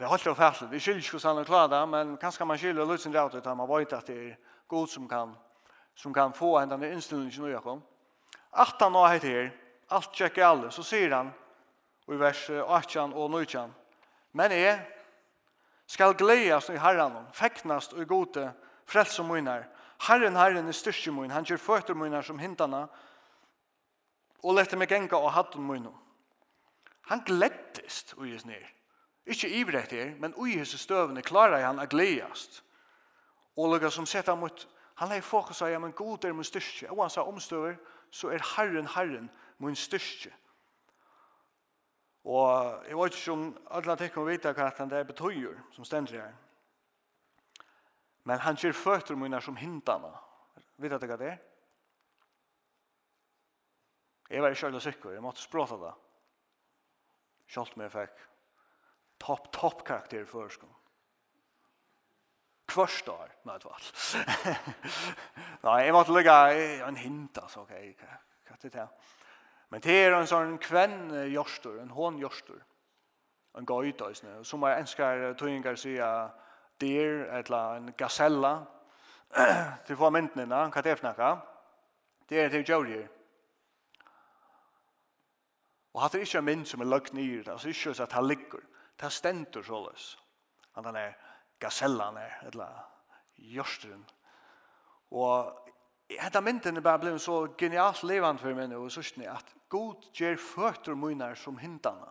Det 0.00 0.06
er 0.06 0.12
alltid 0.12 0.34
færsel. 0.34 0.70
Vi 0.70 0.78
skiljer 0.80 1.02
ikke 1.02 1.18
hvordan 1.18 1.44
klarer 1.44 1.66
det, 1.68 1.88
men 1.88 2.12
kanskje 2.16 2.44
man 2.48 2.58
skiljer 2.58 2.86
litt 2.88 3.02
sin 3.02 3.12
rett 3.12 3.34
ut 3.34 3.48
man 3.52 3.68
vet 3.68 3.92
at 3.92 4.06
det 4.08 4.14
er 4.16 4.38
god 4.68 4.88
som 4.88 5.08
kan, 5.08 5.34
som 5.94 6.14
kan 6.14 6.32
få 6.32 6.54
en 6.58 6.70
denne 6.70 6.88
innstillingen 6.88 7.50
i 7.50 7.52
Jakob. 7.52 7.82
At 8.56 8.80
han 8.80 8.96
nå 8.96 9.02
heter 9.12 9.28
her, 9.28 9.50
alt 9.90 10.16
tjekker 10.16 10.46
alle, 10.46 10.70
så 10.72 10.82
sier 10.82 11.12
han 11.12 11.34
i 12.08 12.16
vers 12.16 12.46
18 12.48 13.12
og 13.12 13.28
19, 13.30 13.76
men 14.32 14.56
jeg 14.56 14.80
skal 15.86 16.16
gledes 16.16 16.70
i 16.72 16.80
herren, 16.80 17.20
feknast 17.36 17.92
og 17.92 18.08
gode 18.08 18.48
frelse 18.86 19.22
munner. 19.22 19.68
Herren, 20.08 20.36
herren 20.36 20.68
er 20.68 20.80
styrke 20.80 21.12
munner, 21.12 21.34
han 21.34 21.44
gjør 21.44 21.60
føtter 21.60 21.94
munner 21.94 22.22
som 22.22 22.40
hintene, 22.40 22.86
og 24.40 24.56
lette 24.56 24.80
meg 24.80 24.88
genka 24.88 25.20
og 25.20 25.34
hatten 25.36 25.60
munner. 25.60 25.92
Han 27.12 27.20
gleddes, 27.20 28.14
og 28.16 28.24
is 28.26 28.48
ned. 28.48 28.79
Ikke 29.30 29.48
ivrett 29.48 29.92
her, 29.94 30.14
men 30.18 30.34
ui 30.34 30.56
hese 30.58 30.78
støvene 30.78 31.22
klarar 31.22 31.62
han 31.62 31.78
a 31.78 31.86
gledast. 31.86 32.64
Og 33.56 33.70
lukka 33.70 33.90
som 33.90 34.06
sett 34.06 34.26
han 34.26 34.40
mot, 34.40 34.66
han 34.98 35.10
lei 35.12 35.20
fokus 35.22 35.62
av, 35.62 35.70
ja, 35.70 35.78
men 35.78 35.94
god 35.94 36.24
er 36.26 36.34
min 36.34 36.46
styrke. 36.46 36.90
Og 36.90 37.04
han 37.04 37.12
sa 37.14 37.22
omstøver, 37.22 37.76
så 38.10 38.32
er 38.34 38.42
Herren, 38.56 38.88
Herren, 38.90 39.28
min 39.58 39.76
styrke. 39.76 40.32
Og 42.24 42.82
jeg 42.88 42.98
vet 42.98 43.18
ikke 43.20 43.32
om 43.32 43.44
alle 43.70 43.96
tenker 43.96 44.20
å 44.20 44.26
vite 44.26 44.52
hva 44.56 44.66
han 44.76 44.90
det 44.90 44.98
er 44.98 45.06
betøyer, 45.08 45.60
som 45.76 45.86
stender 45.86 46.18
her. 46.20 46.34
Men 48.26 48.42
han 48.42 48.58
kjer 48.58 48.74
føtter 48.76 49.16
mine 49.16 49.40
som 49.40 49.56
hintene. 49.56 50.10
Vet 50.76 50.98
du 50.98 51.06
hva 51.06 51.20
det 51.20 51.30
er? 51.30 51.38
Jeg 54.30 54.42
var 54.42 54.54
ikke 54.54 54.82
sikker, 54.82 55.14
jeg 55.14 55.22
måtte 55.22 55.42
språta 55.42 55.78
det. 55.78 55.94
Kjølt 57.50 57.78
meg 57.78 57.94
fikk 57.94 58.26
topp, 59.20 59.50
topp 59.52 59.84
karakter 59.86 60.24
i 60.24 60.28
førskolen. 60.28 60.76
Kvørst 62.70 63.08
år, 63.10 63.30
nei, 63.48 63.56
det 63.58 63.66
var 63.66 63.86
Nei, 65.66 65.78
jeg 65.84 65.94
måtte 65.94 66.14
ligge 66.14 66.34
en 66.86 66.96
hint, 66.96 67.38
altså, 67.42 67.64
ok, 67.64 67.72
hva 67.98 68.54
er 68.54 68.60
det 68.62 68.72
til? 68.76 68.92
Men 69.70 69.82
det 69.82 69.96
er 70.04 70.14
en 70.14 70.30
sånn 70.30 70.56
kvenn 70.62 71.14
jorstor, 71.30 71.80
en 71.82 71.90
hån 71.94 72.18
jørstur, 72.22 72.60
en 73.58 73.66
gøydøysne, 73.66 74.38
som 74.46 74.62
jeg 74.66 74.84
ønsker 74.84 75.24
tøyngar 75.38 75.78
sier 75.78 76.30
dyr, 76.80 77.26
eller 77.40 77.80
en 77.80 77.92
gasella, 77.98 78.54
til 79.86 79.98
få 79.98 80.10
myndene, 80.14 80.64
hva 80.70 80.82
det 80.82 80.94
er 80.94 81.40
det 82.30 82.38
er 82.38 82.48
til 82.48 82.68
jørier. 82.68 83.08
Og 85.94 86.02
hatt 86.04 86.14
er 86.14 86.22
ikke 86.22 86.38
en 86.38 86.46
mynd 86.46 86.66
som 86.70 86.82
er 86.82 86.90
løgn 86.90 87.18
i 87.18 87.26
det, 87.40 87.48
altså 87.50 87.68
ikke 87.68 88.02
at 88.02 88.12
han 88.14 88.28
ligger. 88.30 88.62
Det 89.00 89.12
stender 89.12 89.62
såles. 89.62 90.18
Han 90.76 90.96
er 90.96 91.14
gasellan 91.60 92.16
er, 92.16 92.38
eller 92.46 92.80
jørstren. 93.36 94.04
Og 95.10 95.56
Hetta 96.10 96.40
mynden 96.40 96.76
er 96.76 96.82
bare 96.82 96.98
blevet 96.98 97.20
så 97.22 97.46
genialt 97.58 98.02
levant 98.02 98.40
for 98.42 98.54
meg 98.54 98.72
og 98.74 98.90
sørstene 98.90 99.30
at 99.30 99.52
god 99.70 100.08
gjør 100.16 100.40
føtter 100.42 100.98
munar 100.98 101.36
som 101.38 101.58
hindana. 101.58 102.08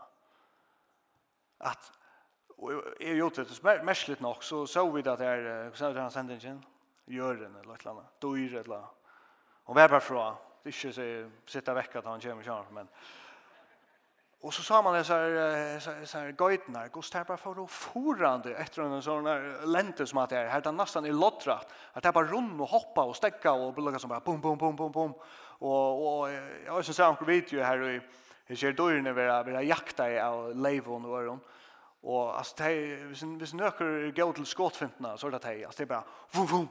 At, 1.60 1.92
og 2.58 2.72
jeg 3.02 3.18
gjorde 3.20 3.44
det 3.44 3.84
mersligt 3.84 4.22
nok, 4.22 4.44
så 4.44 4.66
så 4.66 4.86
vi 4.92 5.02
det 5.02 5.12
at 5.12 5.20
hva 5.20 5.76
sa 5.76 5.90
er 5.90 5.98
det 5.98 6.02
han 6.06 6.12
sendte 6.12 6.38
ikke? 6.40 6.56
Gjøren 7.10 7.56
eller 7.60 7.74
et 7.74 7.82
eller 7.82 7.92
annet, 7.92 8.16
dyr 8.22 8.60
eller 8.60 8.76
annet. 8.78 8.96
Hun 9.64 9.76
var 9.76 9.88
bare 9.88 10.02
fra, 10.02 10.30
det 10.64 10.72
er 10.72 10.78
ikke 10.78 10.94
så 10.94 11.08
sitte 11.46 11.76
vekk 11.76 11.96
at 12.00 12.08
han 12.08 12.22
kommer 12.22 12.44
kjønner, 12.44 12.72
men 12.72 12.90
Och 14.42 14.54
så 14.54 14.64
sa 14.64 14.82
man 14.82 14.94
det 14.94 15.04
så 15.04 15.14
här 15.14 15.80
så 15.80 15.92
här, 15.92 16.06
så 16.06 16.18
här 16.18 16.32
gojtnar, 16.32 16.90
bara 17.24 17.38
för 17.38 17.68
forande 17.68 18.56
efter 18.56 18.82
en 18.82 19.02
sån 19.02 19.24
där 19.24 19.66
lente 19.66 20.08
som 20.08 20.18
att 20.18 20.30
det 20.30 20.38
är 20.38 20.48
här 20.48 20.62
där 20.62 20.72
nästan 20.72 21.06
i 21.06 21.12
lottra 21.12 21.60
att 21.94 22.04
det 22.04 22.12
bara 22.12 22.28
runda 22.28 22.64
och 22.64 22.70
hoppa 22.70 23.04
och 23.04 23.16
stäcka 23.16 23.52
och 23.52 23.74
blugga 23.74 24.00
som 24.00 24.10
bara 24.10 24.20
bum, 24.20 24.42
bum, 24.42 24.58
bum, 24.58 24.76
bum, 24.76 24.92
bum. 24.92 25.14
och 25.60 26.20
och 26.20 26.30
jag 26.66 26.72
har 26.72 26.80
ju 26.80 26.84
sett 26.84 26.96
vet 27.00 27.28
video 27.28 27.64
här 27.64 27.90
i 27.90 28.02
Jag 28.48 28.58
ser 28.58 28.72
då 28.72 28.92
ju 28.92 29.02
när 29.02 29.14
vi 29.14 29.68
jakta 29.68 30.12
i 30.12 30.20
av 30.20 30.56
Leivon 30.56 31.06
och 31.06 31.18
Öron. 31.20 31.40
Och 32.02 32.38
alltså 32.38 32.56
det 32.58 32.96
hvis 32.96 33.24
hvis 33.24 33.54
nöker 33.54 34.12
går 34.12 34.34
till 34.34 34.46
skottfintna 34.46 35.18
så 35.18 35.30
det 35.30 35.44
här 35.44 35.66
alltså 35.66 35.84
det 35.84 35.86
bara 35.86 36.04
vum 36.32 36.46
vum. 36.46 36.68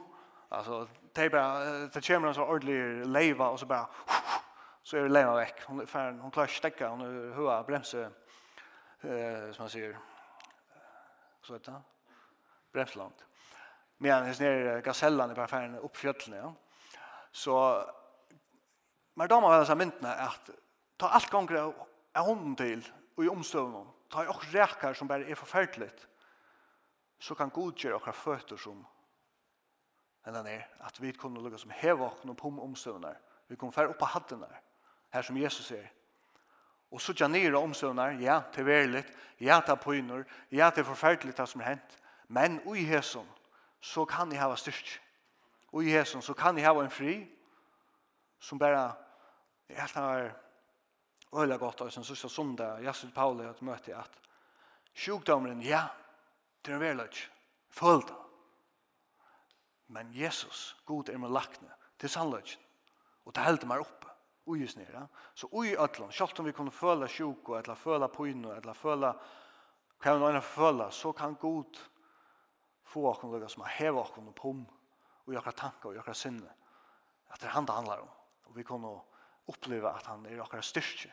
Alltså 0.49 0.87
det 1.13 1.29
bara 1.29 1.59
det 1.93 2.07
kommer 2.07 2.27
en 2.27 2.33
så 2.33 2.43
ordentlig 2.43 3.05
leiva 3.05 3.49
och 3.49 3.59
så 3.59 3.65
bara 3.65 3.87
så 4.83 4.97
är 4.97 5.01
det 5.01 5.09
lämna 5.09 5.35
veck. 5.35 5.63
Hon 5.65 5.79
är 5.79 6.21
hon 6.21 6.31
klarar 6.31 6.47
stäcka, 6.47 6.89
hon 6.89 7.01
är 7.01 7.63
bremse 7.63 8.11
eh 9.01 9.51
som 9.51 9.63
man 9.63 9.69
säger. 9.69 9.97
Så 11.41 11.53
vet 11.53 11.67
jag. 11.67 11.81
Bremsland. 12.71 13.13
Men 13.97 14.11
hennes 14.11 14.39
nere 14.39 14.81
gasellan 14.81 15.29
är 15.29 15.35
bara 15.35 15.47
färden 15.47 15.75
upp 15.75 15.97
fjällen, 15.97 16.37
ja. 16.37 16.53
Så 17.31 17.85
men 19.13 19.27
då 19.27 19.41
man 19.41 19.51
väl 19.51 19.65
så 19.65 19.75
myntna 19.75 20.13
att 20.13 20.49
ta 20.97 21.07
allt 21.09 21.29
gånger 21.29 21.73
är 22.13 22.21
hon 22.21 22.55
till 22.55 22.91
och 23.15 23.25
i 23.25 23.29
omstövnen. 23.29 23.87
Ta 24.09 24.29
och 24.29 24.45
räkar 24.45 24.93
som 24.93 25.07
bara 25.07 25.25
är 25.25 25.35
förfärligt. 25.35 26.07
Så 27.19 27.35
kan 27.35 27.51
Gud 27.53 27.83
göra 27.83 27.95
och 27.95 28.15
fötter 28.15 28.57
som 28.57 28.85
enn 30.23 30.35
han 30.35 30.47
er, 30.47 30.67
at 30.79 30.99
vi 30.99 31.11
kunne 31.13 31.41
lukka 31.41 31.57
som 31.57 31.71
heva 31.71 32.09
okken 32.09 32.29
og 32.29 32.39
Vi 32.41 32.61
omstøvnar. 32.61 33.17
Vi 33.47 33.55
kunne 33.55 33.71
fære 33.71 33.93
hatten 34.05 34.41
där 34.41 34.61
her 35.09 35.21
som 35.21 35.37
Jesus 35.37 35.71
er. 35.71 35.87
Og 36.91 37.01
så 37.01 37.13
tja 37.13 37.27
nere 37.27 37.57
omstøvnar, 37.57 38.17
ja, 38.21 38.41
til 38.53 38.65
verligt, 38.65 39.11
ja, 39.41 39.59
til 39.65 39.77
pøyner, 39.77 40.23
ja, 40.51 40.69
til 40.73 40.85
forferdelig 40.85 41.37
det 41.37 41.49
som 41.49 41.61
er 41.61 41.73
hent, 41.73 41.97
men 42.27 42.61
ui 42.65 42.83
hæsson, 42.85 43.27
så 43.81 44.05
kan 44.05 44.31
jeg 44.31 44.41
hava 44.41 44.55
styrk. 44.55 45.01
Ui 45.73 45.91
hæsson, 45.91 46.21
så 46.21 46.33
kan 46.33 46.57
jeg 46.57 46.65
hava 46.65 46.83
en 46.83 46.91
fri, 46.91 47.27
som 48.39 48.59
bare, 48.59 48.93
jeg 49.69 49.81
helt 49.81 49.93
har 49.93 50.31
øyla 51.33 51.57
godt, 51.57 51.81
og 51.81 51.91
som 51.91 52.03
sørste 52.03 52.29
sondag, 52.29 52.83
jeg 52.83 52.95
sier 52.95 53.13
Pauli, 53.13 53.45
at 53.45 53.61
møte 53.61 53.95
at 53.95 54.19
sjukdomren, 54.95 55.61
ja, 55.61 55.85
til 56.63 56.73
en 56.73 56.81
verligt, 56.81 57.31
følda. 57.69 58.17
Men 59.87 60.09
Jesus, 60.13 60.77
god 60.85 61.09
er 61.09 61.17
med 61.17 61.29
lakne, 61.29 61.69
til 61.99 62.09
sannløgjen, 62.09 62.61
og 63.25 63.33
til 63.33 63.43
helder 63.43 63.69
meg 63.69 63.85
opp 63.85 63.98
ui 64.49 64.67
snira. 64.67 65.05
Så 65.33 65.49
ui 65.51 65.75
ötlun, 65.77 66.11
sjálft 66.11 66.39
om 66.39 66.47
vi 66.49 66.53
kunne 66.55 66.73
føla 66.73 67.07
sjuk, 67.07 67.51
eller 67.59 67.77
føla 67.77 68.09
pynu, 68.11 68.51
eller 68.55 68.73
føla 68.77 69.13
hva 69.99 70.15
vi 70.15 70.23
nøyna 70.23 70.41
føla, 70.41 70.89
så 70.95 71.11
kan 71.13 71.35
god 71.39 71.79
få 72.87 73.03
okkon 73.11 73.33
lukka 73.33 73.49
som 73.51 73.65
heva 73.67 74.01
okkon 74.01 74.31
og 74.31 74.35
pum, 74.35 74.61
og 75.27 75.33
jakra 75.35 75.53
tanka 75.53 75.89
og 75.89 75.97
jakra 75.99 76.15
sinne, 76.15 76.49
at 77.29 77.41
det 77.41 77.49
er 77.49 77.55
han 77.57 77.67
det 77.67 77.75
handlar 77.75 78.05
om. 78.05 78.13
Og 78.49 78.55
vi 78.55 78.65
kunne 78.65 78.93
oppleva 79.51 79.93
at 79.97 80.07
han 80.09 80.25
er 80.25 80.41
okkara 80.41 80.65
styrke, 80.65 81.11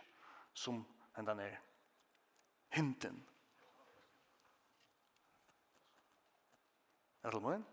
som 0.55 0.85
hendan 1.17 1.41
er 1.41 1.59
hinten. 2.77 3.19
Er 7.27 7.31
det 7.31 7.65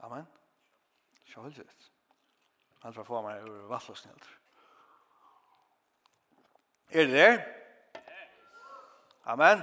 Amen. 0.00 0.26
Sjálfsett. 1.24 1.90
Allt 2.82 2.96
var 2.96 3.04
få 3.04 3.20
meg 3.22 3.44
ur 3.44 3.68
vattlåsnildr. 3.70 4.39
Er 6.90 7.06
det 7.06 7.12
der? 7.12 7.42
Amen. 9.24 9.62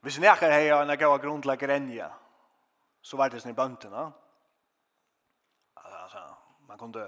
Hvis 0.00 0.18
ni 0.20 0.26
akkar 0.26 0.52
her 0.52 0.74
og 0.74 0.82
en 0.82 0.98
gav 0.98 1.18
grunn 1.18 1.40
til 1.42 1.50
å 1.50 1.56
grenja, 1.56 2.10
så 3.00 3.16
var 3.16 3.32
det 3.32 3.40
sånn 3.40 3.54
i 3.54 3.56
bønten, 3.56 3.90
no? 3.90 4.10
Altså, 5.80 6.20
man 6.68 6.78
kunne 6.78 7.06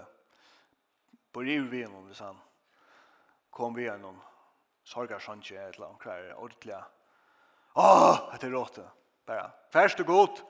på 1.33 1.45
riv 1.45 1.67
vi 1.71 1.83
honom, 1.85 2.07
hvis 2.09 2.23
han 2.25 2.39
kom 3.53 3.77
vi 3.77 3.85
gjennom 3.85 4.17
sorgarsøntje 4.89 5.59
et 5.61 5.77
eller 5.77 5.91
annet 5.91 6.03
klær, 6.03 6.31
ordentlig. 6.39 6.79
Åh, 7.77 8.31
det 8.33 8.49
er 8.49 8.55
råte. 8.55 8.87
Bare, 9.29 9.51
færst 9.75 10.01
og 10.01 10.09
godt. 10.09 10.41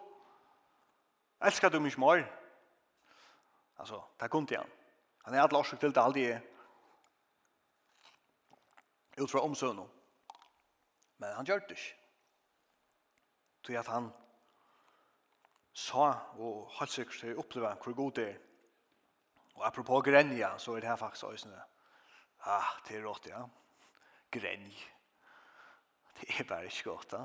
Elskar 1.42 1.74
du 1.74 1.80
mye 1.82 1.98
mer? 1.98 2.22
Altså, 3.78 3.98
det 4.20 4.30
kunde 4.30 4.56
han. 4.56 4.70
Han 5.26 5.34
er 5.34 5.42
alt 5.42 5.58
årsøk 5.58 5.82
til 5.82 5.94
det 5.94 6.04
aldri 6.04 6.24
er 6.30 6.46
ut 9.20 9.30
fra 9.30 9.40
omsøvnene. 9.40 9.88
Men 11.18 11.34
han 11.34 11.46
gjør 11.46 11.58
det 11.58 11.70
ikke. 11.70 11.94
Til 13.66 13.78
at 13.80 13.86
han 13.86 14.10
sa 15.72 16.10
og 16.38 16.70
helt 16.78 16.90
sikkert 16.90 17.20
til 17.20 17.38
oppleve 17.38 17.74
hvor 17.82 17.94
god 17.94 18.12
det 18.12 18.28
er. 18.28 18.36
Og 19.54 19.66
apropos 19.66 20.04
grenja, 20.04 20.58
så 20.58 20.72
er 20.72 20.80
det 20.80 20.88
her 20.88 20.96
faktisk 20.96 21.24
øyne. 21.24 21.62
Ah, 22.46 22.78
det 22.88 22.96
er 22.96 23.06
rått, 23.06 23.26
ja. 23.26 23.42
Grenj. 24.30 24.74
Det 26.20 26.40
er 26.40 26.44
bare 26.44 26.64
ikke 26.64 26.90
godt, 26.90 27.10
da. 27.10 27.16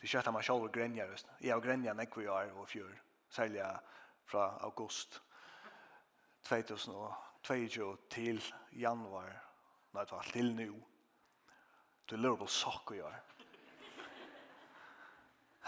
Det 0.00 0.04
er 0.08 0.12
kjøtt 0.12 0.26
at 0.28 0.34
man 0.34 0.42
selv 0.42 0.68
grenja, 0.72 1.06
øyne. 1.06 1.36
Jeg 1.40 1.54
har 1.54 1.60
grenja 1.60 1.92
nekve 1.92 2.24
i 2.24 2.26
år 2.26 2.52
og 2.60 2.68
fjør. 2.68 2.92
Særlig 3.28 3.64
fra 4.24 4.58
august 4.60 5.22
2022 6.42 7.96
til 8.10 8.44
januar 8.72 9.51
Nei, 9.92 10.06
ta 10.08 10.20
til 10.32 10.54
nu. 10.56 10.70
Du 12.08 12.16
lurer 12.16 12.40
på 12.40 12.48
sokk 12.50 12.94
å 12.94 12.96
gjøre. 12.96 13.20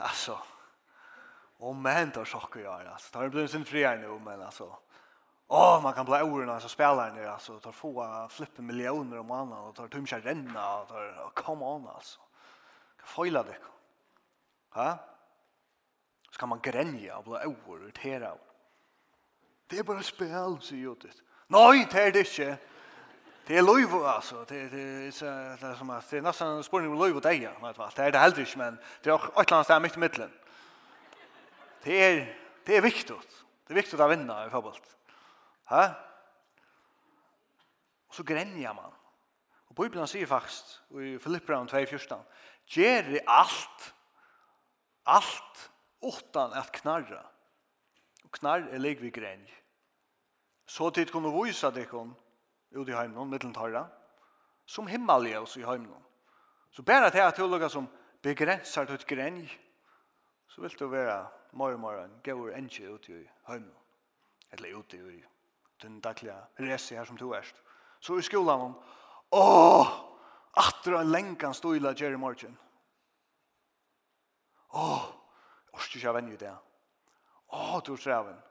Alltså. 0.05 0.39
Om 1.64 1.83
man 1.85 1.95
händer 1.97 2.27
sokk 2.29 2.57
å 2.59 2.64
gjøre. 2.64 2.89
Alltså. 2.93 3.12
Det 3.12 3.20
har 3.20 3.35
blivit 3.35 3.53
sin 3.53 3.68
friare 3.68 4.01
nu, 4.01 4.18
men 4.18 4.43
alltså. 4.43 4.72
Åh, 5.47 5.77
oh, 5.77 5.83
man 5.83 5.93
kan 5.93 6.07
bli 6.07 6.22
åren 6.22 6.51
alltså 6.51 6.68
spelar 6.68 7.12
ner 7.12 7.27
alltså 7.27 7.61
tar 7.61 7.72
få 7.72 8.29
flippa 8.31 8.62
miljoner 8.62 9.18
om 9.18 9.31
annan 9.31 9.64
och 9.64 9.75
tar 9.75 9.89
tumskär 9.89 10.20
renna 10.20 10.79
och 10.79 10.89
tar 10.89 11.09
oh, 11.09 11.31
come 11.35 11.64
on 11.64 11.89
alltså. 11.89 12.20
Kan 12.97 13.07
foila 13.07 13.43
det. 13.43 13.57
Ha? 14.70 14.99
Så 16.31 16.39
kan 16.39 16.49
man 16.49 16.61
gränja 16.61 17.18
og 17.18 17.25
bli 17.25 17.45
ordet 17.45 17.99
her 17.99 18.20
av. 18.20 18.39
Det 19.70 19.79
er 19.79 19.85
bare 19.85 20.03
spel, 20.03 20.57
sier 20.61 20.81
Judith. 20.81 21.20
Nej, 21.49 21.87
det 21.93 22.01
er 22.01 22.11
det 22.11 22.25
inte. 22.25 22.74
Det 23.47 23.59
är 23.59 23.62
lov, 23.62 24.05
alltså 24.05 24.45
det 24.49 24.68
det 24.68 24.80
är 24.80 25.11
så 25.11 25.76
som 25.76 25.90
att 25.90 26.11
det 26.11 26.16
er 26.16 26.22
nesten 26.22 26.49
en 26.49 26.62
spårning 26.62 26.95
löv 26.99 27.20
det 27.20 27.28
är 27.28 27.59
men 27.61 27.74
det 27.74 27.99
är 27.99 28.12
det 28.12 28.18
helt 28.18 28.38
ikke, 28.38 28.59
men 28.59 28.78
det 29.03 29.11
är 29.11 29.14
eller 29.14 29.53
annet 29.53 29.66
sted 29.66 29.82
midt 29.82 29.97
i 29.97 29.99
midtelen. 29.99 30.32
Det 31.84 31.92
er, 31.92 32.36
det 32.66 32.76
är 32.76 32.80
viktigt. 32.80 33.45
Det 33.66 33.72
är 33.72 33.74
viktigt 33.74 34.01
att 34.01 34.11
vinna 34.11 34.47
i 34.47 34.51
fotboll. 34.51 34.78
Ha? 35.64 35.90
Och 38.09 38.14
så 38.14 38.22
gränjar 38.22 38.74
man. 38.74 38.92
Och 39.68 39.74
Bibeln 39.74 40.07
säger 40.07 40.26
faktiskt 40.26 40.80
i 40.90 41.18
Filipperen 41.18 41.68
2:14 41.68 42.22
Gjer 42.66 43.20
allt 43.26 43.95
allt 45.05 45.70
utan 46.03 46.53
att 46.53 46.72
knarra. 46.72 47.26
Och 48.24 48.34
knarr 48.34 48.68
är 48.72 48.78
lik 48.78 49.01
vid 49.01 49.12
gränj. 49.12 49.55
Så 50.66 50.90
tid 50.90 51.12
kunne 51.12 51.45
visa 51.45 51.70
det 51.70 51.84
kom 51.84 52.14
ute 52.75 52.93
i 52.93 52.97
heimen, 52.97 53.31
mittelen 53.31 53.55
tarra, 53.55 53.87
som 54.66 54.87
himmeljøs 54.87 55.57
i 55.57 55.64
heimen. 55.64 56.03
Så 56.70 56.83
bare 56.83 57.11
til 57.11 57.22
at 57.22 57.37
du 57.37 57.47
lukker 57.47 57.68
som 57.68 57.87
begrenser 58.22 58.89
ditt 58.89 59.07
grenj, 59.07 59.45
så 60.49 60.62
vil 60.62 60.77
du 60.79 60.89
være 60.89 61.20
mer 61.55 61.77
og 61.77 61.81
mer 61.81 62.01
en 62.05 62.16
gaur 62.25 62.51
enkje 62.55 62.91
ute 62.91 63.12
i 63.20 63.22
heimen. 63.49 63.75
Eller 64.53 64.77
ute 64.79 64.97
i 64.97 65.22
den 65.83 66.01
daglige 66.01 66.37
resi 66.59 66.95
her 66.95 67.05
som 67.05 67.16
du 67.16 67.33
erst. 67.35 67.62
Så 68.01 68.18
i 68.18 68.22
skolan, 68.22 68.75
åh, 69.31 69.93
atra 70.57 71.01
en 71.01 71.11
lenkan 71.11 71.55
stoila 71.55 71.95
Jerry 71.99 72.18
Morgan. 72.20 72.57
Åh, 74.75 75.05
orsk 75.72 75.97
ikke 75.97 76.07
jeg 76.07 76.14
venner 76.14 76.35
i 76.35 76.41
det. 76.41 76.57
Åh, 77.53 77.79
du 77.87 77.93
er 77.95 78.03
treven. 78.03 78.43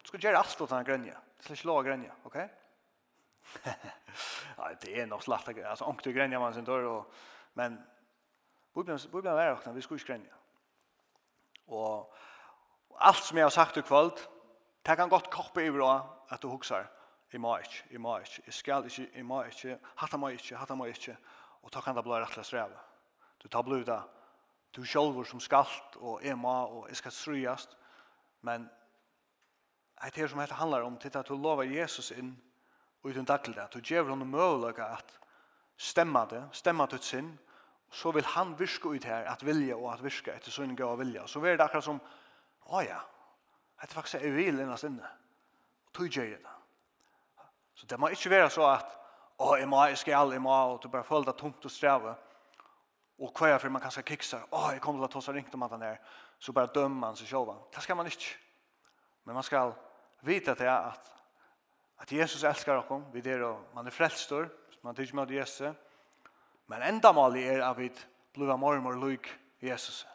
Du 0.00 0.08
skal 0.08 0.20
gjøre 0.20 0.40
alt 0.40 0.60
åt 0.60 0.70
denne 0.72 0.84
grenja. 0.84 1.16
Du 1.38 1.44
skal 1.44 1.56
ikke 1.56 1.68
lage 1.68 1.88
grenja, 1.88 2.16
ok? 2.24 2.38
ja, 4.56 4.70
det 4.80 5.00
är 5.00 5.06
nog 5.06 5.22
slatt 5.22 5.48
om 5.80 5.98
du 6.02 6.12
gränja 6.12 6.40
man 6.40 6.54
sen 6.54 6.64
då 6.64 6.74
och 6.74 7.12
men 7.52 7.82
Bibeln 8.74 8.98
Bibeln 9.12 9.38
är 9.38 9.52
också 9.52 9.72
vi 9.72 9.82
skulle 9.82 10.20
Og, 11.66 12.12
Och 12.88 13.06
allt 13.06 13.24
som 13.24 13.36
jeg 13.36 13.44
har 13.44 13.50
sagt 13.50 13.76
i 13.76 13.82
kvöld, 13.82 14.28
det 14.82 14.96
kan 14.96 15.08
gott 15.08 15.56
i 15.56 15.70
bra 15.70 16.24
att 16.28 16.40
du 16.40 16.48
huxar 16.48 16.90
i 17.30 17.38
mars 17.38 17.84
i 17.90 17.98
mars 17.98 18.40
i 18.44 18.50
skall 18.50 18.86
i 18.86 19.08
i 19.14 19.22
må 19.22 19.42
ikke, 19.42 19.78
mars 19.96 20.76
må 20.76 20.86
ikke, 20.86 21.16
och 21.62 21.72
ta 21.72 21.80
kan 21.80 21.96
det 21.96 22.02
bli 22.02 22.12
rättla 22.12 22.42
sträva. 22.42 22.80
Du 23.38 23.48
tar 23.48 23.62
bluda 23.62 24.04
du 24.70 24.84
själv 24.84 25.24
som 25.24 25.40
skalt 25.40 25.96
och 25.96 26.24
ma 26.38 26.66
och 26.66 26.88
jag 26.88 26.96
ska 26.96 27.10
ströjast 27.10 27.76
men 28.40 28.68
Det 30.02 30.18
är 30.18 30.28
som 30.28 30.38
det 30.38 30.52
handlar 30.52 30.80
om, 30.80 30.96
til 30.96 31.18
at 31.18 31.28
du 31.28 31.34
lovar 31.34 31.62
Jesus 31.62 32.10
in 32.10 32.42
og 33.02 33.10
i 33.10 33.14
den 33.14 33.26
det. 33.26 33.68
Du 33.72 33.80
gjør 33.80 34.10
henne 34.10 34.24
mulighet 34.24 34.78
at 34.84 35.18
stemma 35.76 36.26
det, 36.30 36.42
stemma 36.52 36.86
til 36.86 37.02
sin, 37.02 37.38
så 37.90 38.10
vil 38.10 38.24
han 38.24 38.58
virke 38.58 38.88
ut 38.88 39.04
her 39.04 39.26
at 39.30 39.46
vilja 39.46 39.76
og 39.76 39.92
at 39.92 40.04
virke 40.04 40.32
etter 40.32 40.50
sin 40.50 40.82
og 40.82 40.98
vilja. 40.98 41.26
Så 41.26 41.40
er 41.40 41.56
det 41.56 41.64
akkurat 41.64 41.84
som, 41.84 42.00
å 42.66 42.80
ja, 42.80 43.00
dette 43.80 43.94
faktisk 43.94 44.20
er 44.20 44.34
vil 44.34 44.60
innast 44.60 44.84
sinne. 44.84 45.08
Og 45.86 45.92
tog 45.96 46.06
gjør 46.06 46.36
det. 46.36 46.56
Så 47.74 47.86
det 47.86 47.98
må 47.98 48.08
ikke 48.12 48.30
være 48.30 48.50
så 48.50 48.66
at, 48.68 48.96
å, 49.38 49.54
jeg 49.56 49.68
må, 49.68 49.80
jeg 49.88 49.98
skal, 49.98 50.32
jeg 50.32 50.42
må, 50.42 50.52
og 50.52 50.82
du 50.82 50.88
bare 50.88 51.04
føler 51.04 51.30
det 51.30 51.38
tungt 51.40 51.64
og 51.64 51.72
streve. 51.72 52.14
Og 53.20 53.32
hva 53.32 53.48
er 53.48 53.58
for 53.58 53.72
man 53.72 53.82
kan 53.82 53.92
skal 53.92 54.04
kikse, 54.04 54.42
å, 54.52 54.66
jeg 54.74 54.82
kommer 54.84 55.00
til 55.00 55.08
å 55.08 55.12
ta 55.14 55.24
seg 55.24 55.38
ringt 55.38 55.54
om 55.56 55.64
at 55.64 55.72
han 55.74 55.86
er, 55.88 55.96
så 56.40 56.52
bare 56.56 56.72
dømmer 56.74 57.10
han 57.10 57.16
seg 57.16 57.32
selv. 57.32 57.56
Det 57.72 57.82
skal 57.84 57.96
man 57.96 58.08
ikke. 58.08 58.36
Men 59.24 59.40
man 59.40 59.44
skal 59.44 59.72
vite 60.24 60.52
at 60.52 60.60
det 60.60 60.68
er 60.68 60.92
at 60.92 61.10
At 62.00 62.12
Jesus 62.12 62.44
elskar 62.44 62.80
okkom, 62.80 63.04
vi 63.12 63.22
er 63.28 63.42
og 63.44 63.74
man 63.74 63.86
er 63.86 63.94
frelstor, 63.94 64.48
man 64.82 64.96
tykker 64.96 65.14
med 65.14 65.30
Jesus. 65.30 65.76
Men 66.66 66.82
enda 66.82 67.12
mali 67.12 67.42
er 67.44 67.64
at 67.66 67.76
vi 67.78 67.90
blir 68.32 68.56
mormor 68.56 68.96
lyk 68.96 69.28
Jesus. 69.62 70.06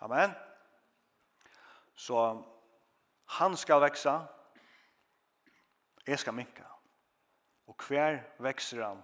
Amen. 0.00 0.34
Så 1.94 2.42
han 3.38 3.56
skal 3.56 3.80
vekse, 3.80 4.12
jeg 6.06 6.18
skal 6.18 6.34
minke. 6.34 6.64
Og 7.66 7.76
hver 7.88 8.18
vekser 8.38 8.84
han? 8.84 9.02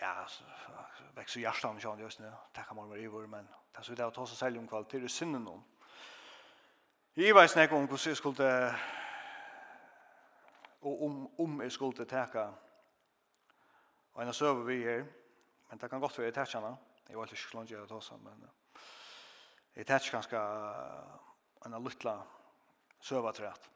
Ja, 0.00 0.14
vekser 1.16 1.40
hjertan, 1.40 1.80
kjønn, 1.80 2.00
just 2.00 2.20
nu. 2.20 2.30
Takk 2.54 2.70
mormor 2.74 2.96
i 2.96 3.10
vår, 3.10 3.26
men 3.26 3.48
det 3.72 3.82
er 3.82 3.82
så 3.82 3.96
det 3.98 4.04
er 4.04 4.12
å 4.12 4.14
ta 4.14 4.24
seg 4.30 4.38
selv 4.38 4.62
om 4.62 4.68
kvalitet, 4.70 5.02
det 5.02 5.10
synden 5.10 5.48
om. 5.50 5.60
Jeg 7.16 7.34
vet 7.34 7.56
ikke 7.56 7.76
om 7.76 7.88
hvordan 7.90 8.14
jeg 8.14 8.16
skulle 8.16 8.48
og 10.82 11.04
om, 11.04 11.40
om 11.40 11.62
jeg 11.62 11.72
skulle 11.72 12.04
teka 12.04 12.46
og 14.14 14.22
en 14.22 14.32
søver 14.32 14.64
vi 14.64 14.82
her, 14.82 15.04
men 15.70 15.78
det 15.78 15.90
kan 15.90 16.00
godt 16.00 16.18
være 16.18 16.28
i 16.28 16.32
tetsjene, 16.32 16.76
jeg 17.08 17.18
var 17.18 17.24
ikke 17.24 17.36
slange 17.36 17.76
det 17.76 17.90
også, 17.90 18.16
men 18.16 18.48
i 19.76 19.84
täck 19.84 20.10
ganske 20.10 20.40
en 21.66 21.76
luttla 21.82 22.16
søvatrett. 23.00 23.70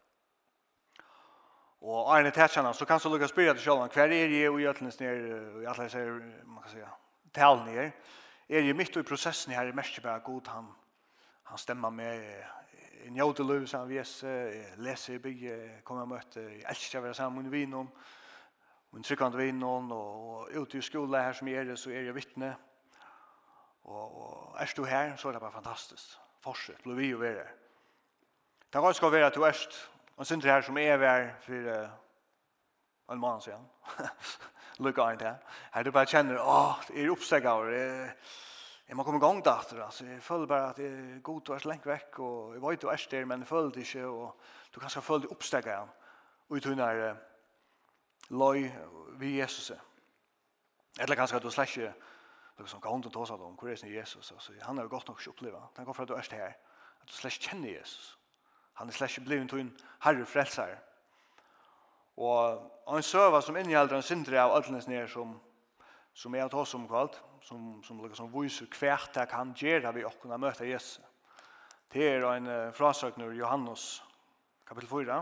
Og 1.80 2.16
Arne 2.16 2.30
Tetsjana, 2.30 2.72
så 2.72 2.84
kan 2.84 3.00
så 3.00 3.08
lukka 3.08 3.26
spyrja 3.26 3.52
til 3.52 3.62
sjálvan, 3.62 3.90
hver 3.92 4.12
er 4.12 4.30
jeg 4.32 4.50
og 4.50 4.60
gjøtlens 4.60 5.00
nir, 5.00 5.18
og 5.54 5.62
i 5.62 5.66
alle 5.68 5.88
sier, 5.92 6.12
man 6.44 6.62
kan 6.62 6.72
säga, 6.72 6.88
talen 7.34 7.66
nir, 7.68 7.90
er 8.48 8.64
jeg 8.64 8.76
mitt 8.76 8.96
og 8.96 9.04
i 9.04 9.08
prosessen 9.08 9.52
her 9.52 9.68
i 9.68 9.72
Merskjebæra 9.76 10.18
god, 10.24 10.48
han, 10.48 10.70
han 11.42 11.58
stemmer 11.58 11.90
med, 11.90 12.24
njóta 13.10 13.42
löv 13.42 13.66
som 13.66 13.88
vi 13.88 13.98
är 13.98 14.76
leser 14.76 15.14
i 15.14 15.18
bygge 15.18 15.82
og 15.84 16.12
och 16.12 16.36
jeg 16.36 16.64
elsker 16.68 16.98
å 16.98 17.02
være 17.02 17.14
sammen 17.14 17.42
med 17.42 17.50
vinom 17.50 17.90
och 18.90 18.96
en 18.96 19.02
tryckande 19.02 19.38
vinom 19.38 19.92
og 19.92 20.48
ute 20.50 20.78
i 20.78 20.82
skolan 20.82 21.24
her 21.24 21.32
som 21.32 21.48
är 21.48 21.64
det 21.64 21.78
så 21.78 21.90
er 21.90 22.02
jeg 22.02 22.14
vittne 22.14 22.56
Og, 23.84 24.16
og 24.16 24.56
er 24.60 24.72
du 24.76 24.84
her, 24.84 25.16
så 25.16 25.28
er 25.28 25.32
det 25.32 25.40
bare 25.40 25.52
fantastisk. 25.52 26.18
Fortsett, 26.40 26.82
blir 26.82 26.94
vi 26.94 27.10
jo 27.10 27.18
være 27.18 27.40
är 27.40 27.52
det 28.72 28.80
kan 28.80 28.84
også 28.84 29.10
være 29.10 29.26
at 29.26 29.34
du 29.34 29.42
är 29.42 29.54
och 30.16 30.26
synd 30.26 30.42
her 30.42 30.60
som 30.60 30.78
er 30.78 30.98
är 30.98 31.34
for 31.40 31.52
uh, 31.52 31.90
en 33.10 33.20
man 33.20 33.40
sen 33.40 33.68
lukka 34.78 35.10
inte 35.10 35.24
til. 35.24 35.34
Her 35.72 35.82
du 35.82 35.90
bare 35.90 36.06
kjenner, 36.06 36.38
åh 36.40 36.82
det 36.88 37.04
er 37.04 37.10
uppstägg 37.10 37.46
av 37.46 37.66
det 37.66 38.12
Jeg 38.88 38.96
må 38.96 39.02
komme 39.02 39.18
i 39.18 39.24
gang 39.24 39.44
da, 39.44 39.56
altså. 39.56 40.04
Jeg 40.04 40.22
føler 40.22 40.46
bare 40.46 40.70
at 40.70 40.78
jeg 40.78 40.92
er 40.92 41.20
god 41.24 41.40
til 41.40 41.52
å 41.52 41.56
være 41.56 41.68
lengt 41.70 41.86
vekk, 41.88 42.18
og 42.20 42.54
jeg 42.54 42.62
vet 42.62 42.82
du 42.82 42.88
er 42.92 43.06
der, 43.10 43.24
men 43.24 43.40
jeg 43.40 43.48
føler 43.48 43.70
det 43.70 43.86
ikke, 43.86 44.06
og 44.06 44.74
du 44.74 44.80
kan 44.80 44.90
skal 44.92 45.02
føle 45.02 45.22
det 45.24 45.30
oppstegget 45.32 45.72
igjen. 45.72 45.94
Og 46.48 46.56
jeg 46.56 46.62
tror 46.62 46.74
når 46.80 47.00
uh, 47.04 47.22
løy 48.30 48.66
vi 49.18 49.38
Jesus 49.38 49.70
er. 49.70 49.80
Eller 51.00 51.16
kanskje 51.16 51.40
at 51.40 51.42
du 51.42 51.50
slett 51.50 51.72
ikke 51.72 51.94
noe 52.58 52.70
som 52.70 52.82
kan 52.82 52.92
hånden 52.92 53.12
ta 53.12 53.24
seg 53.26 53.40
om, 53.42 53.56
hvor 53.58 53.70
er 53.70 53.80
det 53.80 53.94
Jesus? 53.94 54.30
Altså, 54.30 54.52
han 54.62 54.76
har 54.76 54.86
jo 54.86 54.92
godt 54.92 55.08
nok 55.08 55.20
ikke 55.20 55.32
opplevd. 55.32 55.62
Tenk 55.76 55.90
for 55.90 56.04
at 56.04 56.08
du 56.08 56.14
er 56.14 56.28
her, 56.30 56.54
at 57.00 57.08
du 57.08 57.16
slett 57.16 57.40
kjenner 57.40 57.72
Jesus. 57.72 58.18
Han 58.78 58.88
er 58.88 58.96
slett 58.96 59.16
ikke 59.16 59.26
blevet 59.26 59.50
til 59.50 59.64
en 59.64 59.72
herre 60.04 60.26
frelser. 60.26 60.76
Og 62.16 62.62
en 62.94 63.02
søver 63.02 63.40
som 63.40 63.56
inneholder 63.56 63.96
en 63.96 64.06
syndere 64.06 64.42
av 64.42 64.54
alt 64.54 64.70
nere 64.86 65.08
som 65.10 65.34
som 66.14 66.34
er 66.34 66.46
av 66.46 66.54
oss 66.54 66.74
omkvallt, 66.78 67.18
som, 67.42 67.82
som, 67.82 68.00
som 68.14 68.30
viser 68.32 68.70
hvert 68.78 69.10
det 69.16 69.26
kan 69.30 69.52
gjøre 69.58 69.92
vi 69.96 70.04
å 70.06 70.12
kunne 70.22 70.38
møte 70.38 70.68
Jesus. 70.68 71.02
Det 71.92 72.06
er 72.06 72.24
en 72.26 72.46
uh, 72.50 72.72
frasøkner 72.74 73.34
Johannes 73.36 74.02
kapittel 74.66 74.90
4. 74.90 75.18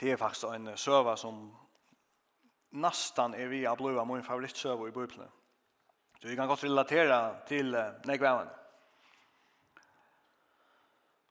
Det 0.00 0.10
er 0.10 0.18
faktisk 0.18 0.48
en 0.50 0.72
søva 0.78 1.14
som 1.18 1.44
nästan 2.74 3.36
er 3.38 3.52
vi 3.52 3.62
av 3.70 3.78
blua 3.78 4.02
min 4.08 4.24
favorittsøva 4.26 4.88
i 4.88 4.94
Bibelen. 4.94 5.30
Så 6.18 6.30
vi 6.30 6.34
kan 6.38 6.50
godt 6.50 6.64
relatera 6.64 7.20
til 7.46 7.74
uh, 7.74 7.94
negvæven. 8.06 8.50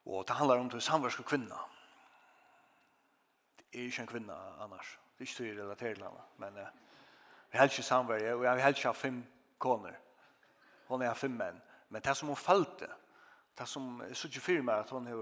Og 0.06 0.28
det 0.28 0.36
handlar 0.36 0.60
om 0.60 0.70
til 0.70 0.82
samverske 0.82 1.24
kvinna. 1.24 1.60
Det 3.58 3.68
er 3.72 3.88
ikke 3.88 4.02
en 4.02 4.08
kvinna 4.08 4.40
annars. 4.64 5.01
Det 5.22 5.28
er 5.28 5.44
ikke 5.44 5.56
så 5.56 5.62
relatert 5.62 5.96
til 5.96 6.04
henne, 6.04 6.22
men 6.38 6.56
uh, 6.58 6.70
vi 7.52 7.58
har 7.58 7.64
ikke 7.64 7.84
samverje, 7.84 8.34
og 8.34 8.44
jeg 8.44 8.64
har 8.64 8.70
ikke 8.70 8.94
fem 8.94 9.26
koner. 9.60 9.94
Hun 10.88 11.02
har 11.02 11.14
fem 11.14 11.32
menn. 11.32 11.62
Men 11.90 12.02
det 12.02 12.18
som 12.18 12.28
hun 12.28 12.38
falte, 12.38 12.88
det, 13.58 13.68
som 13.68 14.02
er 14.02 14.14
så 14.14 14.28
ikke 14.28 14.42
fyrir 14.42 14.64
meg 14.66 14.80
at 14.82 14.90
hun 14.90 15.06
har 15.06 15.20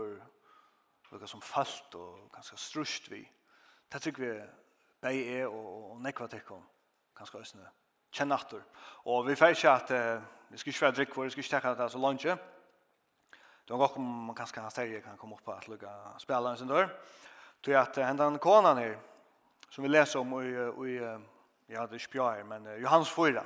noe 1.11 1.27
som 1.27 1.41
falt 1.41 1.97
og 1.99 2.29
ganske 2.31 2.55
strust 2.57 3.11
vi, 3.11 3.19
det 3.91 4.01
tykker 4.01 4.23
vi 4.23 4.31
bei 5.03 5.19
er 5.33 5.49
og, 5.49 5.91
og 5.91 5.99
nekva 6.01 6.29
tekkom, 6.31 6.63
ganske 7.19 7.43
øsne, 7.43 7.67
kjennatur. 8.15 8.63
Og 9.03 9.27
vi 9.27 9.35
får 9.35 9.57
ikke 9.57 9.75
at, 9.75 9.91
uh, 9.91 10.23
vi 10.49 10.63
skal 10.63 10.73
ikke 10.73 10.85
være 10.87 10.97
drikk 11.01 11.13
for, 11.13 11.27
vi 11.27 11.35
skal 11.35 11.43
ikke 11.43 11.55
tekka 11.57 11.75
det 11.75 11.87
er 11.89 11.93
så 11.97 12.05
lunge, 12.05 12.39
Det 13.67 13.77
var 13.77 13.97
om 13.97 14.03
man 14.31 14.35
kanskje 14.35 14.53
kan 14.53 14.63
han 14.63 15.01
kan 15.01 15.17
komme 15.17 15.35
opp 15.35 15.43
på 15.43 15.51
at 15.51 15.67
lukka 15.67 15.87
spela 16.17 16.49
en 16.49 16.57
sin 16.57 16.67
dør. 16.67 16.87
Tror 17.61 17.73
jeg 17.73 17.81
at 17.81 18.07
hendan 18.07 18.39
konan 18.39 18.77
her, 18.77 18.95
som 19.69 19.83
vi 19.83 19.89
leser 19.89 20.19
om 20.19 20.33
i, 20.41 20.53
i 20.89 20.99
ja, 21.69 21.85
det 21.85 21.93
er 21.93 22.01
ikke 22.01 22.17
bjør, 22.17 22.43
men 22.43 22.65
Johannes 22.81 23.11
4. 23.13 23.43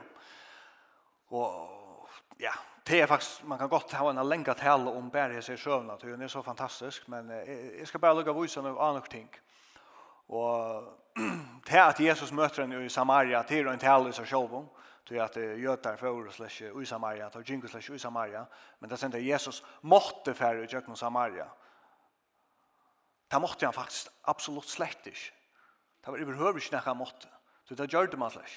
Og 1.34 2.10
ja, 2.40 2.54
det 2.88 3.02
er 3.02 3.08
faktisk, 3.08 3.44
man 3.44 3.58
kan 3.58 3.70
godt 3.70 3.94
ha 3.94 4.10
en 4.10 4.30
lenge 4.30 4.54
tale 4.54 4.92
om 4.92 5.10
bare 5.12 5.42
seg 5.42 5.60
søvnene, 5.60 5.98
det 6.02 6.14
är 6.14 6.24
er 6.24 6.28
så 6.28 6.42
fantastisk, 6.42 7.08
men 7.08 7.30
uh, 7.30 7.78
jeg 7.80 7.88
skal 7.88 8.00
bare 8.00 8.16
lukke 8.16 8.42
vise 8.42 8.62
noen 8.62 8.78
andre 8.80 9.08
ting. 9.10 9.30
Og 10.30 10.84
det 11.70 11.80
at 11.80 12.00
Jesus 12.00 12.32
møter 12.32 12.62
henne 12.62 12.86
i 12.86 12.90
Samaria, 12.90 13.42
det 13.42 13.60
er 13.60 13.72
en 13.72 13.80
tale 13.80 14.10
i 14.10 14.12
seg 14.12 14.28
selv 14.28 14.54
om, 14.54 14.70
til 15.06 15.16
at 15.16 15.36
jötar 15.36 15.98
för 15.98 16.32
slash 16.32 16.64
i 16.82 16.86
Samaria, 16.86 17.30
tar 17.30 17.44
jingo 17.50 17.68
slash 17.68 17.92
i 17.92 18.00
Samaria, 18.00 18.46
men 18.80 18.90
det 18.90 18.98
sände 18.98 19.20
Jesus 19.20 19.64
måtte 19.82 20.34
färre 20.34 20.64
i 20.64 20.68
Jöknon 20.68 20.98
Samaria. 20.98 21.48
Det 23.32 23.40
måtte 23.40 23.66
han 23.66 23.74
faktiskt 23.74 24.12
absolut 24.22 24.66
slett 24.66 25.08
ikke. 25.08 25.34
Det 26.04 26.12
var 26.12 26.18
överhuvud 26.18 26.64
inte 26.64 26.76
när 26.76 26.84
han 26.84 26.98
måtte. 26.98 27.28
Så 27.64 27.76
det 27.76 27.94
gjorde 27.94 28.18
man 28.18 28.32
slags. 28.32 28.52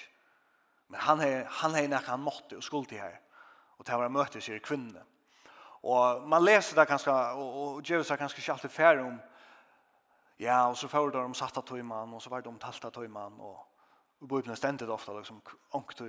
Men 0.86 1.00
han 1.00 1.20
är 1.20 1.44
han 1.50 1.74
är 1.74 1.88
när 1.88 2.02
han 2.06 2.20
måtte 2.20 2.56
och 2.56 2.64
skuld 2.64 2.88
till 2.88 3.00
här. 3.00 3.20
Och 3.76 3.84
det 3.84 3.96
var 3.96 4.08
möte 4.08 4.40
sig 4.40 4.60
kvinna. 4.60 5.00
Och 5.58 6.28
man 6.28 6.44
läser 6.44 6.76
där 6.76 6.86
ganska 6.86 7.34
och, 7.34 7.74
och 7.74 7.90
Jesus 7.90 8.10
har 8.10 8.16
ganska 8.16 8.52
alltid 8.52 8.70
färd 8.70 8.98
om 8.98 9.18
ja 10.36 10.68
och 10.68 10.78
så 10.78 10.88
får 10.88 11.10
de 11.10 11.34
satta 11.34 11.62
tojman 11.62 12.14
och 12.14 12.22
så 12.22 12.30
var 12.30 12.42
de 12.42 12.58
talta 12.58 12.90
tojman 12.90 13.40
och 13.40 13.66
och 14.18 14.26
bubben 14.28 14.56
stendet 14.56 14.88
ofta 14.88 15.12
liksom 15.12 15.40
onkt 15.70 16.00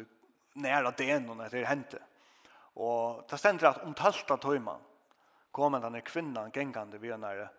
nära 0.53 0.91
det 0.91 1.11
än 1.11 1.37
när 1.37 1.49
det 1.49 1.65
hände. 1.65 1.99
Och 2.73 3.25
det 3.29 3.37
ständigt 3.37 3.63
att 3.63 3.83
om 3.83 3.93
talta 3.93 4.37
tojman 4.37 4.79
kommer 5.51 5.79
den 5.79 6.01
kvinnan 6.01 6.51
gängande 6.53 6.97
vid 6.97 7.19
när 7.19 7.51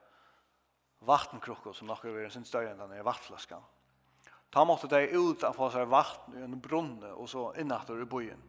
vattenkrukko 1.07 1.73
som 1.73 1.87
nok 1.87 2.05
er 2.05 2.31
sin 2.31 2.47
større 2.47 2.73
enn 2.73 2.81
denne 2.81 3.05
vattflaskan. 3.05 3.63
Ta 4.51 4.65
måtte 4.65 4.89
de 4.89 5.03
ut 5.13 5.45
av 5.45 5.57
få 5.57 5.69
seg 5.71 5.89
vatten 5.91 6.39
i 6.39 6.45
en 6.45 6.61
brunne 6.61 7.11
og 7.15 7.29
så 7.29 7.51
innatter 7.61 8.01
i 8.01 8.09
byen. 8.09 8.41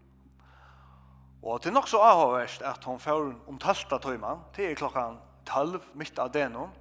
Og 1.44 1.60
det 1.62 1.70
är 1.70 1.72
nok 1.72 1.88
så 1.88 2.02
avhåverst 2.04 2.62
at 2.62 2.84
hun 2.84 3.00
får 3.00 3.36
om 3.48 3.60
tølta 3.60 3.98
tøyman 3.98 4.42
til 4.54 4.76
klokkan 4.76 5.20
tølv 5.46 5.82
midt 5.94 6.20
av 6.20 6.32
denon. 6.32 6.72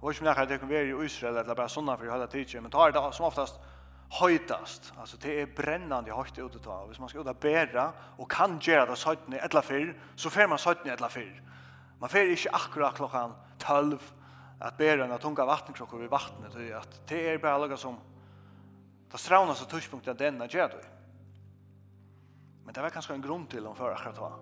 Og 0.00 0.10
ikke 0.10 0.22
minnekker 0.24 0.42
at 0.42 0.48
det 0.48 0.58
kan 0.60 0.68
være 0.68 0.90
i 0.92 1.06
Israel 1.06 1.38
eller 1.40 1.54
bare 1.54 1.72
sånne 1.72 1.96
for 1.96 2.12
hele 2.12 2.26
tiden, 2.28 2.62
men 2.62 2.72
tar 2.72 2.92
det 2.92 3.00
som 3.16 3.24
oftast 3.24 3.60
høytast. 4.20 4.92
Altså 5.00 5.16
det 5.16 5.38
er 5.40 5.54
brennande 5.56 6.12
høyt 6.12 6.38
ute 6.38 6.60
ta. 6.60 6.82
Hvis 6.84 7.00
man 7.00 7.08
skal 7.08 7.20
ut 7.20 7.32
og 7.32 7.40
bæra 7.40 7.86
og 8.18 8.28
kan 8.28 8.58
gjøre 8.60 8.90
det 8.90 8.98
17 8.98 9.32
i 9.32 9.40
etla 9.40 9.60
fyr, 9.60 9.94
så 10.16 10.30
får 10.30 10.46
man 10.46 10.58
17 10.58 10.86
i 10.86 10.92
etla 10.92 11.08
fyr. 11.08 11.40
Man 12.00 12.10
fer 12.10 12.28
ikke 12.28 12.52
akkurat 12.52 12.94
klokkan 12.94 13.32
12 13.58 13.98
att 14.58 14.76
bära 14.76 15.14
en 15.14 15.18
tunga 15.18 15.44
vattenkrockor 15.44 15.98
vid 15.98 16.10
vattnet 16.10 16.52
det 16.52 16.70
är 16.70 16.76
att 16.76 17.08
det 17.08 17.28
är 17.28 17.38
bara 17.38 17.58
något 17.58 17.80
som 17.80 17.96
det 19.10 19.18
straunas 19.18 19.62
och 19.62 19.68
tuschpunkt 19.68 20.08
av 20.08 20.16
denna 20.16 20.46
gör 20.46 20.68
det. 20.68 20.86
Men 22.64 22.74
det 22.74 22.82
var 22.82 22.90
kanske 22.90 23.14
en 23.14 23.22
grund 23.22 23.50
till 23.50 23.66
om 23.66 23.76
för 23.76 23.90
att 23.90 24.16
ta. 24.16 24.38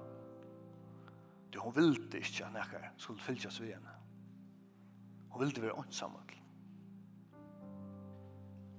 Det 1.51 1.59
hon 1.59 1.73
ville 1.73 1.97
inte 1.97 2.45
att 2.45 2.53
näka 2.53 2.91
skulle 2.97 3.19
fyllas 3.19 3.61
vid 3.61 3.75
henne. 3.75 3.91
Hon 5.29 5.47
ville 5.47 5.69
vara 5.69 5.83
ensam. 5.87 6.11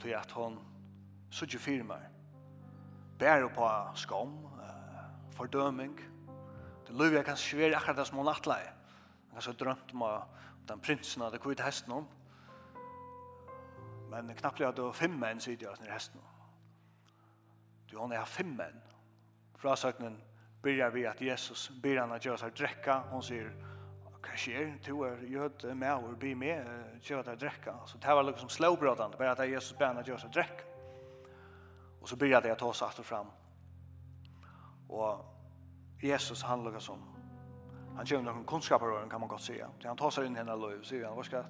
Till 0.01 0.15
att 0.15 0.31
hon 0.31 0.59
så 1.29 1.45
ju 1.45 1.59
firmar 1.59 2.09
bär 3.17 3.47
på 3.47 3.91
skam, 3.95 4.47
fördömning. 5.31 5.99
Det 6.87 6.93
löv 6.93 7.13
jag 7.13 7.25
kan 7.25 7.37
svära 7.37 7.77
akkurat 7.77 7.97
det 7.97 8.05
som 8.05 8.17
hon 8.17 8.27
attlar. 8.27 8.73
Han 9.27 9.33
har 9.33 9.41
så 9.41 9.51
drömt 9.51 9.93
om 9.93 10.01
att 10.01 10.27
den 10.67 10.79
prinsen 10.79 11.21
av 11.21 11.31
det 11.31 11.41
kvite 11.43 11.63
hesten 11.63 11.91
om. 11.91 12.07
Men 14.11 14.35
knappt 14.35 14.61
jeg 14.61 14.69
hadde 14.69 14.93
fem 14.93 15.15
menn 15.19 15.41
sier 15.41 15.57
jeg 15.59 15.81
nere 15.81 15.95
hesten 15.95 16.21
om. 16.21 16.29
Du, 17.89 17.97
har 17.99 18.13
er 18.13 18.25
fem 18.25 18.55
menn. 18.57 18.79
Frasøknen 19.61 20.17
byrjar 20.63 20.89
vi 20.93 21.05
at 21.05 21.21
Jesus 21.21 21.71
byr 21.83 21.99
han 22.01 22.13
at 22.15 22.25
gjøre 22.25 22.41
seg 22.41 22.55
drekka. 22.57 22.99
Hun 23.11 23.23
sier, 23.25 23.51
hva 24.23 24.37
skjer? 24.39 24.75
Du 24.85 25.03
er 25.05 25.21
jød 25.29 25.67
med 25.75 25.93
og 25.93 26.17
bli 26.19 26.33
med, 26.33 26.69
gjøre 27.03 27.25
seg 27.27 27.41
drekka. 27.41 27.75
Så 27.85 27.99
det 28.01 28.15
var 28.15 28.25
liksom 28.27 28.49
slåbrådande, 28.49 29.17
bare 29.17 29.35
at 29.35 29.51
Jesus 29.51 29.77
byr 29.77 29.91
han 29.91 30.01
at 30.01 30.09
gjøre 30.09 30.23
seg 30.25 30.33
drekka. 30.33 30.69
Og 32.01 32.09
så 32.09 32.19
byrjar 32.19 32.47
jeg 32.47 32.57
å 32.57 32.61
ta 32.63 32.73
seg 32.91 33.05
fram. 33.07 33.29
Og 34.89 36.03
Jesus 36.03 36.41
han 36.43 36.63
lukket 36.63 36.83
som 36.83 37.12
han 37.95 38.05
ger 38.05 38.21
någon 38.21 38.45
kunskaper 38.45 39.09
kan 39.09 39.19
man 39.19 39.29
godt 39.29 39.41
säga. 39.41 39.67
Så 39.79 39.87
han 39.87 39.97
tar 39.97 40.09
seg 40.09 40.25
inn 40.25 40.35
i 40.35 40.41
henne 40.41 40.53
og 40.53 40.85
sier 40.85 41.05
han, 41.07 41.15
vad 41.15 41.25
ska 41.25 41.43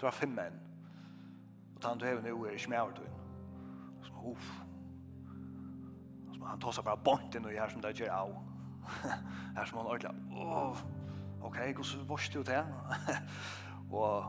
Du 0.00 0.06
har 0.06 0.12
fem 0.12 0.34
menn. 0.34 0.60
Og 1.74 1.82
tar 1.82 1.88
han 1.88 1.98
tar 1.98 2.06
även 2.06 2.24
nu 2.24 2.48
är 2.48 2.54
i 2.54 2.58
smärtun. 2.58 3.04
Och 3.98 4.06
så, 4.06 4.30
uff. 4.32 4.60
han 6.44 6.60
tar 6.60 6.72
seg 6.72 6.84
bare 6.84 6.96
bort 6.96 7.34
inn 7.34 7.46
og 7.46 7.52
gjør 7.52 7.68
som 7.68 7.80
det 7.80 7.94
gjør 8.00 8.10
av. 8.12 8.34
Her 9.56 9.64
som 9.64 9.78
han 9.78 9.86
ordentlig, 9.86 10.10
Åh. 10.36 10.82
Ok, 11.42 11.56
hvordan 11.56 11.84
så 11.84 12.04
vart 12.08 12.30
du 12.32 12.42
til? 12.42 12.64
og 13.90 14.24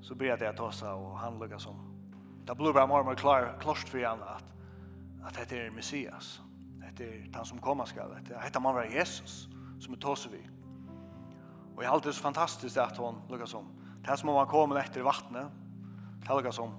så 0.00 0.14
blir 0.14 0.36
det 0.36 0.46
jeg 0.46 0.56
ta 0.56 0.70
seg 0.70 0.88
og 0.88 1.18
han 1.18 1.38
lukker 1.38 1.58
som. 1.58 1.78
Det 2.46 2.56
blir 2.56 2.72
bare 2.72 2.88
mer 2.88 3.04
og 3.04 3.06
mer 3.06 3.18
klar, 3.18 3.52
klart 3.60 3.88
for 3.88 4.02
han 4.06 4.22
at, 4.22 4.44
at 5.26 5.36
dette 5.36 5.56
er 5.56 5.70
Messias. 5.70 6.42
Dette 6.80 7.04
er 7.04 7.26
han 7.34 7.46
som 7.46 7.58
kommer 7.58 7.84
skall. 7.84 8.16
Det 8.28 8.38
heter 8.42 8.60
man 8.60 8.74
var 8.74 8.90
Jesus 8.90 9.48
som 9.80 9.94
är 9.94 9.98
tar 9.98 10.14
sig 10.14 10.32
vid 10.32 10.59
jeg 11.82 11.88
har 11.88 11.94
alltid 11.94 12.14
så 12.14 12.22
fantastiskt 12.22 12.76
att 12.76 12.96
hon 12.96 13.22
lukas 13.28 13.50
som. 13.50 13.66
Det 14.02 14.10
er 14.10 14.16
som 14.16 14.28
om 14.28 14.36
han 14.36 14.46
kommer 14.46 14.76
efter 14.76 15.02
vattnet. 15.02 15.50
Det 16.20 16.34
lukas 16.34 16.54
som. 16.54 16.74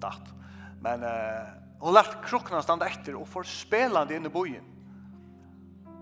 Datt. 0.00 0.34
Men 0.80 1.02
eh, 1.02 1.46
hon 1.80 1.94
lagt 1.94 2.24
krokna 2.24 2.62
stanna 2.62 2.86
efter 2.86 3.14
och 3.14 3.28
får 3.28 3.42
spelande 3.42 4.16
in 4.16 4.26
i 4.26 4.28
bojen. 4.28 4.64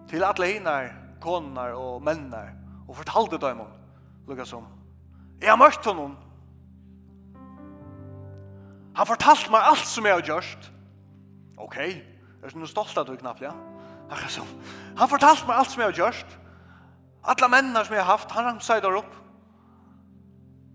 Till 0.08 0.24
alla 0.24 0.44
hinar, 0.44 0.92
konar 1.20 1.72
och 1.72 2.02
männar. 2.02 2.54
Och 2.88 2.96
fortalte 2.96 3.38
dem 3.38 3.60
om. 3.60 3.72
Lukas 4.28 4.48
som. 4.48 4.66
Jeg 5.40 5.50
har 5.50 5.58
mörkt 5.58 5.84
honom. 5.84 6.16
Han 8.94 9.06
fortalte 9.06 9.50
mig 9.50 9.60
allt 9.60 9.86
som 9.86 10.04
jag 10.04 10.14
har 10.14 10.22
gjort. 10.22 10.70
Okej. 11.56 11.88
Okay. 11.88 12.02
Jag 12.40 12.56
är 12.56 12.60
så 12.60 12.66
stolt 12.66 12.98
att 12.98 13.06
du 13.06 13.16
knappt, 13.16 13.40
ja. 13.40 13.73
Akkurat 14.10 14.34
sånn. 14.34 14.54
Han 14.98 15.10
fortalte 15.10 15.48
meg 15.48 15.58
alt 15.58 15.72
som 15.72 15.82
jeg 15.82 15.90
har 15.92 16.00
gjort. 16.00 16.34
Alle 17.24 17.48
mennene 17.50 17.84
som 17.84 17.96
jeg 17.96 18.04
har 18.04 18.12
haft, 18.12 18.32
han 18.36 18.48
ramsar 18.50 18.82
der 18.84 18.98
opp. 18.98 19.14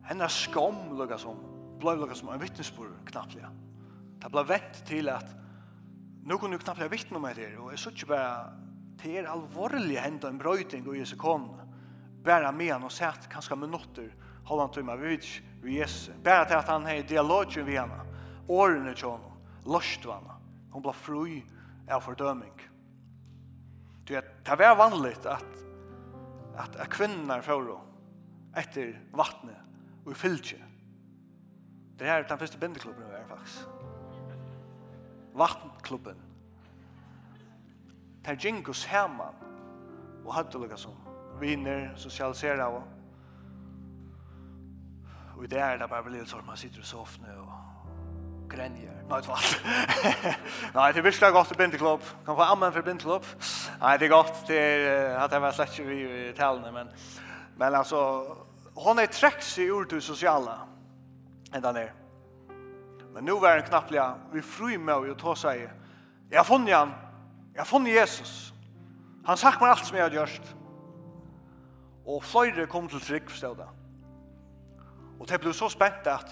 Henne 0.09 0.25
er 0.25 0.33
skam, 0.33 0.87
lukka 0.97 1.19
som, 1.21 1.37
blei 1.81 1.93
lukka 1.99 2.17
som 2.17 2.31
en 2.33 2.41
vittnesbord, 2.41 2.95
knapplig. 3.11 3.45
Det 4.19 4.31
ble 4.33 4.43
vett 4.49 4.81
til 4.89 5.11
at, 5.13 5.29
nå 6.25 6.37
kunne 6.41 6.57
du 6.57 6.63
knapplig 6.63 6.89
vittne 6.91 7.19
om 7.19 7.27
meg 7.27 7.37
og 7.61 7.69
jeg 7.71 7.79
så 7.79 7.93
ikke 7.93 8.09
bare, 8.15 8.31
det 8.99 9.13
er 9.21 9.29
alvorlig 9.31 9.99
henda 10.01 10.27
en 10.27 10.41
brøyting 10.41 10.87
og 10.89 10.97
Jesu 10.97 11.15
kon, 11.21 11.51
Bare 12.19 12.51
med 12.51 12.73
han 12.73 12.83
og 12.83 12.91
sett 12.91 13.29
kanskje 13.31 13.55
minutter, 13.55 14.09
holde 14.43 14.65
han 14.65 14.73
til 14.75 14.83
meg, 14.83 14.99
vi 14.99 15.13
vet 15.13 15.27
vi 15.63 15.77
Jesu. 15.77 16.11
Bare 16.23 16.47
til 16.49 16.57
at 16.57 16.67
han 16.67 16.85
har 16.85 17.05
dialogen 17.07 17.65
vi 17.65 17.77
henne, 17.79 18.01
årene 18.49 18.93
til 18.93 19.13
henne, 19.13 19.37
løst 19.65 20.03
henne. 20.03 20.35
Hun 20.73 20.83
ble 20.83 20.93
fru 20.93 21.23
av 21.89 22.03
fordøming. 22.03 22.68
Det 24.09 24.25
det 24.43 24.55
var 24.55 24.75
vanligt 24.75 25.25
att 25.25 25.45
att 26.57 26.75
att 26.75 26.89
kvinnor 26.89 27.41
får 27.41 27.81
efter 28.55 29.01
vattnet 29.11 29.55
och 30.05 30.17
fyllde. 30.17 30.57
Det 31.97 32.05
här 32.05 32.23
är 32.23 32.27
den 32.27 32.37
första 32.37 32.57
bindeklubben 32.57 33.03
i 33.03 33.27
Fax. 33.29 33.67
Vattenklubben. 35.33 36.15
Där 38.21 38.37
Jingos 38.39 38.85
Herman 38.85 39.33
och 40.25 40.33
hade 40.33 40.57
lika 40.57 40.77
som 40.77 40.95
viner, 41.39 41.93
socialisera 41.95 42.67
och 42.67 42.83
och 45.37 45.49
det 45.49 45.59
är 45.59 45.77
där 45.77 45.87
bara 45.87 46.03
blir 46.03 46.25
så 46.25 46.37
man 46.37 46.57
sitter 46.57 46.79
och 46.79 46.85
soffar 46.85 47.37
och 47.37 47.68
grenjer. 48.49 48.95
Nei, 49.09 49.21
det 49.21 49.29
var 49.29 49.45
Nei, 50.77 50.87
det 50.93 51.01
er 51.01 51.05
virkelig 51.05 51.31
godt 51.33 51.47
til 51.47 51.57
bindeklubb. 51.57 52.03
Kan 52.25 52.35
få 52.35 52.45
ammen 52.45 52.73
for 52.73 52.85
bindeklubb. 52.85 53.25
Nei, 53.81 53.95
det 53.97 54.09
er 54.09 54.13
godt 54.13 54.43
til 54.47 54.89
at 55.23 55.31
jeg 55.31 55.41
var 55.41 55.55
slett 55.57 55.77
ikke 55.77 55.89
vi 55.89 56.01
i 56.03 56.33
talene, 56.37 56.71
men, 56.75 56.91
men 57.57 57.75
altså, 57.75 58.01
hon 58.79 58.99
er 58.99 59.09
treks 59.13 59.57
i 59.57 59.69
ur 59.71 59.87
til 59.89 60.01
sosiale, 60.01 60.53
enda 61.55 61.71
ned. 61.75 61.89
Men 63.13 63.25
nu 63.25 63.39
var 63.39 63.57
den 63.57 63.67
knapplega, 63.67 64.13
vi 64.33 64.41
fru 64.45 64.77
med 64.77 65.09
å 65.11 65.17
ta 65.17 65.33
seg, 65.35 65.65
jeg 66.29 66.37
har 66.37 66.45
funnet 66.45 66.75
han, 66.75 66.93
jeg 67.55 67.63
har 67.63 67.69
funnet 67.69 67.95
Jesus. 67.95 68.53
Han 69.25 69.37
sagt 69.37 69.61
meg 69.61 69.73
alt 69.73 69.87
som 69.87 69.97
jeg 69.97 70.05
har 70.05 70.13
gjort. 70.13 70.53
Og 72.09 72.23
flere 72.25 72.67
kom 72.69 72.87
til 72.89 73.01
trygg, 73.01 73.29
forstå 73.29 73.53
det. 73.57 73.67
Og 75.19 75.27
det 75.27 75.41
ble 75.41 75.53
så 75.53 75.67
spent 75.69 76.07
at, 76.07 76.31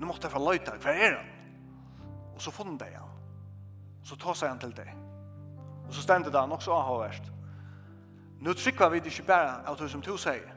nu 0.00 0.08
måtte 0.08 0.26
jeg 0.26 0.34
få 0.34 0.42
løyta, 0.42 0.74
hver 0.82 0.98
er 0.98 1.18
han? 1.18 1.33
Og 2.34 2.42
så 2.42 2.50
funnet 2.50 2.80
det 2.80 2.94
han. 2.94 3.10
Så 4.04 4.16
tog 4.16 4.36
seg 4.36 4.48
han 4.48 4.58
til 4.58 4.74
det. 4.76 4.88
Og 5.86 5.94
så 5.94 6.02
stendte 6.02 6.32
det 6.32 6.40
han 6.40 6.52
også 6.52 6.72
avhåverst. 6.72 7.32
Nå 8.40 8.52
trykker 8.52 8.88
vi 8.88 9.00
det 9.00 9.12
ikke 9.12 9.26
bare 9.26 9.60
av 9.66 9.78
det 9.78 9.90
som 9.90 10.02
du 10.02 10.16
sier. 10.16 10.50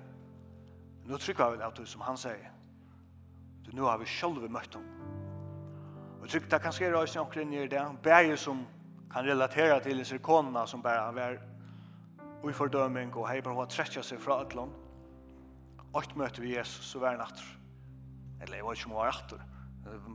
Nå 1.08 1.18
trykker 1.18 1.52
vi 1.52 1.58
det 1.58 1.66
av 1.66 1.76
det 1.78 1.88
som 1.88 2.02
han 2.02 2.18
sier. 2.18 2.50
Så 3.66 3.76
nå 3.76 3.86
har 3.88 3.98
vi 3.98 4.06
selv 4.12 4.50
møtt 4.52 4.76
ham. 4.76 4.88
Og 6.18 6.26
jeg 6.26 6.34
trykker 6.34 6.50
det 6.50 6.62
kan 6.62 6.74
skje 6.76 6.90
i 6.90 7.20
omkring 7.20 7.56
i 7.56 7.68
det. 7.68 7.84
Bæger 8.04 8.36
som 8.36 8.66
kan 9.12 9.26
relatera 9.26 9.80
til 9.80 9.98
disse 9.98 10.18
konene 10.18 10.68
som 10.68 10.82
bare 10.82 11.06
har 11.06 11.14
vært 11.14 12.50
i 12.50 12.54
fordøming 12.54 13.16
og 13.16 13.30
hei 13.30 13.42
bare 13.42 13.68
trekja 13.68 14.04
seg 14.04 14.20
fra 14.20 14.42
et 14.42 14.56
land. 14.56 14.72
Og 15.94 16.04
møter 16.16 16.42
vi 16.42 16.56
Jesus, 16.56 16.86
så 16.86 17.00
vær 17.00 17.18
han. 17.18 17.40
Eller 18.42 18.58
jeg 18.58 18.66
vet 18.66 18.78
ikke 18.78 18.90
om 18.90 18.92
han 18.92 19.00
var 19.00 19.08
atter. 19.08 19.57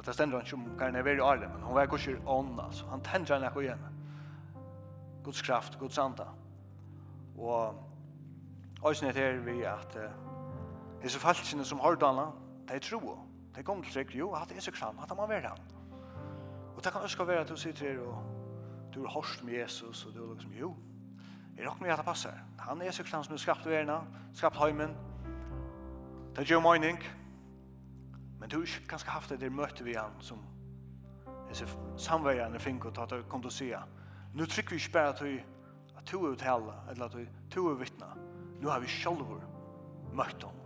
Det 0.07 0.15
stender 0.15 0.39
han 0.39 0.47
ikke 0.47 0.57
om 0.57 0.63
hva 0.77 0.89
han 0.89 0.97
er 0.99 1.05
veldig 1.07 1.23
arlen, 1.23 1.51
men 1.53 1.63
hun 1.63 1.75
var 1.75 1.87
ikke 1.87 2.17
ånd, 2.27 2.61
altså. 2.61 2.87
Han 2.91 3.05
tänder 3.07 3.35
henne 3.35 3.51
ikke 3.51 3.61
igjen. 3.61 3.85
Guds 5.25 5.43
kraft, 5.43 5.79
Guds 5.79 5.99
anda. 5.99 6.27
Og 7.39 7.79
også 8.83 8.89
Øysnet 8.89 9.15
her 9.15 9.39
vi 9.41 9.63
at 9.63 9.97
uh, 9.97 10.03
disse 11.03 11.21
falskene 11.21 11.65
som 11.65 11.79
har 11.79 11.95
dana, 11.95 12.27
de 12.69 12.79
tror. 12.79 13.19
De 13.57 13.63
kom 13.63 13.83
til 13.83 13.93
seg, 13.93 14.15
jo, 14.15 14.33
at 14.33 14.49
det 14.49 14.57
er 14.57 14.61
så 14.61 14.73
kram, 14.73 14.99
at 14.99 15.09
han 15.09 15.17
må 15.17 15.27
være 15.27 15.49
han. 15.49 15.59
Og 16.77 16.85
det 16.85 16.93
kan 16.93 17.01
også 17.01 17.25
være 17.25 17.41
at 17.41 17.49
du 17.49 17.57
sitter 17.57 17.93
her 17.93 18.01
og 18.01 18.23
du 18.95 19.01
har 19.01 19.09
hårst 19.09 19.45
med 19.45 19.55
Jesus, 19.55 20.07
og 20.07 20.15
du 20.15 20.25
er 20.25 20.35
liksom, 20.35 20.53
jo, 20.53 20.77
er 21.59 21.65
nok 21.65 21.81
med 21.81 21.91
at 21.91 21.99
det 21.99 22.05
passer. 22.05 22.33
Han 22.59 22.83
er 22.83 22.91
så 22.91 23.03
kram 23.03 23.25
som 23.25 23.35
er 23.35 23.39
skapt 23.39 23.67
verden, 23.67 24.09
skapt 24.35 24.57
heimen, 24.57 24.97
det 26.37 26.47
gjør 26.47 26.61
mening, 26.61 26.99
Men 28.43 28.51
du 28.51 28.57
har 28.57 28.65
ikke 28.67 28.89
ganske 28.91 29.11
haft 29.11 29.31
det 29.31 29.37
der 29.41 29.51
møte 29.55 29.85
vi 29.87 29.93
han 29.95 30.17
som 30.19 30.41
disse 31.47 31.67
samverjene 31.97 32.59
finner 32.59 32.89
og 32.89 32.97
tatt 32.97 33.13
og 33.15 33.29
kom 33.31 33.45
til 33.45 33.53
å 33.53 33.55
si 33.55 33.69
Nå 34.35 34.47
trykker 34.51 34.75
vi 34.75 34.81
ikke 34.83 34.97
bare 34.97 35.13
at 35.13 35.23
vi 35.23 35.37
at 35.95 36.11
du 36.11 36.17
er 36.19 36.33
uttale 36.33 36.75
eller 36.91 37.05
at 37.07 37.15
du 37.55 37.61
er 37.71 37.79
vittne 37.79 38.09
Nå 38.59 38.71
har 38.73 38.83
vi 38.83 38.91
selv 38.91 39.23
møtt 40.11 40.43
ham 40.43 40.59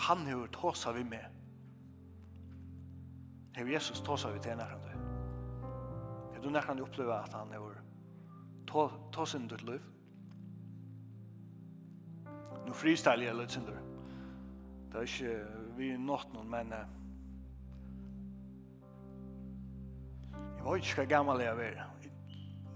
han 0.00 0.26
har 0.26 0.46
tåsa 0.46 0.92
vi 0.92 1.04
med 1.04 1.24
Her 3.54 3.70
Jesus 3.70 4.00
tåsa 4.00 4.32
vi 4.34 4.42
til 4.42 4.58
nærkant 4.58 4.90
Er 6.34 6.42
du 6.42 6.50
nærkant 6.50 6.80
oppleva 6.80 7.22
at 7.22 7.38
han 7.38 7.54
har 7.54 7.78
tåsa 9.12 9.38
inn 9.38 9.46
ditt 9.46 9.62
liv 9.62 9.86
Nu 12.66 12.74
freestyle 12.74 13.30
jeg 13.30 13.38
litt 13.38 13.54
synder 13.54 13.78
Det 14.90 15.04
er 15.04 15.10
ikke 15.14 15.59
vi 15.80 15.94
er 15.94 16.00
nått 16.00 16.32
noen, 16.34 16.50
men 16.52 16.72
jeg 20.56 20.64
var 20.66 20.76
ikke 20.76 21.06
gammel 21.08 21.40
jeg 21.40 21.56
var. 21.56 21.78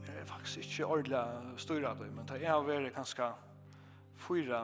Jeg 0.06 0.20
er 0.20 0.28
faktisk 0.28 0.58
ikke 0.64 0.86
ordentlig 0.86 1.60
større 1.60 1.90
av 1.90 2.00
det, 2.00 2.08
men 2.16 2.28
da 2.28 2.38
jeg 2.40 2.64
vært 2.64 2.94
kanskje 2.96 3.28
fyra, 4.24 4.62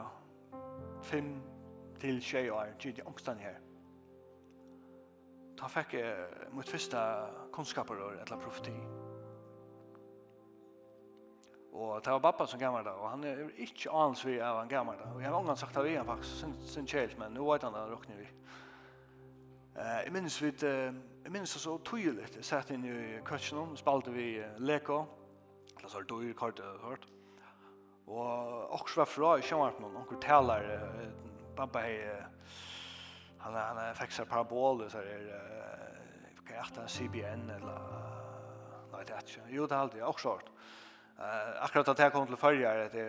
fem 1.05 1.35
til 2.01 2.21
tjej 2.25 2.49
år, 2.49 2.73
gitt 2.81 2.97
i 2.97 3.05
ångstan 3.05 3.37
her. 3.41 3.61
Da 5.61 5.69
fikk 5.69 5.93
jeg 5.99 6.49
mitt 6.57 6.69
første 6.69 6.97
kunnskaper 7.53 8.01
og 8.01 8.15
et 8.15 8.25
eller 8.25 8.41
profeti. 8.41 8.73
Og 11.71 12.01
det 12.03 12.11
var 12.11 12.19
pappa 12.19 12.45
som 12.47 12.59
gammel 12.59 12.83
da, 12.83 12.91
og 12.99 13.13
han 13.13 13.23
er 13.23 13.45
ikke 13.63 13.91
anens 13.95 14.25
vi 14.27 14.35
av 14.43 14.57
han 14.59 14.71
gammel 14.71 14.97
da. 14.99 15.07
Og 15.13 15.21
jeg 15.21 15.31
har 15.31 15.37
ångan 15.37 15.59
sagt 15.59 15.77
av 15.79 15.87
igjen 15.87 16.07
faktisk, 16.07 16.41
sin, 16.41 16.55
sin 16.67 16.89
kjelt, 16.89 17.15
men 17.19 17.31
nå 17.31 17.45
vet 17.47 17.63
han 17.63 17.77
det, 17.77 17.85
råkner 17.87 18.19
vi. 18.19 18.27
Uh, 19.77 20.01
jeg 20.03 20.11
minns 20.11 20.41
vi, 20.43 20.51
uh, 20.67 20.91
jeg 21.23 21.31
minns 21.31 21.55
det 21.55 21.61
så 21.63 21.77
tydelig, 21.87 22.27
jeg 22.35 22.43
satt 22.43 22.73
inn 22.75 22.83
i 22.89 22.97
køtjen, 23.23 23.71
spalte 23.79 24.11
vi 24.11 24.33
uh, 24.43 24.59
leko, 24.59 24.99
eller 25.77 25.87
så 25.87 26.01
er 26.01 26.09
det 26.09 26.19
dyr, 26.19 26.35
kort, 26.35 26.59
hørt. 26.83 27.07
Og 28.11 28.75
også 28.75 28.99
var 28.99 29.07
fra 29.07 29.31
i 29.39 29.47
kjømmeren, 29.47 29.95
noen 29.95 30.21
taler, 30.21 30.67
uh, 30.75 31.47
pappa 31.55 31.85
hei, 31.87 31.95
uh, 32.03 32.59
han, 33.45 33.55
han 33.55 33.83
fikk 33.95 34.19
seg 34.19 34.27
parabol, 34.27 34.83
så 34.91 34.99
er 34.99 35.07
det, 35.07 35.39
uh, 35.39 36.41
hva 36.49 36.65
er 36.65 36.75
det, 36.75 36.89
CBN, 36.91 37.47
eller, 37.55 37.91
nei, 38.91 39.05
det 39.07 39.15
er 39.15 39.23
ikke, 39.23 39.47
jo, 39.55 39.71
det 39.71 39.77
er 39.77 39.85
alltid, 39.85 40.03
også 40.11 40.35
hørt. 40.35 40.51
Uh, 41.21 41.63
akkurat 41.63 41.87
att 41.87 41.99
jag 41.99 42.13
kom 42.13 42.27
till 42.27 42.35
förra 42.35 42.89
det 42.89 43.05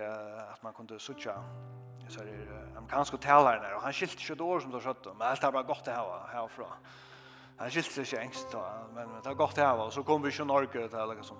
att 0.52 0.62
man 0.62 0.72
kunde 0.72 0.98
sucha 0.98 1.34
så 2.08 2.20
är 2.20 2.24
det 2.24 2.78
amerikanska 2.78 3.16
där 3.16 3.74
och 3.74 3.82
han 3.82 3.92
skilt 3.92 4.18
20 4.18 4.44
år 4.44 4.60
som 4.60 4.70
då 4.70 4.80
skött 4.80 5.06
men 5.18 5.28
allt 5.28 5.42
har 5.42 5.52
bara 5.52 5.62
gått 5.62 5.84
det 5.84 5.90
här 5.90 6.26
härifrån. 6.32 6.66
Han 7.58 7.70
skilt 7.70 7.86
sig 7.92 8.04
inte 8.04 8.20
ängst 8.20 8.52
då, 8.52 8.64
men 8.94 9.08
det 9.22 9.28
har 9.28 9.34
gått 9.34 9.54
det 9.54 9.62
här 9.62 9.80
och 9.80 9.92
så 9.92 10.02
kom 10.02 10.22
vi 10.22 10.30
ju 10.30 10.44
Norge 10.44 10.68
till 10.68 10.80
eller 10.80 11.14
liksom 11.14 11.36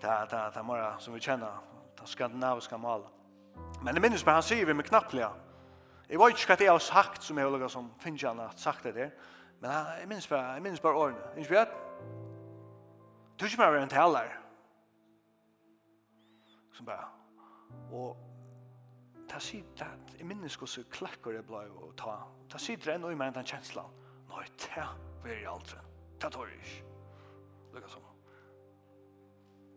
ta 0.00 0.26
ta 0.26 0.50
ta 0.50 0.62
mera 0.62 0.98
som 0.98 1.14
vi 1.14 1.20
känner 1.20 1.52
ta 1.96 2.06
skandinaviska 2.06 2.78
mal. 2.78 3.02
Men 3.82 3.94
det 3.94 4.00
minns 4.00 4.24
bara 4.24 4.32
han 4.32 4.42
säger 4.42 4.66
vi 4.66 4.74
med 4.74 4.86
knappliga. 4.86 5.30
jeg 6.08 6.18
vet 6.18 6.36
ikke 6.36 6.46
hva 6.46 6.56
det 6.56 6.66
er 6.68 6.78
sagt 6.78 7.22
som 7.24 7.38
jeg 7.38 7.50
lägger 7.50 7.68
som 7.68 7.90
finjan 7.98 8.38
har 8.38 8.52
sagt 8.56 8.84
det 8.84 8.94
der 8.94 9.10
Men 9.60 9.70
jag 10.00 10.08
minns 10.08 10.28
bara 10.28 10.54
jag 10.54 10.62
minns 10.62 10.82
bara 10.82 10.96
årene 10.96 11.18
Inte 11.36 11.50
vet. 11.50 11.68
Du 13.36 13.48
ska 13.48 13.62
vara 13.62 13.82
en 13.82 13.88
talare 13.88 14.43
som 16.74 16.86
bare, 16.86 17.06
og 17.94 18.16
ta 19.28 19.38
sitt, 19.38 19.66
sitter, 19.70 20.18
jeg 20.18 20.26
minnes 20.26 20.56
hvordan 20.58 20.88
klakker 20.90 21.38
jeg 21.38 21.46
ble 21.48 21.62
å 21.78 21.92
ta, 21.98 22.16
ta 22.50 22.60
sitt 22.60 22.84
det 22.84 22.96
ennå 22.96 23.12
i 23.14 23.18
meg 23.18 23.34
den 23.36 23.46
kjenslen, 23.48 23.92
nei, 24.30 24.44
ta 24.58 24.88
vil 25.24 25.38
jeg 25.38 25.48
aldri, 25.50 25.84
ta 26.20 26.30
tar 26.32 26.50
jeg 26.50 26.60
ikke. 26.60 26.90
Lukka 27.74 27.90
som. 27.90 28.10